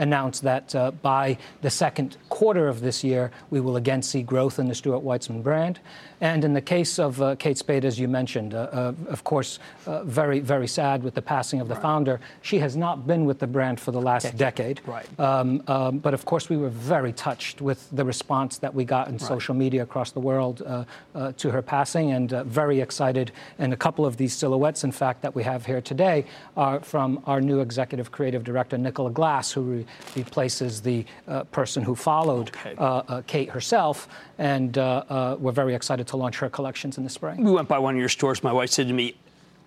announced 0.00 0.42
that 0.42 0.74
uh, 0.74 0.90
by 0.90 1.38
the 1.62 1.70
second 1.70 2.16
quarter 2.28 2.66
of 2.68 2.80
this 2.80 3.04
year, 3.04 3.30
we 3.50 3.60
will 3.60 3.76
again 3.76 4.02
see 4.02 4.22
growth 4.22 4.58
in 4.58 4.66
the 4.66 4.74
Stuart 4.74 5.04
Weitzman 5.04 5.42
brand. 5.42 5.78
And 6.20 6.44
in 6.44 6.52
the 6.52 6.60
case 6.60 6.98
of 6.98 7.22
uh, 7.22 7.36
Kate 7.36 7.56
Spade, 7.56 7.84
as 7.84 7.98
you 7.98 8.06
mentioned, 8.06 8.54
uh, 8.54 8.58
uh, 8.72 8.92
of 9.08 9.24
course, 9.24 9.58
uh, 9.86 10.04
very, 10.04 10.40
very 10.40 10.66
sad 10.66 11.02
with 11.02 11.14
the 11.14 11.22
passing 11.22 11.60
of 11.60 11.68
the 11.68 11.76
founder. 11.76 12.20
She 12.42 12.58
has 12.58 12.76
not 12.76 13.06
been 13.06 13.24
with 13.24 13.38
the 13.38 13.46
brand 13.46 13.80
for 13.80 13.90
the 13.90 14.00
last 14.00 14.36
decade. 14.36 14.80
Right. 14.86 15.06
Um, 15.18 15.62
um, 15.66 15.98
but 15.98 16.12
of 16.12 16.26
course, 16.26 16.50
we 16.50 16.58
were 16.58 16.68
very 16.68 17.12
touched 17.12 17.62
with 17.62 17.88
the 17.90 18.04
response 18.04 18.58
that 18.58 18.74
we 18.74 18.84
got 18.84 19.08
in 19.08 19.18
social 19.18 19.54
media 19.54 19.82
across 19.82 20.12
the 20.12 20.20
world 20.20 20.62
uh, 20.62 20.84
uh, 21.14 21.32
to 21.38 21.50
her 21.50 21.62
passing, 21.62 22.12
and 22.12 22.32
uh, 22.32 22.44
very 22.44 22.80
excited. 22.80 23.32
And 23.58 23.72
a 23.72 23.76
couple 23.76 24.04
of 24.04 24.16
these 24.18 24.34
silhouettes, 24.34 24.84
in 24.84 24.92
fact, 24.92 25.22
that 25.22 25.34
we 25.34 25.42
have 25.44 25.64
here 25.64 25.80
today 25.80 26.26
are 26.56 26.80
from 26.80 27.22
our 27.26 27.40
new 27.40 27.60
executive 27.60 28.12
creative 28.12 28.44
director, 28.44 28.76
Nicola 28.76 29.10
Glass, 29.10 29.52
who 29.52 29.84
replaces 30.16 30.80
the 30.80 31.04
uh, 31.28 31.44
person 31.44 31.82
who 31.82 31.94
followed 31.94 32.48
Okay. 32.50 32.74
uh, 32.78 32.84
uh, 33.08 33.22
Kate 33.26 33.50
herself. 33.50 34.08
And 34.38 34.76
uh, 34.78 35.04
uh, 35.08 35.36
we're 35.38 35.52
very 35.52 35.74
excited 35.74 36.06
to 36.08 36.16
launch 36.16 36.38
her 36.38 36.48
collections 36.50 36.98
in 36.98 37.04
the 37.04 37.10
spring. 37.10 37.42
we 37.44 37.50
went 37.52 37.68
by 37.68 37.78
one 37.78 37.94
of 37.94 38.00
your 38.00 38.08
stores. 38.08 38.42
My 38.42 38.52
wife 38.52 38.70
said 38.70 38.88
to 38.88 38.94
me, 38.94 39.14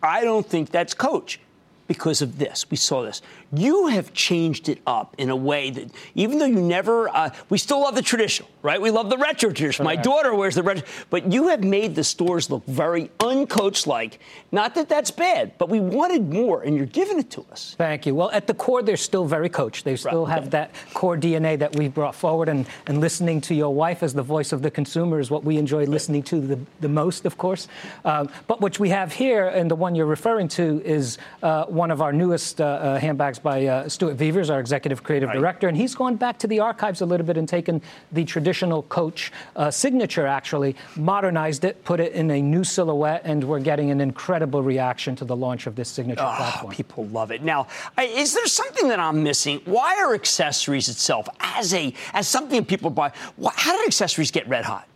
I 0.01 0.23
don't 0.23 0.45
think 0.45 0.69
that's 0.71 0.93
Coach 0.93 1.39
because 1.87 2.21
of 2.21 2.37
this. 2.39 2.69
We 2.71 2.77
saw 2.77 3.03
this. 3.03 3.21
You 3.53 3.87
have 3.87 4.13
changed 4.13 4.69
it 4.69 4.79
up 4.87 5.15
in 5.17 5.29
a 5.29 5.35
way 5.35 5.69
that, 5.69 5.91
even 6.15 6.37
though 6.39 6.45
you 6.45 6.61
never, 6.61 7.09
uh, 7.09 7.29
we 7.49 7.57
still 7.57 7.81
love 7.81 7.95
the 7.95 8.01
traditional, 8.01 8.49
right? 8.63 8.81
We 8.81 8.89
love 8.89 9.09
the 9.09 9.17
retro 9.17 9.51
tradition. 9.51 9.83
My 9.85 9.95
daughter 9.97 10.33
wears 10.33 10.55
the 10.55 10.63
retro, 10.63 10.87
but 11.09 11.31
you 11.31 11.49
have 11.49 11.63
made 11.63 11.95
the 11.95 12.03
stores 12.03 12.49
look 12.49 12.65
very 12.65 13.09
uncoach 13.19 13.85
like. 13.85 14.19
Not 14.51 14.73
that 14.75 14.87
that's 14.89 15.11
bad, 15.11 15.57
but 15.57 15.69
we 15.69 15.79
wanted 15.81 16.31
more, 16.31 16.63
and 16.63 16.75
you're 16.75 16.85
giving 16.85 17.19
it 17.19 17.29
to 17.31 17.45
us. 17.51 17.75
Thank 17.77 18.05
you. 18.05 18.15
Well, 18.15 18.31
at 18.31 18.47
the 18.47 18.53
core, 18.53 18.81
they're 18.81 18.95
still 18.97 19.25
very 19.25 19.49
coach. 19.49 19.83
They 19.83 19.95
still 19.97 20.25
Right. 20.25 20.33
have 20.33 20.49
that 20.51 20.71
core 20.93 21.17
DNA 21.17 21.57
that 21.59 21.75
we've 21.75 21.93
brought 21.93 22.15
forward, 22.15 22.47
and, 22.49 22.65
and 22.87 22.99
listening 23.01 23.41
to 23.41 23.53
your 23.53 23.73
wife 23.73 24.01
as 24.01 24.13
the 24.13 24.23
voice 24.23 24.53
of 24.53 24.61
the 24.61 24.71
consumer 24.71 25.19
is 25.19 25.29
what 25.29 25.43
we 25.43 25.57
enjoy 25.57 25.85
listening 25.85 26.23
to 26.23 26.39
the, 26.39 26.59
the 26.79 26.89
most, 26.89 27.25
of 27.25 27.37
course. 27.37 27.67
Um, 28.05 28.29
but 28.47 28.61
what 28.61 28.79
we 28.79 28.89
have 28.89 29.11
here, 29.11 29.47
and 29.47 29.69
the 29.69 29.75
one 29.75 29.93
you're 29.93 30.05
referring 30.05 30.47
to, 30.49 30.81
is 30.85 31.17
uh, 31.41 31.65
one 31.65 31.91
of 31.91 32.01
our 32.01 32.13
newest 32.13 32.61
uh, 32.61 32.63
uh, 32.65 32.99
handbags 32.99 33.39
by 33.39 33.65
uh, 33.65 33.89
Stuart 33.89 34.13
Vevers, 34.15 34.49
our 34.49 34.59
executive 34.61 35.03
creative 35.03 35.27
Right. 35.29 35.37
director, 35.39 35.67
and 35.67 35.75
he's 35.75 35.95
gone 35.95 36.15
back 36.15 36.37
to 36.39 36.47
the 36.47 36.59
archives 36.61 37.01
a 37.01 37.05
little 37.05 37.25
bit 37.25 37.35
and 37.37 37.47
taken 37.49 37.81
the 38.11 38.23
traditional 38.53 38.83
coach 38.83 39.31
uh, 39.55 39.71
signature, 39.71 40.27
actually, 40.27 40.75
modernized 40.95 41.65
it, 41.65 41.83
put 41.83 41.99
it 41.99 42.11
in 42.13 42.29
a 42.29 42.39
new 42.41 42.63
silhouette, 42.63 43.21
and 43.25 43.43
we're 43.43 43.59
getting 43.59 43.89
an 43.89 43.99
incredible 43.99 44.61
reaction 44.61 45.15
to 45.15 45.25
the 45.25 45.35
launch 45.35 45.65
of 45.65 45.75
this 45.75 45.89
signature 45.89 46.21
Oh, 46.21 46.35
platform. 46.37 46.71
people 46.73 47.07
love 47.07 47.31
it. 47.31 47.41
Now, 47.41 47.65
is 47.99 48.33
there 48.35 48.45
something 48.45 48.89
that 48.89 48.99
I'm 48.99 49.23
missing? 49.23 49.59
Why 49.65 49.95
are 49.99 50.13
accessories 50.13 50.87
itself, 50.87 51.27
as 51.39 51.73
a 51.73 51.93
as 52.13 52.27
something 52.27 52.63
people 52.63 52.91
buy, 52.91 53.11
why, 53.37 53.51
how 53.55 53.75
did 53.75 53.87
accessories 53.87 54.29
get 54.29 54.47
red 54.47 54.65
hot? 54.65 54.87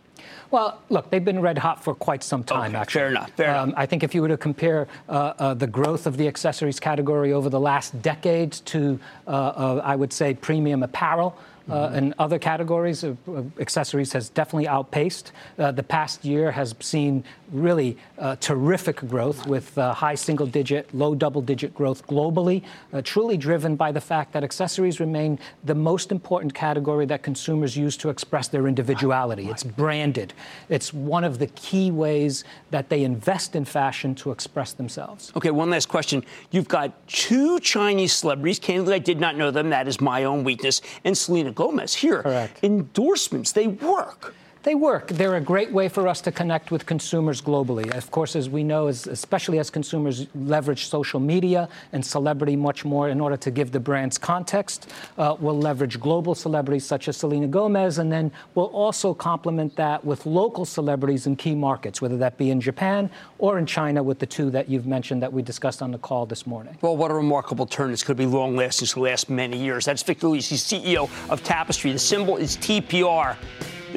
Well, 0.50 0.80
look, 0.88 1.10
they've 1.10 1.24
been 1.24 1.40
red 1.42 1.58
hot 1.58 1.82
for 1.84 1.94
quite 1.94 2.22
some 2.22 2.42
time, 2.42 2.70
Okay, 2.70 2.78
actually. 2.80 3.00
fair 3.00 3.08
enough, 3.08 3.30
fair 3.32 3.50
enough. 3.50 3.74
I 3.76 3.84
think 3.86 4.02
if 4.02 4.14
you 4.14 4.22
were 4.22 4.28
to 4.28 4.36
compare 4.38 4.86
uh, 5.08 5.12
uh, 5.38 5.54
the 5.54 5.66
growth 5.66 6.06
of 6.06 6.16
the 6.16 6.26
accessories 6.28 6.80
category 6.80 7.32
over 7.34 7.50
the 7.50 7.60
last 7.60 8.00
decade 8.00 8.52
to, 8.72 8.98
uh, 9.26 9.30
uh, 9.30 9.82
I 9.84 9.94
would 9.96 10.12
say, 10.12 10.32
premium 10.34 10.82
apparel. 10.84 11.36
Uh, 11.68 11.90
and 11.92 12.14
other 12.18 12.38
categories 12.38 13.04
of, 13.04 13.16
of 13.28 13.58
accessories 13.60 14.12
has 14.12 14.28
definitely 14.30 14.66
outpaced. 14.68 15.32
Uh, 15.58 15.70
the 15.70 15.82
past 15.82 16.24
year 16.24 16.50
has 16.50 16.74
seen 16.80 17.24
really 17.52 17.96
uh, 18.18 18.36
terrific 18.36 18.96
growth 19.08 19.46
with 19.46 19.76
uh, 19.78 19.92
high 19.92 20.14
single 20.14 20.46
digit, 20.46 20.92
low 20.94 21.14
double 21.14 21.40
digit 21.40 21.74
growth 21.74 22.06
globally, 22.06 22.62
uh, 22.92 23.00
truly 23.02 23.36
driven 23.36 23.76
by 23.76 23.92
the 23.92 24.00
fact 24.00 24.32
that 24.32 24.44
accessories 24.44 25.00
remain 25.00 25.38
the 25.64 25.74
most 25.74 26.12
important 26.12 26.52
category 26.54 27.06
that 27.06 27.22
consumers 27.22 27.76
use 27.76 27.96
to 27.96 28.08
express 28.08 28.48
their 28.48 28.66
individuality. 28.66 29.48
It's 29.48 29.64
branded. 29.64 30.32
It's 30.68 30.92
one 30.92 31.24
of 31.24 31.38
the 31.38 31.46
key 31.48 31.90
ways 31.90 32.44
that 32.70 32.88
they 32.88 33.02
invest 33.04 33.56
in 33.56 33.64
fashion 33.64 34.14
to 34.16 34.30
express 34.30 34.72
themselves. 34.72 35.32
Okay, 35.36 35.50
one 35.50 35.70
last 35.70 35.88
question. 35.88 36.24
You've 36.50 36.68
got 36.68 37.06
two 37.08 37.60
Chinese 37.60 38.12
celebrities. 38.12 38.58
Candidly, 38.58 38.94
I 38.94 38.98
did 38.98 39.20
not 39.20 39.36
know 39.36 39.50
them. 39.50 39.70
That 39.70 39.88
is 39.88 40.00
my 40.00 40.24
own 40.24 40.44
weakness. 40.44 40.80
And 41.04 41.16
Selena 41.16 41.52
Gomez 41.58 41.94
here. 41.94 42.22
Correct. 42.22 42.62
Endorsements, 42.62 43.50
they 43.50 43.66
work. 43.66 44.32
They 44.64 44.74
work. 44.74 45.08
They're 45.08 45.36
a 45.36 45.40
great 45.40 45.72
way 45.72 45.88
for 45.88 46.08
us 46.08 46.20
to 46.22 46.32
connect 46.32 46.70
with 46.70 46.84
consumers 46.84 47.40
globally. 47.40 47.94
Of 47.96 48.10
course, 48.10 48.34
as 48.34 48.48
we 48.48 48.64
know, 48.64 48.88
as, 48.88 49.06
especially 49.06 49.58
as 49.58 49.70
consumers 49.70 50.26
leverage 50.34 50.86
social 50.86 51.20
media 51.20 51.68
and 51.92 52.04
celebrity 52.04 52.56
much 52.56 52.84
more 52.84 53.08
in 53.08 53.20
order 53.20 53.36
to 53.36 53.50
give 53.50 53.70
the 53.70 53.80
brands 53.80 54.18
context, 54.18 54.90
uh, 55.16 55.36
we'll 55.38 55.58
leverage 55.58 56.00
global 56.00 56.34
celebrities 56.34 56.84
such 56.84 57.08
as 57.08 57.16
Selena 57.16 57.46
Gomez, 57.46 57.98
and 57.98 58.10
then 58.10 58.32
we'll 58.54 58.66
also 58.66 59.14
complement 59.14 59.76
that 59.76 60.04
with 60.04 60.26
local 60.26 60.64
celebrities 60.64 61.26
in 61.26 61.36
key 61.36 61.54
markets, 61.54 62.02
whether 62.02 62.16
that 62.16 62.36
be 62.36 62.50
in 62.50 62.60
Japan 62.60 63.10
or 63.38 63.58
in 63.58 63.66
China, 63.66 64.02
with 64.02 64.18
the 64.18 64.26
two 64.26 64.50
that 64.50 64.68
you've 64.68 64.86
mentioned 64.86 65.22
that 65.22 65.32
we 65.32 65.42
discussed 65.42 65.82
on 65.82 65.92
the 65.92 65.98
call 65.98 66.26
this 66.26 66.46
morning. 66.46 66.76
Well, 66.80 66.96
what 66.96 67.10
a 67.10 67.14
remarkable 67.14 67.66
turn. 67.66 67.90
This 67.90 68.02
could 68.02 68.16
be 68.16 68.26
long 68.26 68.56
lasting. 68.56 68.78
Going 68.94 69.10
last 69.10 69.28
many 69.28 69.58
years. 69.58 69.84
That's 69.84 70.02
Victor 70.02 70.28
Luis, 70.28 70.50
CEO 70.50 71.10
of 71.30 71.42
Tapestry. 71.42 71.92
The 71.92 71.98
symbol 71.98 72.36
is 72.36 72.56
TPR. 72.58 73.36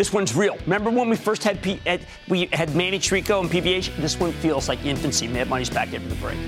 This 0.01 0.11
one's 0.11 0.35
real. 0.35 0.57
Remember 0.63 0.89
when 0.89 1.09
we 1.09 1.15
first 1.15 1.43
had 1.43 1.61
P- 1.61 1.79
we 2.27 2.47
had 2.47 2.75
Manny 2.75 2.97
Chirico 2.97 3.39
and 3.39 3.47
PVH? 3.47 3.95
This 3.97 4.19
one 4.19 4.31
feels 4.31 4.67
like 4.67 4.83
infancy. 4.83 5.27
Mad 5.27 5.47
Money's 5.47 5.69
back 5.69 5.93
after 5.93 5.99
the 5.99 6.15
break. 6.15 6.39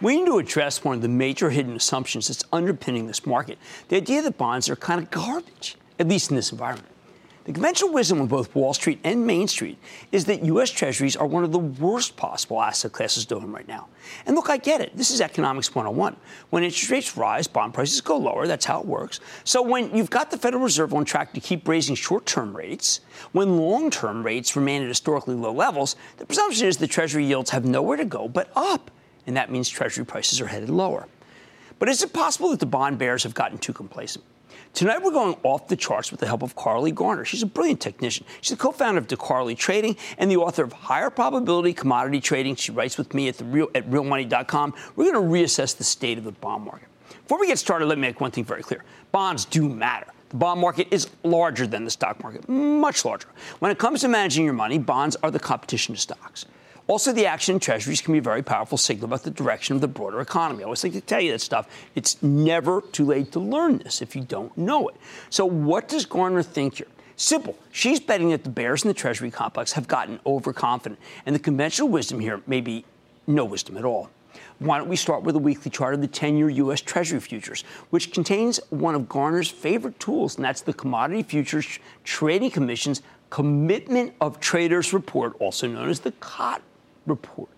We 0.00 0.16
need 0.16 0.26
to 0.26 0.38
address 0.38 0.82
one 0.82 0.96
of 0.96 1.02
the 1.02 1.08
major 1.08 1.50
hidden 1.50 1.76
assumptions 1.76 2.26
that's 2.26 2.42
underpinning 2.52 3.06
this 3.06 3.24
market 3.24 3.58
the 3.90 3.96
idea 3.98 4.22
that 4.22 4.36
bonds 4.36 4.68
are 4.68 4.74
kind 4.74 5.00
of 5.00 5.08
garbage, 5.12 5.76
at 6.00 6.08
least 6.08 6.30
in 6.30 6.36
this 6.36 6.50
environment. 6.50 6.88
The 7.48 7.54
conventional 7.54 7.94
wisdom 7.94 8.20
of 8.20 8.28
both 8.28 8.54
Wall 8.54 8.74
Street 8.74 9.00
and 9.04 9.26
Main 9.26 9.48
Street 9.48 9.78
is 10.12 10.26
that 10.26 10.44
U.S. 10.44 10.68
Treasuries 10.68 11.16
are 11.16 11.26
one 11.26 11.44
of 11.44 11.50
the 11.50 11.58
worst 11.58 12.14
possible 12.14 12.60
asset 12.60 12.92
classes 12.92 13.24
to 13.24 13.36
own 13.36 13.50
right 13.50 13.66
now. 13.66 13.88
And 14.26 14.36
look, 14.36 14.50
I 14.50 14.58
get 14.58 14.82
it. 14.82 14.94
This 14.94 15.10
is 15.10 15.22
economics 15.22 15.74
101. 15.74 16.14
When 16.50 16.62
interest 16.62 16.90
rates 16.90 17.16
rise, 17.16 17.48
bond 17.48 17.72
prices 17.72 18.02
go 18.02 18.18
lower. 18.18 18.46
That's 18.46 18.66
how 18.66 18.80
it 18.80 18.86
works. 18.86 19.20
So 19.44 19.62
when 19.62 19.96
you've 19.96 20.10
got 20.10 20.30
the 20.30 20.36
Federal 20.36 20.62
Reserve 20.62 20.92
on 20.92 21.06
track 21.06 21.32
to 21.32 21.40
keep 21.40 21.66
raising 21.66 21.94
short 21.94 22.26
term 22.26 22.54
rates, 22.54 23.00
when 23.32 23.56
long 23.56 23.90
term 23.90 24.22
rates 24.22 24.54
remain 24.54 24.82
at 24.82 24.88
historically 24.88 25.34
low 25.34 25.52
levels, 25.54 25.96
the 26.18 26.26
presumption 26.26 26.68
is 26.68 26.76
the 26.76 26.86
Treasury 26.86 27.24
yields 27.24 27.48
have 27.48 27.64
nowhere 27.64 27.96
to 27.96 28.04
go 28.04 28.28
but 28.28 28.52
up. 28.56 28.90
And 29.26 29.34
that 29.38 29.50
means 29.50 29.70
Treasury 29.70 30.04
prices 30.04 30.38
are 30.42 30.48
headed 30.48 30.68
lower. 30.68 31.08
But 31.78 31.88
is 31.88 32.02
it 32.02 32.12
possible 32.12 32.50
that 32.50 32.60
the 32.60 32.66
bond 32.66 32.98
bears 32.98 33.22
have 33.22 33.32
gotten 33.32 33.56
too 33.56 33.72
complacent? 33.72 34.22
Tonight, 34.78 35.02
we're 35.02 35.10
going 35.10 35.36
off 35.42 35.66
the 35.66 35.74
charts 35.74 36.12
with 36.12 36.20
the 36.20 36.26
help 36.28 36.40
of 36.40 36.54
Carley 36.54 36.92
Garner. 36.92 37.24
She's 37.24 37.42
a 37.42 37.46
brilliant 37.46 37.80
technician. 37.80 38.24
She's 38.40 38.56
the 38.56 38.62
co 38.62 38.70
founder 38.70 39.00
of 39.00 39.08
DeCarley 39.08 39.58
Trading 39.58 39.96
and 40.18 40.30
the 40.30 40.36
author 40.36 40.62
of 40.62 40.72
Higher 40.72 41.10
Probability 41.10 41.72
Commodity 41.72 42.20
Trading. 42.20 42.54
She 42.54 42.70
writes 42.70 42.96
with 42.96 43.12
me 43.12 43.26
at, 43.26 43.38
the 43.38 43.44
real, 43.44 43.66
at 43.74 43.90
realmoney.com. 43.90 44.74
We're 44.94 45.10
going 45.10 45.14
to 45.14 45.32
reassess 45.32 45.76
the 45.76 45.82
state 45.82 46.16
of 46.16 46.22
the 46.22 46.30
bond 46.30 46.64
market. 46.64 46.86
Before 47.24 47.40
we 47.40 47.48
get 47.48 47.58
started, 47.58 47.86
let 47.86 47.98
me 47.98 48.02
make 48.02 48.20
one 48.20 48.30
thing 48.30 48.44
very 48.44 48.62
clear 48.62 48.84
bonds 49.10 49.44
do 49.46 49.68
matter. 49.68 50.06
The 50.28 50.36
bond 50.36 50.60
market 50.60 50.86
is 50.92 51.08
larger 51.24 51.66
than 51.66 51.84
the 51.84 51.90
stock 51.90 52.22
market, 52.22 52.48
much 52.48 53.04
larger. 53.04 53.26
When 53.58 53.72
it 53.72 53.78
comes 53.78 54.02
to 54.02 54.08
managing 54.08 54.44
your 54.44 54.54
money, 54.54 54.78
bonds 54.78 55.16
are 55.24 55.32
the 55.32 55.40
competition 55.40 55.96
to 55.96 56.00
stocks. 56.00 56.46
Also, 56.88 57.12
the 57.12 57.26
action 57.26 57.56
in 57.56 57.60
treasuries 57.60 58.00
can 58.00 58.12
be 58.12 58.18
a 58.18 58.22
very 58.22 58.42
powerful 58.42 58.78
signal 58.78 59.04
about 59.04 59.22
the 59.22 59.30
direction 59.30 59.74
of 59.74 59.82
the 59.82 59.88
broader 59.88 60.22
economy. 60.22 60.62
I 60.62 60.64
always 60.64 60.82
like 60.82 60.94
to 60.94 61.02
tell 61.02 61.20
you 61.20 61.32
that 61.32 61.42
stuff. 61.42 61.68
It's 61.94 62.22
never 62.22 62.80
too 62.80 63.04
late 63.04 63.30
to 63.32 63.40
learn 63.40 63.76
this 63.76 64.00
if 64.00 64.16
you 64.16 64.22
don't 64.22 64.56
know 64.56 64.88
it. 64.88 64.96
So, 65.28 65.44
what 65.44 65.88
does 65.88 66.06
Garner 66.06 66.42
think 66.42 66.78
here? 66.78 66.86
Simple. 67.16 67.58
She's 67.72 68.00
betting 68.00 68.30
that 68.30 68.42
the 68.42 68.48
bears 68.48 68.84
in 68.84 68.88
the 68.88 68.94
Treasury 68.94 69.30
complex 69.30 69.72
have 69.72 69.86
gotten 69.86 70.18
overconfident, 70.24 70.98
and 71.26 71.34
the 71.34 71.40
conventional 71.40 71.88
wisdom 71.88 72.20
here 72.20 72.40
may 72.46 72.62
be 72.62 72.86
no 73.26 73.44
wisdom 73.44 73.76
at 73.76 73.84
all. 73.84 74.08
Why 74.58 74.78
don't 74.78 74.88
we 74.88 74.96
start 74.96 75.24
with 75.24 75.36
a 75.36 75.38
weekly 75.38 75.70
chart 75.70 75.92
of 75.92 76.00
the 76.00 76.08
10 76.08 76.38
year 76.38 76.48
U.S. 76.48 76.80
Treasury 76.80 77.20
futures, 77.20 77.64
which 77.90 78.12
contains 78.12 78.60
one 78.70 78.94
of 78.94 79.10
Garner's 79.10 79.50
favorite 79.50 80.00
tools, 80.00 80.36
and 80.36 80.44
that's 80.44 80.62
the 80.62 80.72
Commodity 80.72 81.22
Futures 81.22 81.80
Trading 82.04 82.50
Commission's 82.50 83.02
Commitment 83.28 84.14
of 84.22 84.40
Traders 84.40 84.94
Report, 84.94 85.34
also 85.38 85.66
known 85.66 85.90
as 85.90 86.00
the 86.00 86.12
COT 86.12 86.62
report. 87.08 87.50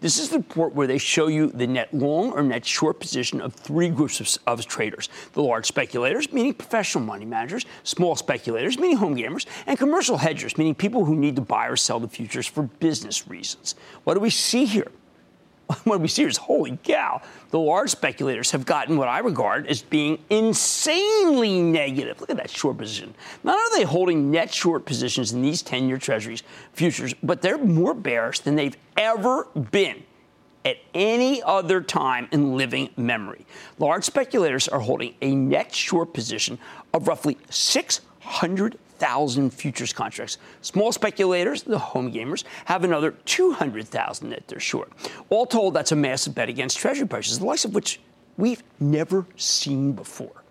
This 0.00 0.18
is 0.18 0.30
the 0.30 0.38
report 0.38 0.74
where 0.74 0.86
they 0.86 0.98
show 0.98 1.28
you 1.28 1.48
the 1.48 1.66
net 1.66 1.92
long 1.94 2.32
or 2.32 2.42
net 2.42 2.66
short 2.66 2.98
position 2.98 3.40
of 3.40 3.54
three 3.54 3.88
groups 3.88 4.20
of, 4.20 4.28
of, 4.46 4.66
traders 4.66 5.08
the 5.32 5.42
large 5.42 5.66
speculators, 5.66 6.32
meaning 6.32 6.54
professional 6.54 7.04
money 7.04 7.24
managers, 7.24 7.64
small 7.84 8.16
speculators, 8.16 8.78
meaning 8.78 8.96
home 8.96 9.16
gamers, 9.16 9.46
and 9.66 9.78
commercial 9.78 10.16
hedgers, 10.16 10.58
meaning 10.58 10.74
people 10.74 11.04
who 11.04 11.14
need 11.14 11.36
to 11.36 11.42
buy 11.42 11.66
or 11.66 11.76
sell 11.76 12.00
the 12.00 12.08
futures 12.08 12.46
for 12.46 12.64
business 12.64 13.28
reasons. 13.28 13.74
What 14.04 14.14
do 14.14 14.20
we 14.20 14.30
see 14.30 14.64
here? 14.64 14.90
What 15.84 16.00
we 16.00 16.08
see 16.08 16.24
is 16.24 16.36
holy 16.36 16.78
cow, 16.82 17.20
the 17.50 17.58
large 17.58 17.90
speculators 17.90 18.50
have 18.50 18.64
gotten 18.64 18.96
what 18.96 19.08
I 19.08 19.18
regard 19.18 19.66
as 19.66 19.82
being 19.82 20.18
insanely 20.30 21.60
negative. 21.60 22.20
Look 22.20 22.30
at 22.30 22.36
that 22.36 22.50
short 22.50 22.78
position. 22.78 23.14
Not 23.44 23.56
only 23.56 23.64
are 23.66 23.78
they 23.78 23.84
holding 23.84 24.30
net 24.30 24.52
short 24.52 24.84
positions 24.84 25.32
in 25.32 25.42
these 25.42 25.62
10 25.62 25.88
year 25.88 25.98
treasuries 25.98 26.42
futures, 26.72 27.14
but 27.22 27.42
they're 27.42 27.58
more 27.58 27.94
bearish 27.94 28.40
than 28.40 28.56
they've 28.56 28.76
ever 28.96 29.48
been 29.70 30.02
at 30.64 30.76
any 30.94 31.42
other 31.42 31.80
time 31.80 32.28
in 32.30 32.56
living 32.56 32.90
memory. 32.96 33.44
Large 33.78 34.04
speculators 34.04 34.68
are 34.68 34.80
holding 34.80 35.14
a 35.20 35.34
net 35.34 35.74
short 35.74 36.14
position 36.14 36.58
of 36.94 37.08
roughly 37.08 37.36
600 37.50 38.78
100,000 39.02 39.50
futures 39.50 39.92
contracts. 39.92 40.38
Small 40.60 40.92
speculators, 40.92 41.62
the 41.62 41.78
home 41.78 42.12
gamers, 42.12 42.44
have 42.66 42.84
another 42.84 43.12
200,000 43.24 44.30
that 44.30 44.46
they're 44.48 44.60
short. 44.60 44.92
All 45.28 45.46
told, 45.46 45.74
that's 45.74 45.92
a 45.92 45.96
massive 45.96 46.34
bet 46.34 46.48
against 46.48 46.78
Treasury 46.78 47.08
prices, 47.08 47.40
the 47.40 47.44
likes 47.44 47.64
of 47.64 47.74
which 47.74 48.00
we've 48.36 48.62
never 48.80 49.26
seen 49.36 49.92
before. 49.92 50.42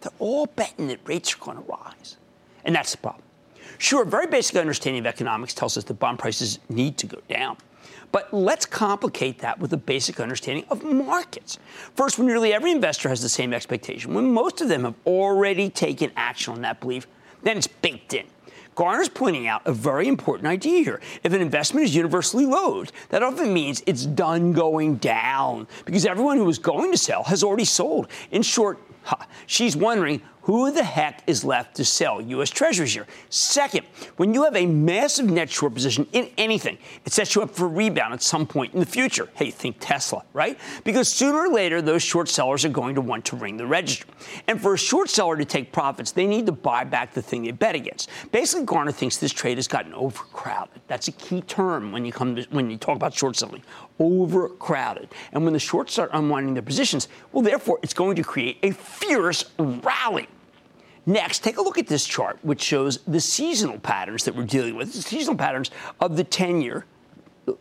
They're 0.00 0.12
all 0.18 0.46
betting 0.46 0.88
that 0.88 1.00
rates 1.04 1.34
are 1.34 1.38
going 1.38 1.58
to 1.58 1.62
rise. 1.62 2.16
And 2.64 2.74
that's 2.74 2.92
the 2.92 2.98
problem. 2.98 3.22
Sure, 3.78 4.02
a 4.02 4.06
very 4.06 4.26
basic 4.26 4.56
understanding 4.56 5.00
of 5.00 5.06
economics 5.06 5.54
tells 5.54 5.76
us 5.76 5.84
that 5.84 5.94
bond 5.94 6.18
prices 6.18 6.58
need 6.68 6.98
to 6.98 7.06
go 7.06 7.20
down. 7.28 7.56
But 8.12 8.32
let's 8.32 8.66
complicate 8.66 9.38
that 9.40 9.58
with 9.58 9.72
a 9.72 9.76
basic 9.76 10.20
understanding 10.20 10.64
of 10.70 10.82
markets. 10.82 11.58
First, 11.94 12.18
when 12.18 12.26
nearly 12.26 12.52
every 12.52 12.72
investor 12.72 13.08
has 13.08 13.20
the 13.20 13.28
same 13.28 13.52
expectation, 13.52 14.14
when 14.14 14.32
most 14.32 14.60
of 14.60 14.68
them 14.68 14.84
have 14.84 14.94
already 15.06 15.68
taken 15.68 16.10
action 16.16 16.54
on 16.54 16.62
that 16.62 16.80
belief, 16.80 17.06
then 17.42 17.56
it's 17.56 17.66
baked 17.66 18.14
in. 18.14 18.26
Garner's 18.74 19.08
pointing 19.08 19.46
out 19.46 19.62
a 19.64 19.72
very 19.72 20.06
important 20.06 20.46
idea 20.46 20.84
here. 20.84 21.00
If 21.24 21.32
an 21.32 21.40
investment 21.40 21.84
is 21.84 21.94
universally 21.94 22.44
loathed, 22.44 22.92
that 23.08 23.22
often 23.22 23.52
means 23.52 23.82
it's 23.86 24.04
done 24.04 24.52
going 24.52 24.96
down 24.96 25.66
because 25.86 26.04
everyone 26.04 26.36
who 26.36 26.44
was 26.44 26.58
going 26.58 26.92
to 26.92 26.98
sell 26.98 27.24
has 27.24 27.42
already 27.42 27.64
sold. 27.64 28.08
In 28.32 28.42
short, 28.42 28.78
she's 29.46 29.76
wondering 29.76 30.20
who 30.46 30.70
the 30.70 30.84
heck 30.84 31.24
is 31.26 31.44
left 31.44 31.74
to 31.74 31.84
sell 31.84 32.20
U.S. 32.20 32.50
Treasuries 32.50 32.94
here? 32.94 33.08
Second, 33.30 33.84
when 34.16 34.32
you 34.32 34.44
have 34.44 34.54
a 34.54 34.64
massive 34.64 35.28
net 35.28 35.50
short 35.50 35.74
position 35.74 36.06
in 36.12 36.30
anything, 36.38 36.78
it 37.04 37.12
sets 37.12 37.34
you 37.34 37.42
up 37.42 37.50
for 37.50 37.64
a 37.64 37.68
rebound 37.68 38.14
at 38.14 38.22
some 38.22 38.46
point 38.46 38.72
in 38.72 38.78
the 38.78 38.86
future. 38.86 39.28
Hey, 39.34 39.50
think 39.50 39.78
Tesla, 39.80 40.22
right? 40.32 40.56
Because 40.84 41.08
sooner 41.08 41.36
or 41.36 41.48
later, 41.48 41.82
those 41.82 42.00
short 42.00 42.28
sellers 42.28 42.64
are 42.64 42.68
going 42.68 42.94
to 42.94 43.00
want 43.00 43.24
to 43.24 43.34
ring 43.34 43.56
the 43.56 43.66
register. 43.66 44.06
And 44.46 44.62
for 44.62 44.74
a 44.74 44.78
short 44.78 45.10
seller 45.10 45.36
to 45.36 45.44
take 45.44 45.72
profits, 45.72 46.12
they 46.12 46.28
need 46.28 46.46
to 46.46 46.52
buy 46.52 46.84
back 46.84 47.12
the 47.12 47.22
thing 47.22 47.42
they 47.42 47.50
bet 47.50 47.74
against. 47.74 48.08
Basically, 48.30 48.64
Garner 48.64 48.92
thinks 48.92 49.16
this 49.16 49.32
trade 49.32 49.58
has 49.58 49.66
gotten 49.66 49.94
overcrowded. 49.94 50.80
That's 50.86 51.08
a 51.08 51.12
key 51.12 51.40
term 51.40 51.90
when 51.90 52.04
you 52.04 52.12
come 52.12 52.36
to, 52.36 52.42
when 52.50 52.70
you 52.70 52.76
talk 52.76 52.94
about 52.94 53.14
short 53.14 53.34
selling. 53.34 53.64
Overcrowded. 53.98 55.08
And 55.32 55.42
when 55.42 55.54
the 55.54 55.58
shorts 55.58 55.94
start 55.94 56.10
unwinding 56.12 56.54
their 56.54 56.62
positions, 56.62 57.08
well, 57.32 57.42
therefore, 57.42 57.80
it's 57.82 57.94
going 57.94 58.14
to 58.14 58.22
create 58.22 58.58
a 58.62 58.70
fierce 58.70 59.44
rally. 59.58 60.28
Next, 61.08 61.44
take 61.44 61.56
a 61.58 61.62
look 61.62 61.78
at 61.78 61.86
this 61.86 62.04
chart, 62.04 62.38
which 62.42 62.60
shows 62.60 62.98
the 63.06 63.20
seasonal 63.20 63.78
patterns 63.78 64.24
that 64.24 64.34
we're 64.34 64.44
dealing 64.44 64.74
with, 64.74 64.92
the 64.92 65.02
seasonal 65.02 65.36
patterns 65.36 65.70
of 66.00 66.16
the 66.16 66.24
10 66.24 66.60
year. 66.60 66.84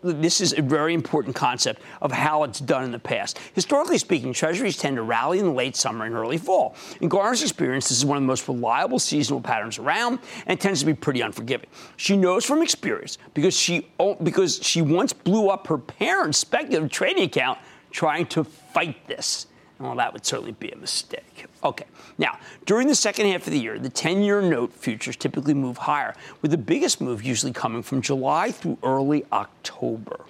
This 0.01 0.41
is 0.41 0.53
a 0.57 0.63
very 0.63 0.95
important 0.95 1.35
concept 1.35 1.79
of 2.01 2.11
how 2.11 2.43
it's 2.43 2.59
done 2.59 2.83
in 2.83 2.91
the 2.91 2.97
past. 2.97 3.37
Historically 3.53 3.99
speaking, 3.99 4.33
treasuries 4.33 4.77
tend 4.77 4.95
to 4.95 5.03
rally 5.03 5.37
in 5.37 5.45
the 5.45 5.51
late 5.51 5.75
summer 5.75 6.05
and 6.05 6.15
early 6.15 6.39
fall. 6.39 6.75
In 7.01 7.07
Garner's 7.07 7.43
experience, 7.43 7.87
this 7.89 7.99
is 7.99 8.05
one 8.05 8.17
of 8.17 8.23
the 8.23 8.27
most 8.27 8.47
reliable 8.47 8.97
seasonal 8.97 9.41
patterns 9.41 9.77
around 9.77 10.17
and 10.47 10.59
tends 10.59 10.79
to 10.79 10.87
be 10.87 10.95
pretty 10.95 11.21
unforgiving. 11.21 11.69
She 11.97 12.17
knows 12.17 12.43
from 12.43 12.63
experience 12.63 13.19
because 13.35 13.55
she, 13.55 13.87
because 14.23 14.59
she 14.63 14.81
once 14.81 15.13
blew 15.13 15.49
up 15.49 15.67
her 15.67 15.77
parents' 15.77 16.39
speculative 16.39 16.89
trading 16.89 17.25
account 17.25 17.59
trying 17.91 18.25
to 18.25 18.43
fight 18.43 19.07
this. 19.07 19.45
Well, 19.79 19.95
that 19.95 20.13
would 20.13 20.25
certainly 20.25 20.53
be 20.53 20.71
a 20.71 20.77
mistake. 20.77 21.47
Okay. 21.63 21.85
Now, 22.17 22.39
during 22.65 22.87
the 22.87 22.95
second 22.95 23.27
half 23.27 23.45
of 23.45 23.51
the 23.51 23.59
year, 23.59 23.77
the 23.77 23.89
10 23.89 24.21
year 24.21 24.41
note 24.41 24.73
futures 24.73 25.15
typically 25.15 25.53
move 25.53 25.77
higher, 25.77 26.15
with 26.41 26.51
the 26.51 26.57
biggest 26.57 27.01
move 27.01 27.23
usually 27.23 27.51
coming 27.51 27.81
from 27.81 28.01
July 28.01 28.51
through 28.51 28.77
early 28.83 29.25
October. 29.33 30.25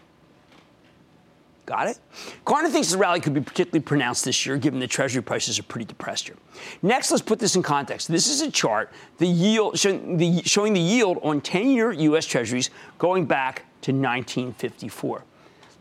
Got 1.66 1.88
it? 1.88 2.00
Garner 2.44 2.70
thinks 2.70 2.92
the 2.92 2.98
rally 2.98 3.20
could 3.20 3.34
be 3.34 3.42
particularly 3.42 3.82
pronounced 3.82 4.24
this 4.24 4.46
year, 4.46 4.58
given 4.58 4.80
the 4.80 4.88
Treasury 4.88 5.24
prices 5.24 5.58
are 5.58 5.64
pretty 5.64 5.86
depressed 5.86 6.28
here. 6.28 6.38
Next, 6.84 7.10
let's 7.10 7.24
put 7.24 7.40
this 7.40 7.56
in 7.56 7.64
context. 7.64 8.08
This 8.08 8.28
is 8.28 8.42
a 8.42 8.52
chart 8.52 8.92
the 9.18 9.28
yield, 9.28 9.78
showing, 9.80 10.18
the, 10.18 10.44
showing 10.44 10.74
the 10.74 10.80
yield 10.80 11.20
on 11.24 11.42
10 11.42 11.70
year 11.70 11.92
U.S. 11.92 12.26
Treasuries 12.26 12.70
going 13.00 13.26
back 13.26 13.66
to 13.82 13.92
1954. 13.92 15.24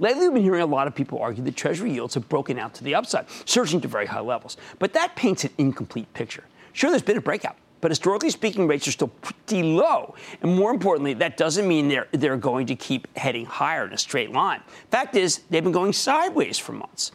Lately, 0.00 0.22
we've 0.26 0.34
been 0.34 0.42
hearing 0.42 0.62
a 0.62 0.66
lot 0.66 0.86
of 0.86 0.94
people 0.94 1.20
argue 1.20 1.44
that 1.44 1.56
Treasury 1.56 1.92
yields 1.92 2.14
have 2.14 2.28
broken 2.28 2.58
out 2.58 2.74
to 2.74 2.84
the 2.84 2.94
upside, 2.94 3.26
surging 3.44 3.80
to 3.82 3.88
very 3.88 4.06
high 4.06 4.20
levels. 4.20 4.56
But 4.78 4.92
that 4.94 5.14
paints 5.14 5.44
an 5.44 5.50
incomplete 5.58 6.12
picture. 6.14 6.44
Sure, 6.72 6.90
there's 6.90 7.02
been 7.02 7.16
a 7.16 7.20
breakout, 7.20 7.56
but 7.80 7.90
historically 7.90 8.30
speaking, 8.30 8.66
rates 8.66 8.88
are 8.88 8.92
still 8.92 9.08
pretty 9.08 9.62
low. 9.62 10.16
And 10.42 10.56
more 10.56 10.72
importantly, 10.72 11.14
that 11.14 11.36
doesn't 11.36 11.68
mean 11.68 11.88
they're, 11.88 12.08
they're 12.10 12.36
going 12.36 12.66
to 12.66 12.74
keep 12.74 13.14
heading 13.16 13.46
higher 13.46 13.86
in 13.86 13.92
a 13.92 13.98
straight 13.98 14.32
line. 14.32 14.62
Fact 14.90 15.14
is, 15.14 15.42
they've 15.50 15.62
been 15.62 15.72
going 15.72 15.92
sideways 15.92 16.58
for 16.58 16.72
months. 16.72 17.12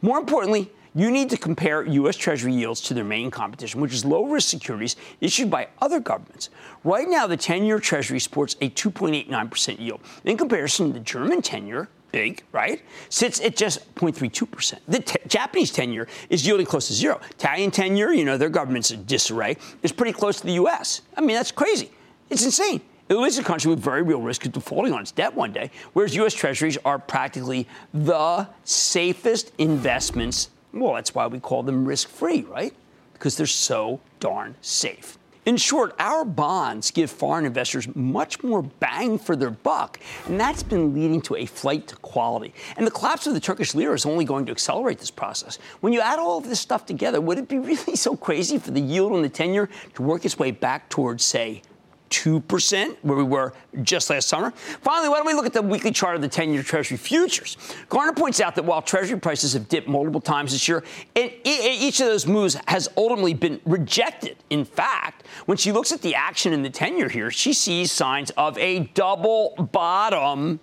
More 0.00 0.18
importantly, 0.18 0.72
you 0.94 1.10
need 1.10 1.30
to 1.30 1.36
compare 1.36 1.84
U.S. 1.84 2.16
Treasury 2.16 2.52
yields 2.52 2.80
to 2.82 2.94
their 2.94 3.04
main 3.04 3.30
competition, 3.30 3.80
which 3.80 3.94
is 3.94 4.04
low 4.04 4.26
risk 4.26 4.48
securities 4.48 4.96
issued 5.20 5.50
by 5.50 5.68
other 5.80 6.00
governments. 6.00 6.50
Right 6.84 7.08
now, 7.08 7.26
the 7.26 7.36
10 7.36 7.64
year 7.64 7.78
Treasury 7.78 8.20
sports 8.20 8.56
a 8.60 8.68
2.89% 8.70 9.78
yield. 9.78 10.00
In 10.24 10.36
comparison, 10.36 10.92
the 10.92 11.00
German 11.00 11.40
10 11.40 11.66
year, 11.66 11.88
big, 12.12 12.42
right, 12.52 12.82
sits 13.08 13.40
at 13.40 13.56
just 13.56 13.94
0.32%. 13.96 14.78
The 14.86 15.00
t- 15.00 15.18
Japanese 15.26 15.70
10 15.72 15.92
year 15.92 16.06
is 16.30 16.46
yielding 16.46 16.66
close 16.66 16.88
to 16.88 16.94
zero. 16.94 17.20
Italian 17.30 17.70
10 17.70 17.96
year, 17.96 18.12
you 18.12 18.24
know, 18.24 18.36
their 18.36 18.50
government's 18.50 18.90
in 18.90 19.04
disarray, 19.04 19.56
is 19.82 19.92
pretty 19.92 20.12
close 20.12 20.40
to 20.40 20.46
the 20.46 20.54
U.S. 20.54 21.02
I 21.16 21.20
mean, 21.20 21.34
that's 21.36 21.52
crazy. 21.52 21.90
It's 22.30 22.44
insane. 22.44 22.80
Italy 23.08 23.28
is 23.28 23.38
a 23.38 23.42
country 23.42 23.68
with 23.68 23.80
very 23.80 24.02
real 24.02 24.20
risk 24.20 24.46
of 24.46 24.52
defaulting 24.52 24.92
on 24.92 25.00
its 25.00 25.10
debt 25.10 25.34
one 25.34 25.52
day, 25.52 25.70
whereas 25.92 26.14
U.S. 26.14 26.32
Treasuries 26.32 26.78
are 26.84 26.98
practically 26.98 27.66
the 27.92 28.48
safest 28.64 29.52
investments 29.58 30.48
well, 30.72 30.94
that's 30.94 31.14
why 31.14 31.26
we 31.26 31.38
call 31.38 31.62
them 31.62 31.84
risk 31.84 32.08
free, 32.08 32.42
right? 32.42 32.74
Because 33.12 33.36
they're 33.36 33.46
so 33.46 34.00
darn 34.20 34.54
safe. 34.62 35.18
In 35.44 35.56
short, 35.56 35.92
our 35.98 36.24
bonds 36.24 36.92
give 36.92 37.10
foreign 37.10 37.44
investors 37.44 37.88
much 37.96 38.44
more 38.44 38.62
bang 38.62 39.18
for 39.18 39.34
their 39.34 39.50
buck, 39.50 39.98
and 40.26 40.38
that's 40.38 40.62
been 40.62 40.94
leading 40.94 41.20
to 41.22 41.34
a 41.34 41.46
flight 41.46 41.88
to 41.88 41.96
quality. 41.96 42.54
And 42.76 42.86
the 42.86 42.92
collapse 42.92 43.26
of 43.26 43.34
the 43.34 43.40
Turkish 43.40 43.74
lira 43.74 43.92
is 43.92 44.06
only 44.06 44.24
going 44.24 44.46
to 44.46 44.52
accelerate 44.52 45.00
this 45.00 45.10
process. 45.10 45.58
When 45.80 45.92
you 45.92 46.00
add 46.00 46.20
all 46.20 46.38
of 46.38 46.48
this 46.48 46.60
stuff 46.60 46.86
together, 46.86 47.20
would 47.20 47.38
it 47.38 47.48
be 47.48 47.58
really 47.72 47.96
so 47.96 48.14
crazy 48.14 48.56
for 48.56 48.70
the 48.70 48.80
yield 48.80 49.12
on 49.12 49.22
the 49.22 49.28
10 49.28 49.52
year 49.52 49.68
to 49.94 50.02
work 50.02 50.24
its 50.24 50.38
way 50.38 50.52
back 50.52 50.88
towards, 50.88 51.24
say, 51.24 51.62
2%, 52.12 52.96
where 53.00 53.16
we 53.16 53.24
were 53.24 53.54
just 53.82 54.10
last 54.10 54.28
summer. 54.28 54.50
Finally, 54.50 55.08
why 55.08 55.16
don't 55.16 55.26
we 55.26 55.32
look 55.32 55.46
at 55.46 55.54
the 55.54 55.62
weekly 55.62 55.90
chart 55.90 56.14
of 56.14 56.20
the 56.20 56.28
10 56.28 56.52
year 56.52 56.62
Treasury 56.62 56.98
futures? 56.98 57.56
Garner 57.88 58.12
points 58.12 58.40
out 58.40 58.54
that 58.54 58.64
while 58.64 58.82
Treasury 58.82 59.18
prices 59.18 59.54
have 59.54 59.66
dipped 59.68 59.88
multiple 59.88 60.20
times 60.20 60.52
this 60.52 60.68
year, 60.68 60.84
each 61.16 62.00
of 62.00 62.06
those 62.06 62.26
moves 62.26 62.56
has 62.68 62.88
ultimately 62.98 63.32
been 63.32 63.60
rejected. 63.64 64.36
In 64.50 64.66
fact, 64.66 65.26
when 65.46 65.56
she 65.56 65.72
looks 65.72 65.90
at 65.90 66.02
the 66.02 66.14
action 66.14 66.52
in 66.52 66.62
the 66.62 66.70
10 66.70 66.98
year 66.98 67.08
here, 67.08 67.30
she 67.30 67.54
sees 67.54 67.90
signs 67.90 68.30
of 68.32 68.58
a 68.58 68.80
double 68.94 69.54
bottom 69.72 70.60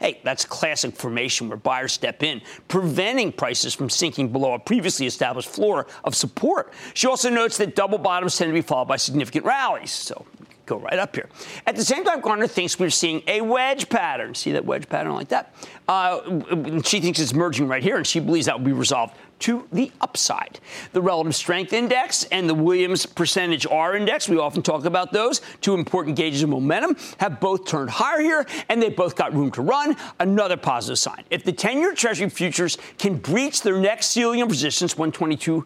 Hey, 0.00 0.18
that's 0.24 0.46
classic 0.46 0.96
formation 0.96 1.50
where 1.50 1.58
buyers 1.58 1.92
step 1.92 2.22
in, 2.22 2.40
preventing 2.68 3.32
prices 3.32 3.74
from 3.74 3.90
sinking 3.90 4.32
below 4.32 4.54
a 4.54 4.58
previously 4.58 5.04
established 5.06 5.50
floor 5.50 5.86
of 6.04 6.14
support. 6.14 6.72
She 6.94 7.06
also 7.06 7.28
notes 7.28 7.58
that 7.58 7.76
double 7.76 7.98
bottoms 7.98 8.38
tend 8.38 8.48
to 8.48 8.54
be 8.54 8.62
followed 8.62 8.88
by 8.88 8.96
significant 8.96 9.44
rallies. 9.44 9.90
So 9.90 10.24
go 10.70 10.78
right 10.78 10.98
up 10.98 11.14
here. 11.14 11.28
At 11.66 11.76
the 11.76 11.84
same 11.84 12.04
time, 12.04 12.20
Garner 12.20 12.46
thinks 12.46 12.78
we're 12.78 12.90
seeing 12.90 13.22
a 13.26 13.40
wedge 13.40 13.88
pattern. 13.88 14.34
See 14.34 14.52
that 14.52 14.64
wedge 14.64 14.88
pattern 14.88 15.14
like 15.14 15.28
that? 15.28 15.54
Uh, 15.88 16.80
she 16.82 17.00
thinks 17.00 17.18
it's 17.18 17.34
merging 17.34 17.66
right 17.68 17.82
here, 17.82 17.96
and 17.96 18.06
she 18.06 18.20
believes 18.20 18.46
that 18.46 18.58
will 18.58 18.64
be 18.64 18.72
resolved 18.72 19.14
to 19.40 19.66
the 19.72 19.90
upside. 20.00 20.60
The 20.92 21.02
relative 21.02 21.34
strength 21.34 21.72
index 21.72 22.24
and 22.24 22.48
the 22.48 22.54
Williams 22.54 23.06
percentage 23.06 23.66
R 23.66 23.96
index, 23.96 24.28
we 24.28 24.38
often 24.38 24.62
talk 24.62 24.84
about 24.84 25.12
those, 25.12 25.40
two 25.60 25.74
important 25.74 26.16
gauges 26.16 26.42
of 26.42 26.50
momentum, 26.50 26.96
have 27.18 27.40
both 27.40 27.66
turned 27.66 27.90
higher 27.90 28.20
here, 28.20 28.46
and 28.68 28.80
they 28.80 28.90
both 28.90 29.16
got 29.16 29.34
room 29.34 29.50
to 29.52 29.62
run. 29.62 29.96
Another 30.20 30.56
positive 30.56 30.98
sign. 30.98 31.24
If 31.30 31.44
the 31.44 31.52
10 31.52 31.78
year 31.78 31.94
Treasury 31.94 32.28
futures 32.28 32.78
can 32.98 33.16
breach 33.16 33.62
their 33.62 33.78
next 33.78 34.08
ceiling 34.08 34.42
of 34.42 34.50
resistance, 34.50 34.96
122 34.96 35.64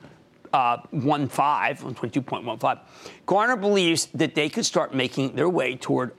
uh, 0.54 0.80
122.15. 0.94 2.80
Garner 3.26 3.56
believes 3.56 4.06
that 4.14 4.36
they 4.36 4.48
could 4.48 4.64
start 4.64 4.94
making 4.94 5.34
their 5.34 5.48
way 5.48 5.74
toward 5.74 6.12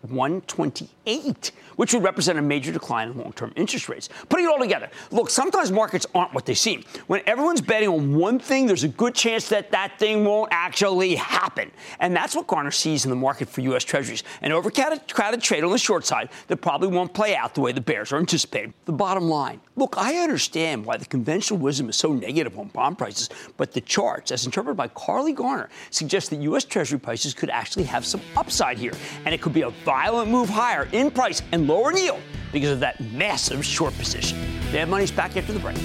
128 1.05 1.51
which 1.75 1.93
would 1.93 2.03
represent 2.03 2.39
a 2.39 2.41
major 2.41 2.71
decline 2.71 3.09
in 3.09 3.17
long 3.17 3.33
term 3.33 3.51
interest 3.55 3.89
rates. 3.89 4.09
Putting 4.29 4.45
it 4.45 4.49
all 4.49 4.59
together, 4.59 4.89
look, 5.11 5.29
sometimes 5.29 5.71
markets 5.71 6.05
aren't 6.15 6.33
what 6.33 6.45
they 6.45 6.53
seem. 6.53 6.83
When 7.07 7.21
everyone's 7.25 7.61
betting 7.61 7.89
on 7.89 8.15
one 8.15 8.39
thing, 8.39 8.65
there's 8.65 8.83
a 8.83 8.89
good 8.89 9.15
chance 9.15 9.49
that 9.49 9.71
that 9.71 9.99
thing 9.99 10.25
won't 10.25 10.49
actually 10.51 11.15
happen. 11.15 11.71
And 11.99 12.15
that's 12.15 12.35
what 12.35 12.47
Garner 12.47 12.71
sees 12.71 13.05
in 13.05 13.09
the 13.09 13.15
market 13.15 13.49
for 13.49 13.61
U.S. 13.61 13.83
Treasuries 13.83 14.23
an 14.41 14.51
overcrowded 14.51 15.41
trade 15.41 15.63
on 15.63 15.71
the 15.71 15.77
short 15.77 16.05
side 16.05 16.29
that 16.47 16.57
probably 16.57 16.87
won't 16.87 17.13
play 17.13 17.35
out 17.35 17.55
the 17.55 17.61
way 17.61 17.71
the 17.71 17.81
bears 17.81 18.11
are 18.11 18.17
anticipating. 18.17 18.73
The 18.85 18.93
bottom 18.93 19.29
line 19.29 19.61
look, 19.75 19.95
I 19.97 20.17
understand 20.17 20.85
why 20.85 20.97
the 20.97 21.05
conventional 21.05 21.59
wisdom 21.59 21.89
is 21.89 21.95
so 21.95 22.13
negative 22.13 22.57
on 22.57 22.69
bond 22.69 22.97
prices, 22.97 23.29
but 23.57 23.73
the 23.73 23.81
charts, 23.81 24.31
as 24.31 24.45
interpreted 24.45 24.77
by 24.77 24.87
Carley 24.89 25.33
Garner, 25.33 25.69
suggest 25.89 26.29
that 26.29 26.39
U.S. 26.41 26.63
Treasury 26.63 26.99
prices 26.99 27.33
could 27.33 27.49
actually 27.49 27.83
have 27.83 28.05
some 28.05 28.21
upside 28.37 28.77
here, 28.77 28.93
and 29.25 29.33
it 29.33 29.41
could 29.41 29.53
be 29.53 29.61
a 29.61 29.69
violent 29.69 30.29
move 30.31 30.49
higher 30.49 30.87
in 30.95 31.11
price 31.11 31.41
and 31.51 31.67
lower 31.67 31.95
yield 31.95 32.21
because 32.51 32.71
of 32.71 32.79
that 32.79 32.99
massive 33.11 33.63
short 33.65 33.95
position. 33.97 34.37
They 34.71 34.83
money's 34.85 35.11
back 35.11 35.35
after 35.35 35.51
the 35.51 35.59
break. 35.59 35.77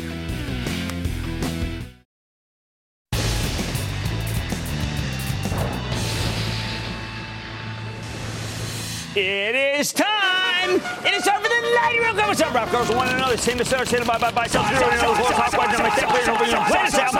It 9.16 9.56
is 9.56 9.92
time. 9.92 10.76
It 11.04 11.14
is 11.14 11.24
time 11.24 11.42
for 11.42 11.48
the 11.48 11.72
lightning 11.74 12.02
round. 12.02 12.16
What's 12.16 12.40
up, 12.40 12.54
Rock 12.54 12.70
Girls? 12.70 12.88
One 12.90 13.08
another. 13.08 13.36
Same 13.36 13.60
as 13.60 13.68
Sarah, 13.68 13.84
bye 14.04 14.18
bye 14.18 14.30
bye. 14.30 14.46
Self 14.46 14.68
zero, 14.68 14.88
another 14.88 15.16
four, 15.16 15.30
top 15.30 15.58
one, 15.58 15.72
number 15.72 15.90
ten, 15.90 16.08
this 16.12 16.94
out. 16.94 17.14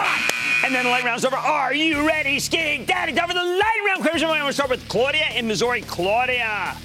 And 0.65 0.73
then 0.73 0.85
the 0.85 0.91
light 0.91 1.03
round's 1.03 1.25
over. 1.25 1.37
Are 1.37 1.75
you 1.75 2.07
ready, 2.07 2.39
skiing 2.39 2.85
daddy? 2.85 3.13
Time 3.13 3.27
for 3.27 3.35
the 3.35 3.43
light 3.43 3.83
round. 3.85 4.05
We're 4.05 4.21
going 4.21 4.47
to 4.47 4.53
start 4.53 4.71
with 4.71 4.89
Claudia 4.89 5.31
in 5.35 5.49
Missouri. 5.49 5.81
Claudia. 5.81 6.77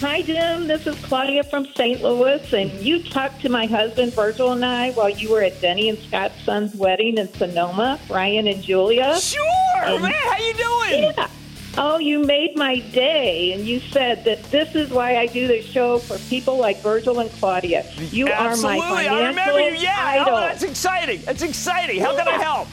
Hi, 0.00 0.22
Jim. 0.22 0.66
This 0.66 0.86
is 0.86 0.96
Claudia 1.04 1.44
from 1.44 1.66
St. 1.66 2.02
Louis, 2.02 2.54
and 2.54 2.72
you 2.80 3.02
talked 3.02 3.42
to 3.42 3.50
my 3.50 3.66
husband 3.66 4.14
Virgil 4.14 4.52
and 4.52 4.64
I 4.64 4.92
while 4.92 5.10
you 5.10 5.30
were 5.30 5.42
at 5.42 5.60
Denny 5.60 5.90
and 5.90 5.98
Scott's 5.98 6.42
son's 6.42 6.74
wedding 6.74 7.18
in 7.18 7.28
Sonoma, 7.34 8.00
Ryan 8.08 8.48
and 8.48 8.62
Julia. 8.62 9.20
Sure, 9.20 9.44
and, 9.76 10.02
man. 10.02 10.12
How 10.14 10.38
you 10.38 10.54
doing? 10.54 11.12
Yeah. 11.14 11.28
Oh, 11.76 11.98
you 11.98 12.24
made 12.24 12.56
my 12.56 12.78
day, 12.78 13.52
and 13.52 13.66
you 13.66 13.78
said 13.78 14.24
that 14.24 14.42
this 14.44 14.74
is 14.74 14.88
why 14.88 15.18
I 15.18 15.26
do 15.26 15.46
the 15.46 15.60
show 15.60 15.98
for 15.98 16.16
people 16.30 16.56
like 16.56 16.80
Virgil 16.80 17.20
and 17.20 17.30
Claudia. 17.32 17.84
You 17.98 18.28
Absolutely. 18.28 18.80
are 18.80 18.80
my 18.80 18.94
financial 18.94 19.16
I 19.16 19.28
remember 19.28 19.60
you. 19.60 19.82
Yeah, 19.82 19.96
idol. 19.98 20.34
Oh, 20.34 20.40
that's 20.40 20.62
exciting. 20.62 21.20
That's 21.26 21.42
exciting. 21.42 22.00
How 22.00 22.14
yeah. 22.14 22.24
can 22.24 22.40
I 22.40 22.42
help? 22.42 22.68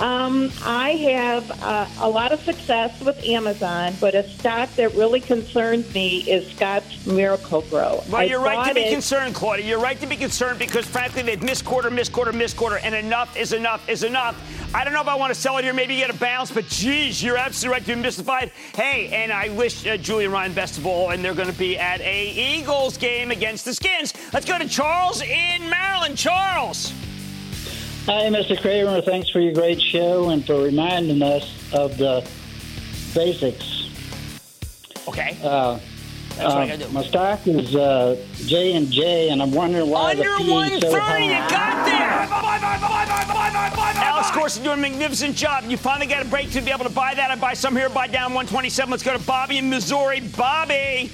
Um, 0.00 0.50
I 0.64 0.90
have 0.90 1.62
uh, 1.62 1.86
a 2.00 2.08
lot 2.08 2.32
of 2.32 2.40
success 2.40 3.00
with 3.00 3.22
Amazon, 3.24 3.94
but 4.00 4.14
a 4.14 4.28
stock 4.28 4.68
that 4.74 4.92
really 4.94 5.20
concerns 5.20 5.94
me 5.94 6.18
is 6.28 6.50
Scotts 6.50 7.06
Miracle-Gro. 7.06 8.02
Well, 8.08 8.16
I 8.16 8.24
you're 8.24 8.40
right 8.40 8.68
to 8.68 8.74
be 8.74 8.80
it. 8.80 8.92
concerned, 8.92 9.36
Claudia. 9.36 9.64
You're 9.64 9.80
right 9.80 9.98
to 10.00 10.06
be 10.06 10.16
concerned 10.16 10.58
because, 10.58 10.84
frankly, 10.84 11.22
they've 11.22 11.42
missed 11.42 11.64
quarter, 11.64 11.90
missed 11.90 12.12
quarter, 12.12 12.32
missed 12.32 12.56
quarter, 12.56 12.78
and 12.78 12.92
enough 12.94 13.36
is 13.36 13.52
enough 13.52 13.88
is 13.88 14.02
enough. 14.02 14.36
I 14.74 14.82
don't 14.82 14.92
know 14.92 15.00
if 15.00 15.06
I 15.06 15.14
want 15.14 15.32
to 15.32 15.40
sell 15.40 15.58
it 15.58 15.64
here, 15.64 15.72
maybe 15.72 15.96
get 15.96 16.10
a 16.10 16.18
bounce, 16.18 16.50
but 16.50 16.66
geez, 16.66 17.22
you're 17.22 17.36
absolutely 17.36 17.74
right 17.74 17.86
to 17.86 17.94
be 17.94 18.02
mystified. 18.02 18.50
Hey, 18.74 19.08
and 19.12 19.32
I 19.32 19.50
wish 19.50 19.86
uh, 19.86 19.96
Julia 19.96 20.28
Ryan 20.28 20.52
best 20.52 20.76
of 20.76 20.86
all, 20.86 21.10
and 21.10 21.24
they're 21.24 21.34
going 21.34 21.50
to 21.52 21.58
be 21.58 21.78
at 21.78 22.00
a 22.00 22.30
Eagles 22.30 22.98
game 22.98 23.30
against 23.30 23.64
the 23.64 23.72
Skins. 23.72 24.12
Let's 24.32 24.44
go 24.44 24.58
to 24.58 24.68
Charles 24.68 25.22
in 25.22 25.70
Maryland. 25.70 26.18
Charles. 26.18 26.92
Hi, 28.06 28.28
Mr. 28.28 28.60
Cramer. 28.60 29.00
Thanks 29.00 29.30
for 29.30 29.40
your 29.40 29.54
great 29.54 29.80
show 29.80 30.28
and 30.28 30.44
for 30.44 30.62
reminding 30.62 31.22
us 31.22 31.50
of 31.72 31.96
the 31.96 32.20
basics. 33.14 33.88
Okay. 35.08 35.38
Uh, 35.42 35.78
uh, 36.38 36.78
my 36.92 37.02
stock 37.02 37.46
is 37.46 37.74
uh, 37.74 38.22
J 38.44 38.74
and 38.74 38.90
J, 38.90 39.30
and 39.30 39.40
I'm 39.40 39.52
wondering 39.52 39.88
why 39.88 40.10
Under 40.10 40.22
the 40.22 40.36
PE 40.36 40.80
so 40.80 41.00
high. 41.00 41.24
you 41.24 41.48
got 41.48 41.86
there. 41.86 42.10
Alex 44.04 44.28
Gorsky 44.32 44.64
doing 44.64 44.80
a 44.80 44.82
magnificent 44.82 45.34
job. 45.34 45.64
You 45.66 45.78
finally 45.78 46.06
got 46.06 46.26
a 46.26 46.28
break 46.28 46.50
to 46.50 46.60
be 46.60 46.72
able 46.72 46.84
to 46.84 46.90
buy 46.90 47.14
that. 47.14 47.30
I 47.30 47.36
buy 47.36 47.54
some 47.54 47.74
here, 47.74 47.88
buy 47.88 48.06
down 48.08 48.34
127. 48.34 48.90
Let's 48.90 49.02
go 49.02 49.16
to 49.16 49.24
Bobby 49.24 49.56
in 49.56 49.70
Missouri. 49.70 50.20
Bobby. 50.36 51.10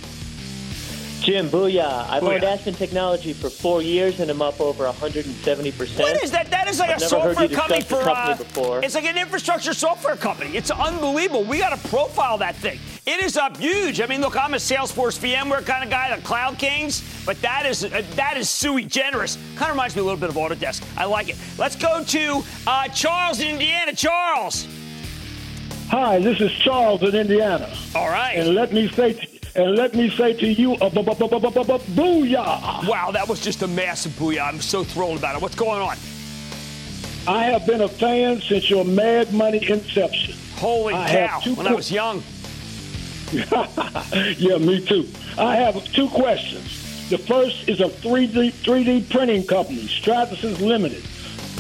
Jim, 1.21 1.51
booyah. 1.51 2.09
I've 2.09 2.23
booyah. 2.23 2.35
owned 2.37 2.45
Aspen 2.45 2.75
Technology 2.75 3.35
for 3.35 3.51
four 3.51 3.83
years 3.83 4.21
and 4.21 4.31
I'm 4.31 4.41
up 4.41 4.59
over 4.59 4.85
170%. 4.85 6.01
What 6.01 6.23
is 6.23 6.31
that? 6.31 6.51
That 6.51 6.66
is 6.66 6.81
like 6.81 6.91
I've 6.91 6.97
a 6.97 7.01
software 7.01 7.49
company 7.49 7.83
for. 7.83 8.03
Company 8.03 8.33
uh, 8.33 8.37
before. 8.37 8.83
It's 8.83 8.95
like 8.95 9.05
an 9.05 9.18
infrastructure 9.18 9.75
software 9.75 10.16
company. 10.16 10.57
It's 10.57 10.71
unbelievable. 10.71 11.45
We 11.45 11.59
got 11.59 11.79
to 11.79 11.89
profile 11.89 12.39
that 12.39 12.57
thing. 12.57 12.79
It 13.07 13.23
is 13.23 13.37
up 13.37 13.59
huge. 13.59 14.01
I 14.01 14.07
mean, 14.07 14.23
look, 14.23 14.35
I'm 14.35 14.55
a 14.55 14.57
Salesforce 14.57 15.18
VMware 15.18 15.66
kind 15.66 15.85
of 15.85 15.91
guy, 15.91 16.14
the 16.14 16.23
Cloud 16.23 16.59
Kings, 16.59 17.03
but 17.27 17.41
that 17.43 17.66
is 17.66 17.85
uh, 17.85 18.03
that 18.14 18.39
is 18.39 18.49
sui 18.49 18.85
generis. 18.85 19.37
Kind 19.57 19.71
of 19.71 19.77
reminds 19.77 19.95
me 19.97 20.01
a 20.01 20.05
little 20.05 20.21
bit 20.21 20.31
of 20.31 20.37
Autodesk. 20.37 20.83
I 20.97 21.05
like 21.05 21.29
it. 21.29 21.37
Let's 21.59 21.77
go 21.77 22.03
to 22.03 22.43
uh, 22.66 22.89
Charles 22.89 23.41
in 23.41 23.49
Indiana. 23.49 23.95
Charles. 23.95 24.66
Hi, 25.89 26.18
this 26.18 26.41
is 26.41 26.53
Charles 26.53 27.03
in 27.03 27.14
Indiana. 27.14 27.68
All 27.95 28.09
right. 28.09 28.35
And 28.37 28.55
let 28.55 28.73
me 28.73 28.89
say 28.89 29.39
And 29.55 29.77
let 29.77 29.95
me 29.95 30.11
say 30.11 30.33
to 30.35 30.47
you, 30.47 30.75
uh, 30.75 30.91
booyah! 30.91 32.89
Wow, 32.89 33.11
that 33.11 33.29
was 33.29 33.41
just 33.41 33.63
a 33.63 33.67
massive 33.69 34.13
booyah. 34.13 34.47
I'm 34.47 34.61
so 34.61 34.85
thrilled 34.85 35.19
about 35.19 35.37
it. 35.37 35.43
What's 35.43 35.57
going 35.57 35.83
on? 35.83 35.97
I 37.27 37.45
have 37.45 37.67
been 37.67 37.81
a 37.83 37.89
fan 37.89 38.41
since 38.41 38.71
your 38.71 38.85
Mad 38.85 39.33
Money 39.33 39.69
inception. 39.69 40.35
Holy 40.57 40.95
I 40.95 41.11
cow! 41.11 41.27
have 41.27 41.43
two 41.43 41.55
When 41.55 41.67
I 41.67 41.75
was 41.75 41.91
young. 41.91 42.23
yeah, 43.33 44.59
me 44.59 44.85
too. 44.85 45.09
I 45.39 45.57
have 45.57 45.85
two 45.93 46.09
questions. 46.09 47.09
The 47.11 47.19
first 47.19 47.69
is 47.69 47.81
a 47.81 47.89
3D 47.89 48.53
3D 48.53 49.11
printing 49.11 49.45
company, 49.47 49.83
Stratasys 49.83 50.61
Limited. 50.61 51.03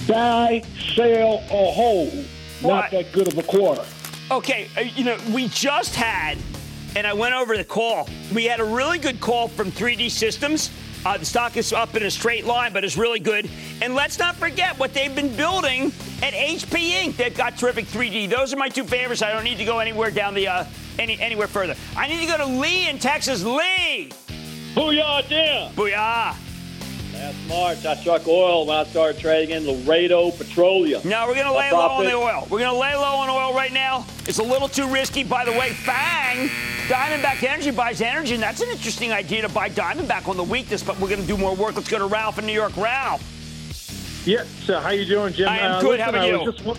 Buy, 0.06 0.62
sell, 0.94 1.42
or 1.50 1.72
hold. 1.72 2.24
Not 2.62 2.90
that 2.90 3.12
good 3.12 3.28
of 3.28 3.38
a 3.38 3.42
quarter. 3.42 3.84
Okay, 4.30 4.68
uh, 4.76 4.80
you 4.80 5.04
know, 5.04 5.18
we 5.32 5.48
just 5.48 5.94
had, 5.94 6.38
and 6.96 7.06
I 7.06 7.12
went 7.12 7.34
over 7.34 7.56
the 7.56 7.64
call. 7.64 8.08
We 8.34 8.44
had 8.44 8.60
a 8.60 8.64
really 8.64 8.98
good 8.98 9.20
call 9.20 9.48
from 9.48 9.70
3D 9.70 10.10
Systems. 10.10 10.70
Uh, 11.04 11.16
the 11.16 11.24
stock 11.24 11.56
is 11.56 11.72
up 11.72 11.96
in 11.96 12.02
a 12.02 12.10
straight 12.10 12.44
line, 12.44 12.72
but 12.72 12.84
it's 12.84 12.96
really 12.96 13.20
good. 13.20 13.48
And 13.80 13.94
let's 13.94 14.18
not 14.18 14.36
forget 14.36 14.78
what 14.78 14.92
they've 14.92 15.14
been 15.14 15.34
building 15.34 15.86
at 16.22 16.34
HP 16.34 16.90
Inc. 16.90 17.16
They've 17.16 17.34
got 17.34 17.56
terrific 17.56 17.86
3D. 17.86 18.28
Those 18.28 18.52
are 18.52 18.56
my 18.56 18.68
two 18.68 18.84
favorites. 18.84 19.22
I 19.22 19.32
don't 19.32 19.44
need 19.44 19.58
to 19.58 19.64
go 19.64 19.78
anywhere 19.78 20.10
down 20.10 20.34
the 20.34 20.48
uh, 20.48 20.64
any 20.98 21.18
anywhere 21.18 21.46
further. 21.46 21.74
I 21.96 22.06
need 22.06 22.20
to 22.20 22.26
go 22.26 22.36
to 22.36 22.46
Lee 22.46 22.88
in 22.88 22.98
Texas. 22.98 23.42
Lee. 23.44 24.10
Booyah, 24.74 25.26
Jim. 25.26 25.72
Booyah. 25.74 26.49
Last 27.20 27.48
March, 27.48 27.84
I 27.84 27.96
struck 27.96 28.26
oil 28.26 28.64
when 28.64 28.76
I 28.78 28.84
started 28.84 29.20
trading 29.20 29.54
in 29.54 29.66
Laredo 29.84 30.30
Petroleum. 30.30 31.02
No, 31.06 31.26
we're 31.26 31.34
going 31.34 31.46
to 31.46 31.52
lay 31.52 31.70
low 31.70 31.80
on 31.80 32.04
the 32.04 32.14
oil. 32.14 32.46
We're 32.48 32.60
going 32.60 32.72
to 32.72 32.78
lay 32.78 32.94
low 32.94 33.16
on 33.16 33.28
oil 33.28 33.54
right 33.54 33.72
now. 33.72 34.06
It's 34.26 34.38
a 34.38 34.42
little 34.42 34.68
too 34.68 34.88
risky. 34.88 35.22
By 35.22 35.44
the 35.44 35.52
way, 35.52 35.70
FANG, 35.74 36.48
Diamondback 36.88 37.42
Energy 37.42 37.72
buys 37.72 38.00
energy, 38.00 38.32
and 38.32 38.42
that's 38.42 38.62
an 38.62 38.70
interesting 38.70 39.12
idea 39.12 39.42
to 39.42 39.50
buy 39.50 39.68
Diamondback 39.68 40.28
on 40.28 40.38
the 40.38 40.44
weakness, 40.44 40.82
but 40.82 40.98
we're 40.98 41.10
going 41.10 41.20
to 41.20 41.26
do 41.26 41.36
more 41.36 41.54
work. 41.54 41.76
Let's 41.76 41.90
go 41.90 41.98
to 41.98 42.06
Ralph 42.06 42.38
in 42.38 42.46
New 42.46 42.54
York. 42.54 42.74
Ralph. 42.78 43.22
Yeah. 44.26 44.44
So 44.64 44.80
how 44.80 44.88
you 44.90 45.04
doing, 45.04 45.34
Jim? 45.34 45.48
I 45.48 45.58
am 45.58 45.72
Uh, 45.72 45.80
good. 45.82 46.00
How 46.00 46.10
listen, 46.10 46.34
about 46.34 46.66
I 46.66 46.72
you? 46.72 46.76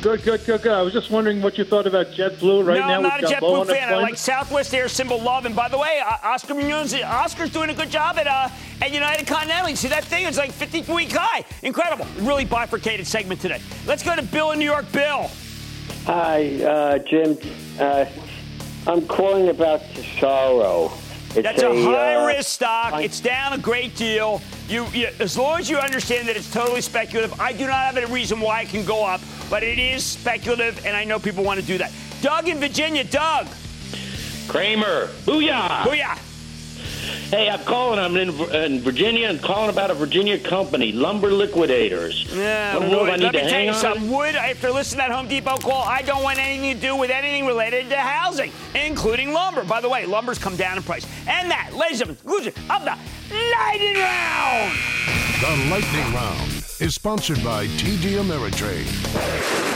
Was 0.00 0.06
just 0.06 0.06
wa- 0.06 0.16
good, 0.16 0.22
good, 0.24 0.46
good, 0.46 0.62
good. 0.62 0.72
I 0.72 0.82
was 0.82 0.92
just 0.92 1.10
wondering 1.10 1.42
what 1.42 1.58
you 1.58 1.64
thought 1.64 1.86
about 1.86 2.08
JetBlue 2.08 2.66
right 2.66 2.78
now. 2.80 2.86
no, 2.86 2.88
now. 2.88 2.96
I'm 2.96 3.02
not 3.02 3.20
a 3.20 3.26
We've 3.26 3.40
got 3.40 3.42
JetBlue 3.42 3.66
fan. 3.66 3.92
I 3.92 3.96
like 3.96 4.16
Southwest 4.16 4.74
Air 4.74 4.88
symbol 4.88 5.20
love. 5.20 5.46
And 5.46 5.54
by 5.54 5.68
the 5.68 5.78
way, 5.78 6.00
uh, 6.04 6.16
Oscar 6.22 6.54
Munoz, 6.54 6.94
Oscar's 6.94 7.50
doing 7.50 7.70
a 7.70 7.74
good 7.74 7.90
job 7.90 8.16
at 8.18 8.26
uh, 8.26 8.48
at 8.82 8.92
United 8.92 9.26
Continental. 9.26 9.68
You 9.68 9.76
see 9.76 9.88
that 9.88 10.04
thing? 10.04 10.26
It's 10.26 10.38
like 10.38 10.52
50 10.52 10.92
week 10.92 11.12
high. 11.12 11.44
Incredible. 11.62 12.06
Really 12.20 12.44
bifurcated 12.44 13.06
segment 13.06 13.40
today. 13.40 13.60
Let's 13.86 14.02
go 14.02 14.14
to 14.16 14.22
Bill 14.22 14.52
in 14.52 14.58
New 14.58 14.64
York. 14.64 14.90
Bill. 14.92 15.30
Hi, 16.06 16.62
uh, 16.64 16.98
Jim. 16.98 17.38
Uh, 17.78 18.06
I'm 18.86 19.06
calling 19.06 19.48
about 19.48 19.82
Tesoro. 19.94 20.90
It's 21.32 21.42
That's 21.42 21.62
a, 21.62 21.68
high 21.84 22.16
uh, 22.16 22.26
risk 22.26 22.50
stock. 22.50 23.00
it's 23.02 23.20
down 23.20 23.52
a 23.52 23.58
great 23.58 23.94
deal. 23.94 24.42
You, 24.68 24.86
you, 24.86 25.08
as 25.20 25.38
long 25.38 25.60
as 25.60 25.70
you 25.70 25.78
understand 25.78 26.26
that 26.28 26.36
it's 26.36 26.50
totally 26.50 26.80
speculative, 26.80 27.40
I 27.40 27.52
do 27.52 27.66
not 27.68 27.94
have 27.94 27.96
a 27.96 28.06
reason 28.12 28.40
why 28.40 28.62
it 28.62 28.68
can 28.68 28.84
go 28.84 29.04
up, 29.04 29.20
but 29.48 29.62
it 29.62 29.78
is 29.78 30.04
speculative, 30.04 30.84
and 30.84 30.96
I 30.96 31.04
know 31.04 31.20
people 31.20 31.44
want 31.44 31.60
to 31.60 31.66
do 31.66 31.78
that. 31.78 31.92
Doug 32.20 32.48
in 32.48 32.58
Virginia, 32.58 33.04
Doug. 33.04 33.46
Cramer, 34.48 35.06
booyah! 35.24 35.82
Booyah! 35.84 36.29
Hey, 37.30 37.48
I'm 37.48 37.60
calling. 37.64 37.98
I'm 37.98 38.16
in, 38.16 38.30
in 38.52 38.80
Virginia 38.80 39.28
and 39.28 39.40
calling 39.40 39.70
about 39.70 39.90
a 39.90 39.94
Virginia 39.94 40.38
company, 40.38 40.92
Lumber 40.92 41.30
Liquidators. 41.30 42.26
Yeah, 42.34 42.76
Wanna 42.76 42.88
know 42.90 43.04
if 43.04 43.08
I 43.08 43.10
wood. 43.12 43.20
need 43.20 43.24
Let 43.26 43.34
me 43.34 43.40
to 43.40 43.44
tell 43.46 43.50
hang 43.54 43.64
you 43.66 43.72
on? 43.72 43.78
something. 43.78 44.10
Wood, 44.10 44.34
after 44.36 44.70
listening 44.70 45.04
to 45.04 45.08
that 45.08 45.14
Home 45.16 45.28
Depot 45.28 45.56
call, 45.58 45.82
I 45.82 46.02
don't 46.02 46.22
want 46.22 46.38
anything 46.38 46.74
to 46.74 46.80
do 46.80 46.96
with 46.96 47.10
anything 47.10 47.46
related 47.46 47.88
to 47.90 47.96
housing, 47.96 48.52
including 48.74 49.32
lumber. 49.32 49.64
By 49.64 49.80
the 49.80 49.88
way, 49.88 50.06
lumber's 50.06 50.38
come 50.38 50.56
down 50.56 50.76
in 50.76 50.82
price. 50.82 51.06
And 51.28 51.50
that, 51.50 51.70
ladies 51.74 52.00
and 52.00 52.16
gentlemen, 52.16 52.16
conclusion 52.16 52.52
of 52.70 52.84
the 52.84 52.96
lightning 53.56 53.94
round. 53.94 54.78
The 55.40 55.70
Lightning 55.70 56.12
Round 56.14 56.50
is 56.80 56.94
sponsored 56.94 57.42
by 57.42 57.66
TD 57.66 58.18
Ameritrade. 58.20 59.69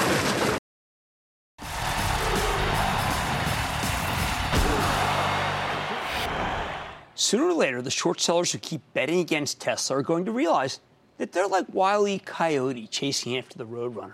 Sooner 7.35 7.47
or 7.47 7.55
later, 7.55 7.83
the 7.83 7.91
short 7.91 8.21
sellers 8.21 8.53
who 8.53 8.59
keep 8.59 8.81
betting 8.93 9.19
against 9.19 9.61
Tesla 9.61 9.97
are 9.97 10.03
going 10.03 10.25
to 10.25 10.31
realize 10.31 10.79
that 11.19 11.33
they're 11.33 11.49
like 11.49 11.67
Wile 11.75 12.07
E. 12.07 12.21
Coyote 12.21 12.87
chasing 12.87 13.37
after 13.37 13.59
the 13.59 13.67
Roadrunner. 13.67 14.13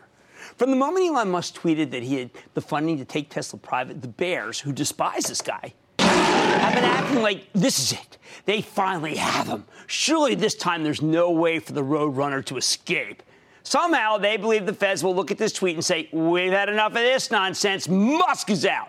From 0.57 0.71
the 0.71 0.77
moment 0.77 1.07
Elon 1.07 1.31
Musk 1.31 1.57
tweeted 1.57 1.91
that 1.91 2.03
he 2.03 2.18
had 2.18 2.31
the 2.55 2.62
funding 2.62 2.97
to 2.97 3.05
take 3.05 3.29
Tesla 3.29 3.59
private, 3.59 4.01
the 4.01 4.09
bears, 4.09 4.59
who 4.59 4.73
despise 4.73 5.25
this 5.25 5.43
guy, 5.43 5.75
have 5.99 6.73
been 6.73 6.83
acting 6.83 7.21
like 7.21 7.47
this 7.53 7.79
is 7.79 7.93
it. 7.93 8.16
They 8.47 8.62
finally 8.62 9.16
have 9.16 9.49
him. 9.49 9.66
Surely 9.87 10.35
this 10.35 10.55
time 10.55 10.83
there's 10.83 11.03
no 11.03 11.31
way 11.31 11.59
for 11.59 11.75
the 11.75 11.85
Roadrunner 11.85 12.43
to 12.47 12.57
escape. 12.57 13.23
Somehow 13.64 14.16
they 14.16 14.39
believe 14.39 14.64
the 14.64 14.73
feds 14.73 15.05
will 15.05 15.14
look 15.14 15.31
at 15.31 15.37
this 15.37 15.53
tweet 15.53 15.77
and 15.77 15.85
say, 15.85 16.09
We've 16.11 16.53
had 16.53 16.71
enough 16.71 16.93
of 16.93 17.01
this 17.01 17.31
nonsense. 17.31 17.87
Musk 17.87 18.49
is 18.49 18.64
out. 18.64 18.89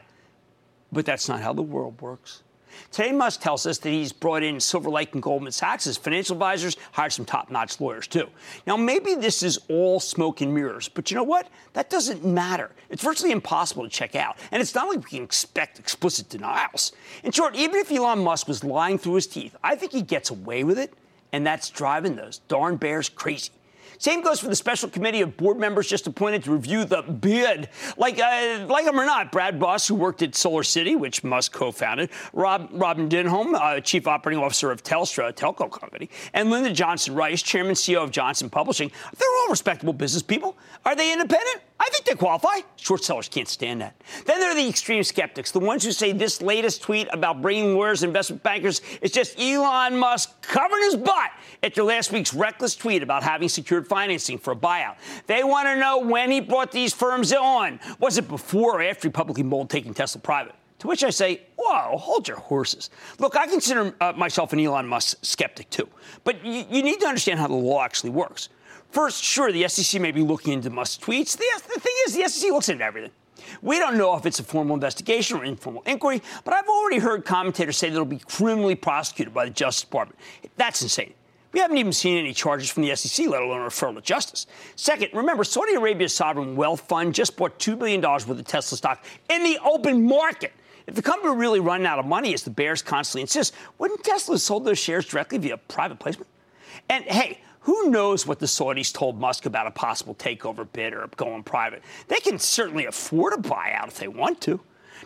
But 0.89 1.05
that's 1.05 1.27
not 1.27 1.41
how 1.41 1.51
the 1.51 1.61
world 1.61 2.01
works. 2.01 2.43
Today, 2.91 3.13
Musk 3.13 3.39
tells 3.39 3.65
us 3.65 3.77
that 3.77 3.89
he's 3.89 4.11
brought 4.11 4.43
in 4.43 4.59
Silver 4.59 4.89
Lake 4.89 5.13
and 5.13 5.23
Goldman 5.23 5.53
Sachs 5.53 5.87
as 5.87 5.95
financial 5.95 6.33
advisors, 6.33 6.75
hired 6.91 7.13
some 7.13 7.23
top 7.23 7.49
notch 7.49 7.79
lawyers, 7.79 8.05
too. 8.05 8.27
Now, 8.67 8.75
maybe 8.75 9.15
this 9.15 9.43
is 9.43 9.59
all 9.69 10.01
smoke 10.01 10.41
and 10.41 10.53
mirrors, 10.53 10.89
but 10.89 11.09
you 11.09 11.15
know 11.15 11.23
what? 11.23 11.47
That 11.71 11.89
doesn't 11.89 12.25
matter. 12.25 12.69
It's 12.89 13.01
virtually 13.01 13.31
impossible 13.31 13.83
to 13.83 13.89
check 13.89 14.17
out. 14.17 14.37
And 14.51 14.61
it's 14.61 14.75
not 14.75 14.89
like 14.89 14.97
we 15.05 15.09
can 15.09 15.23
expect 15.23 15.79
explicit 15.79 16.27
denials. 16.27 16.91
In 17.23 17.31
short, 17.31 17.55
even 17.55 17.77
if 17.77 17.89
Elon 17.89 18.19
Musk 18.19 18.49
was 18.49 18.61
lying 18.61 18.97
through 18.97 19.15
his 19.15 19.27
teeth, 19.27 19.55
I 19.63 19.75
think 19.75 19.93
he 19.93 20.01
gets 20.01 20.29
away 20.29 20.65
with 20.65 20.77
it, 20.77 20.93
and 21.31 21.47
that's 21.47 21.69
driving 21.69 22.17
those 22.17 22.39
darn 22.49 22.75
bears 22.75 23.07
crazy. 23.07 23.51
Same 24.01 24.23
goes 24.23 24.39
for 24.39 24.47
the 24.47 24.55
special 24.55 24.89
committee 24.89 25.21
of 25.21 25.37
board 25.37 25.59
members 25.59 25.87
just 25.87 26.07
appointed 26.07 26.43
to 26.45 26.51
review 26.51 26.85
the 26.85 27.03
bid. 27.03 27.69
Like, 27.97 28.17
uh, 28.19 28.65
like 28.67 28.85
him 28.85 28.99
or 28.99 29.05
not, 29.05 29.31
Brad 29.31 29.59
Buss, 29.59 29.87
who 29.87 29.93
worked 29.93 30.23
at 30.23 30.33
Solar 30.33 30.63
City, 30.63 30.95
which 30.95 31.23
Musk 31.23 31.51
co-founded, 31.51 32.09
Rob, 32.33 32.69
Robin 32.71 33.07
Denholm, 33.07 33.53
uh, 33.53 33.79
chief 33.79 34.07
operating 34.07 34.43
officer 34.43 34.71
of 34.71 34.81
Telstra, 34.81 35.29
a 35.29 35.33
telco 35.33 35.69
company, 35.69 36.09
and 36.33 36.49
Linda 36.49 36.73
Johnson 36.73 37.13
Rice, 37.13 37.43
chairman 37.43 37.75
CEO 37.75 38.03
of 38.03 38.09
Johnson 38.09 38.49
Publishing. 38.49 38.91
They're 39.15 39.29
all 39.41 39.49
respectable 39.51 39.93
business 39.93 40.23
people. 40.23 40.57
Are 40.83 40.95
they 40.95 41.13
independent? 41.13 41.61
I 41.81 41.89
think 41.89 42.05
they 42.05 42.13
qualify. 42.13 42.59
Short 42.75 43.03
sellers 43.03 43.27
can't 43.27 43.47
stand 43.47 43.81
that. 43.81 43.99
Then 44.27 44.39
there 44.39 44.51
are 44.51 44.55
the 44.55 44.69
extreme 44.69 45.03
skeptics, 45.03 45.49
the 45.49 45.59
ones 45.59 45.83
who 45.83 45.91
say 45.91 46.11
this 46.11 46.39
latest 46.39 46.83
tweet 46.83 47.07
about 47.11 47.41
bringing 47.41 47.73
lawyers 47.73 48.03
and 48.03 48.11
investment 48.11 48.43
bankers 48.43 48.81
is 49.01 49.11
just 49.11 49.39
Elon 49.39 49.97
Musk 49.97 50.43
covering 50.43 50.83
his 50.83 50.95
butt 50.95 51.31
after 51.63 51.81
last 51.81 52.11
week's 52.11 52.35
reckless 52.35 52.75
tweet 52.75 53.01
about 53.01 53.23
having 53.23 53.49
secured 53.49 53.87
financing 53.87 54.37
for 54.37 54.51
a 54.51 54.55
buyout. 54.55 54.97
They 55.25 55.43
want 55.43 55.69
to 55.69 55.75
know 55.75 55.97
when 55.97 56.29
he 56.29 56.39
brought 56.39 56.71
these 56.71 56.93
firms 56.93 57.33
on. 57.33 57.79
Was 57.97 58.19
it 58.19 58.27
before 58.27 58.77
or 58.79 58.83
after 58.83 59.07
he 59.07 59.11
publicly 59.11 59.41
mulled 59.41 59.71
taking 59.71 59.95
Tesla 59.95 60.21
private? 60.21 60.53
To 60.79 60.87
which 60.87 61.03
I 61.03 61.09
say, 61.09 61.41
whoa, 61.57 61.97
hold 61.97 62.27
your 62.27 62.37
horses. 62.37 62.91
Look, 63.17 63.35
I 63.35 63.47
consider 63.47 63.95
uh, 63.99 64.13
myself 64.15 64.53
an 64.53 64.59
Elon 64.59 64.85
Musk 64.85 65.17
skeptic 65.23 65.71
too, 65.71 65.89
but 66.23 66.45
you, 66.45 66.63
you 66.69 66.83
need 66.83 66.99
to 66.99 67.07
understand 67.07 67.39
how 67.39 67.47
the 67.47 67.55
law 67.55 67.83
actually 67.83 68.11
works. 68.11 68.49
First, 68.91 69.23
sure, 69.23 69.51
the 69.51 69.67
SEC 69.67 70.01
may 70.01 70.11
be 70.11 70.21
looking 70.21 70.53
into 70.53 70.69
Musk's 70.69 71.03
tweets. 71.03 71.37
The, 71.37 71.45
the 71.73 71.79
thing 71.79 71.93
is, 72.07 72.15
the 72.15 72.27
SEC 72.27 72.51
looks 72.51 72.69
into 72.69 72.83
everything. 72.83 73.11
We 73.61 73.79
don't 73.79 73.97
know 73.97 74.15
if 74.15 74.25
it's 74.25 74.39
a 74.39 74.43
formal 74.43 74.73
investigation 74.73 75.37
or 75.37 75.45
informal 75.45 75.81
inquiry, 75.85 76.21
but 76.43 76.53
I've 76.53 76.67
already 76.67 76.99
heard 76.99 77.25
commentators 77.25 77.77
say 77.77 77.89
that 77.89 77.95
it'll 77.95 78.05
be 78.05 78.19
criminally 78.19 78.75
prosecuted 78.75 79.33
by 79.33 79.45
the 79.45 79.51
Justice 79.51 79.83
Department. 79.83 80.19
That's 80.57 80.81
insane. 80.81 81.13
We 81.53 81.59
haven't 81.59 81.77
even 81.77 81.91
seen 81.91 82.17
any 82.17 82.33
charges 82.33 82.69
from 82.69 82.83
the 82.83 82.95
SEC, 82.95 83.27
let 83.27 83.41
alone 83.41 83.61
a 83.61 83.65
referral 83.65 83.95
to 83.95 84.01
justice. 84.01 84.47
Second, 84.75 85.09
remember, 85.13 85.43
Saudi 85.43 85.73
Arabia's 85.73 86.15
sovereign 86.15 86.55
wealth 86.55 86.81
fund 86.81 87.13
just 87.13 87.35
bought 87.35 87.59
$2 87.59 87.77
billion 87.77 88.01
worth 88.01 88.29
of 88.29 88.45
Tesla 88.45 88.77
stock 88.77 89.03
in 89.29 89.43
the 89.43 89.59
open 89.65 90.05
market. 90.05 90.53
If 90.87 90.95
the 90.95 91.01
company 91.01 91.29
were 91.29 91.35
really 91.35 91.59
running 91.59 91.87
out 91.87 91.99
of 91.99 92.05
money, 92.05 92.33
as 92.33 92.43
the 92.43 92.49
bears 92.51 92.81
constantly 92.81 93.21
insist, 93.21 93.53
wouldn't 93.77 94.03
Tesla 94.03 94.35
have 94.35 94.41
sold 94.41 94.65
those 94.65 94.79
shares 94.79 95.05
directly 95.05 95.37
via 95.37 95.57
private 95.57 95.99
placement? 95.99 96.27
And 96.89 97.03
hey, 97.05 97.39
who 97.61 97.89
knows 97.89 98.25
what 98.25 98.39
the 98.39 98.47
Saudis 98.47 98.91
told 98.93 99.19
Musk 99.19 99.45
about 99.45 99.67
a 99.67 99.71
possible 99.71 100.15
takeover 100.15 100.67
bid 100.71 100.93
or 100.93 101.07
going 101.15 101.43
private? 101.43 101.83
They 102.07 102.17
can 102.17 102.39
certainly 102.39 102.85
afford 102.85 103.33
a 103.33 103.37
buyout 103.37 103.87
if 103.87 103.99
they 103.99 104.07
want 104.07 104.41
to. 104.41 104.59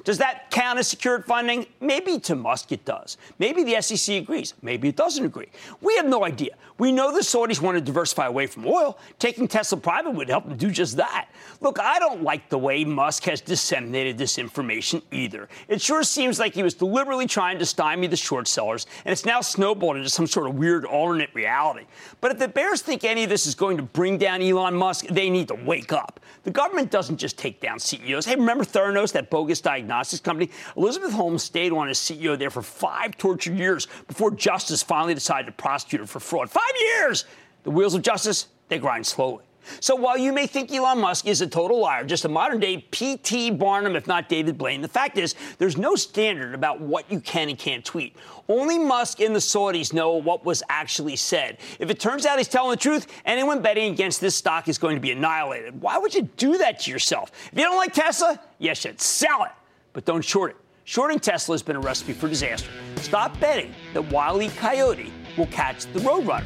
Does 0.04 0.18
that 0.20 0.52
count 0.52 0.80
as 0.80 0.88
secured 0.88 1.26
funding? 1.26 1.66
Maybe 1.82 2.20
to 2.20 2.36
Musk 2.36 2.72
it 2.72 2.86
does. 2.86 3.18
Maybe 3.40 3.64
the 3.64 3.82
SEC 3.82 4.22
agrees. 4.22 4.54
Maybe 4.62 4.90
it 4.90 4.96
doesn't 4.96 5.26
agree. 5.26 5.48
We 5.82 5.96
have 5.96 6.06
no 6.06 6.24
idea. 6.24 6.56
We 6.78 6.92
know 6.92 7.14
the 7.14 7.22
Saudis 7.22 7.62
want 7.62 7.78
to 7.78 7.82
diversify 7.82 8.28
away 8.28 8.48
from 8.48 8.66
oil. 8.66 8.98
Taking 9.18 9.48
Tesla 9.48 9.78
private 9.78 10.12
would 10.12 10.28
help 10.28 10.48
them 10.48 10.58
do 10.58 10.70
just 10.70 10.98
that. 10.98 11.30
Look, 11.62 11.80
I 11.80 12.00
don't 12.00 12.22
like 12.22 12.50
the 12.50 12.58
way 12.58 12.84
Musk 12.84 13.24
has 13.24 13.40
disseminated 13.40 14.18
this 14.18 14.38
information 14.38 15.02
either. 15.12 15.48
It 15.70 15.82
sure 15.82 16.04
seems 16.04 16.38
like 16.38 16.54
he 16.54 16.64
was 16.64 16.74
deliberately 16.74 17.28
trying 17.28 17.60
to 17.60 17.66
stymie 17.66 18.08
the 18.08 18.18
short 18.18 18.48
sellers, 18.48 18.88
and 19.06 19.14
it's 19.14 19.26
now 19.26 19.40
snowballed 19.40 19.96
into 19.96 20.10
some 20.10 20.28
sort 20.28 20.50
of 20.50 20.56
weird 20.56 20.84
alternate 20.84 21.30
reality. 21.34 21.86
But 22.20 22.32
if 22.32 22.40
the 22.40 22.50
bears 22.50 22.82
think 22.82 23.06
any 23.06 23.24
of 23.24 23.30
this 23.30 23.46
is 23.46 23.56
going 23.56 23.78
to 23.78 23.84
bring 23.84 24.18
down 24.18 24.42
Elon 24.42 24.74
Musk, 24.74 25.08
they 25.08 25.30
need 25.30 25.48
to 25.48 25.56
wake 25.56 25.94
up. 25.94 26.20
The 26.44 26.52
government 26.52 26.92
doesn't 26.92 27.18
just 27.18 27.38
take 27.38 27.62
down 27.62 27.80
CEOs. 27.80 28.26
Hey, 28.26 28.36
remember 28.36 28.66
Theranos, 28.66 29.12
that 29.14 29.30
bogus 29.30 29.62
diagnostics 29.62 30.22
company. 30.22 30.52
Elizabeth 30.76 31.14
Holmes 31.14 31.42
stayed 31.42 31.72
on 31.72 31.90
as 31.90 31.98
CEO 31.98 32.38
there 32.38 32.52
for 32.52 32.62
five 32.62 33.18
tortured 33.18 33.58
years 33.58 33.88
before 34.08 34.30
justice 34.30 34.84
finally 34.84 35.14
decided 35.14 35.48
to 35.48 35.52
prosecute 35.54 36.02
her 36.02 36.08
for 36.08 36.20
fraud. 36.20 36.50
Five 36.50 36.65
years! 36.80 37.26
The 37.64 37.72
wheels 37.72 37.94
of 37.94 38.02
justice, 38.02 38.48
they 38.70 38.80
grind 38.80 39.06
slowly. 39.06 39.44
So 39.80 39.96
while 39.96 40.18
you 40.18 40.32
may 40.32 40.48
think 40.48 40.72
Elon 40.72 41.00
Musk 41.00 41.28
is 41.28 41.42
a 41.42 41.48
total 41.48 41.80
liar, 41.80 42.06
just 42.06 42.26
a 42.26 42.30
modern 42.30 42.60
day 42.60 42.86
P.T. 42.92 43.52
Barnum, 43.52 43.96
if 43.96 44.08
not 44.08 44.30
David 44.30 44.58
Blaine, 44.58 44.82
the 44.82 44.88
fact 44.88 45.18
is 45.18 45.36
there's 45.58 45.78
no 45.78 45.96
standard 45.96 46.54
about 46.54 46.80
what 46.80 47.12
you 47.12 47.20
can 47.20 47.50
and 47.50 47.58
can't 47.58 47.84
tweet. 47.84 48.16
Only 48.48 48.78
Musk 48.78 49.22
and 49.22 49.36
the 49.36 49.40
Saudis 49.40 49.94
know 49.94 50.14
what 50.14 50.46
was 50.46 50.62
actually 50.70 51.16
said. 51.16 51.58
If 51.80 51.90
it 51.90 52.00
turns 52.00 52.26
out 52.26 52.38
he's 52.38 52.48
telling 52.48 52.72
the 52.72 52.78
truth, 52.78 53.08
anyone 53.26 53.62
betting 53.62 53.92
against 53.92 54.22
this 54.22 54.36
stock 54.36 54.68
is 54.68 54.78
going 54.78 54.96
to 54.96 55.02
be 55.02 55.12
annihilated. 55.12 55.82
Why 55.82 55.98
would 55.98 56.14
you 56.14 56.30
do 56.38 56.58
that 56.60 56.82
to 56.82 56.92
yourself? 56.92 57.32
If 57.52 57.58
you 57.58 57.64
don't 57.64 57.78
like 57.78 57.94
Tesla, 57.94 58.40
you 58.60 58.76
should 58.76 59.02
sell 59.02 59.44
it, 59.44 59.52
but 59.94 60.06
don't 60.06 60.24
short 60.24 60.52
it. 60.52 60.58
Shorting 60.84 61.20
Tesla 61.20 61.56
has 61.56 61.64
been 61.64 61.76
a 61.76 61.80
recipe 61.80 62.14
for 62.14 62.30
disaster. 62.30 62.70
Stop 62.98 63.40
betting 63.40 63.74
that 63.96 64.04
Wile 64.12 64.40
E. 64.44 64.50
Coyote 64.50 65.12
will 65.38 65.48
catch 65.48 65.86
the 65.94 66.00
Roadrunner. 66.00 66.46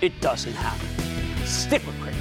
It 0.00 0.20
doesn't 0.20 0.52
happen. 0.52 0.88
Stick 1.46 1.84
with 1.86 2.00
Cramer. 2.00 2.16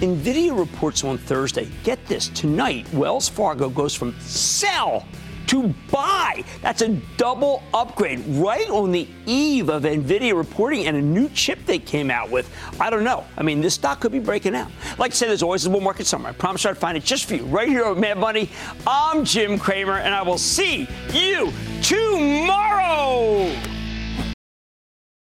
NVIDIA 0.00 0.58
reports 0.58 1.04
on 1.04 1.16
Thursday. 1.16 1.68
Get 1.84 2.04
this 2.06 2.28
tonight, 2.30 2.92
Wells 2.92 3.28
Fargo 3.28 3.68
goes 3.68 3.94
from 3.94 4.18
sell 4.18 5.06
to 5.52 5.74
buy. 5.90 6.42
That's 6.62 6.80
a 6.80 6.88
double 7.18 7.62
upgrade 7.74 8.24
right 8.26 8.70
on 8.70 8.90
the 8.90 9.06
eve 9.26 9.68
of 9.68 9.82
NVIDIA 9.82 10.34
reporting 10.34 10.86
and 10.86 10.96
a 10.96 11.02
new 11.02 11.28
chip 11.28 11.58
they 11.66 11.78
came 11.78 12.10
out 12.10 12.30
with. 12.30 12.50
I 12.80 12.88
don't 12.88 13.04
know. 13.04 13.26
I 13.36 13.42
mean, 13.42 13.60
this 13.60 13.74
stock 13.74 14.00
could 14.00 14.12
be 14.12 14.18
breaking 14.18 14.54
out. 14.54 14.70
Like 14.98 15.10
I 15.10 15.14
said, 15.14 15.28
there's 15.28 15.42
always 15.42 15.66
a 15.66 15.70
bull 15.70 15.82
market 15.82 16.06
somewhere. 16.06 16.30
I 16.30 16.34
promise 16.34 16.64
I'd 16.64 16.78
find 16.78 16.96
it 16.96 17.04
just 17.04 17.26
for 17.26 17.34
you 17.34 17.44
right 17.44 17.68
here 17.68 17.84
on 17.84 18.00
Mad 18.00 18.16
Money. 18.16 18.48
I'm 18.86 19.26
Jim 19.26 19.58
Cramer, 19.58 19.98
and 19.98 20.14
I 20.14 20.22
will 20.22 20.38
see 20.38 20.88
you 21.12 21.52
tomorrow. 21.82 23.54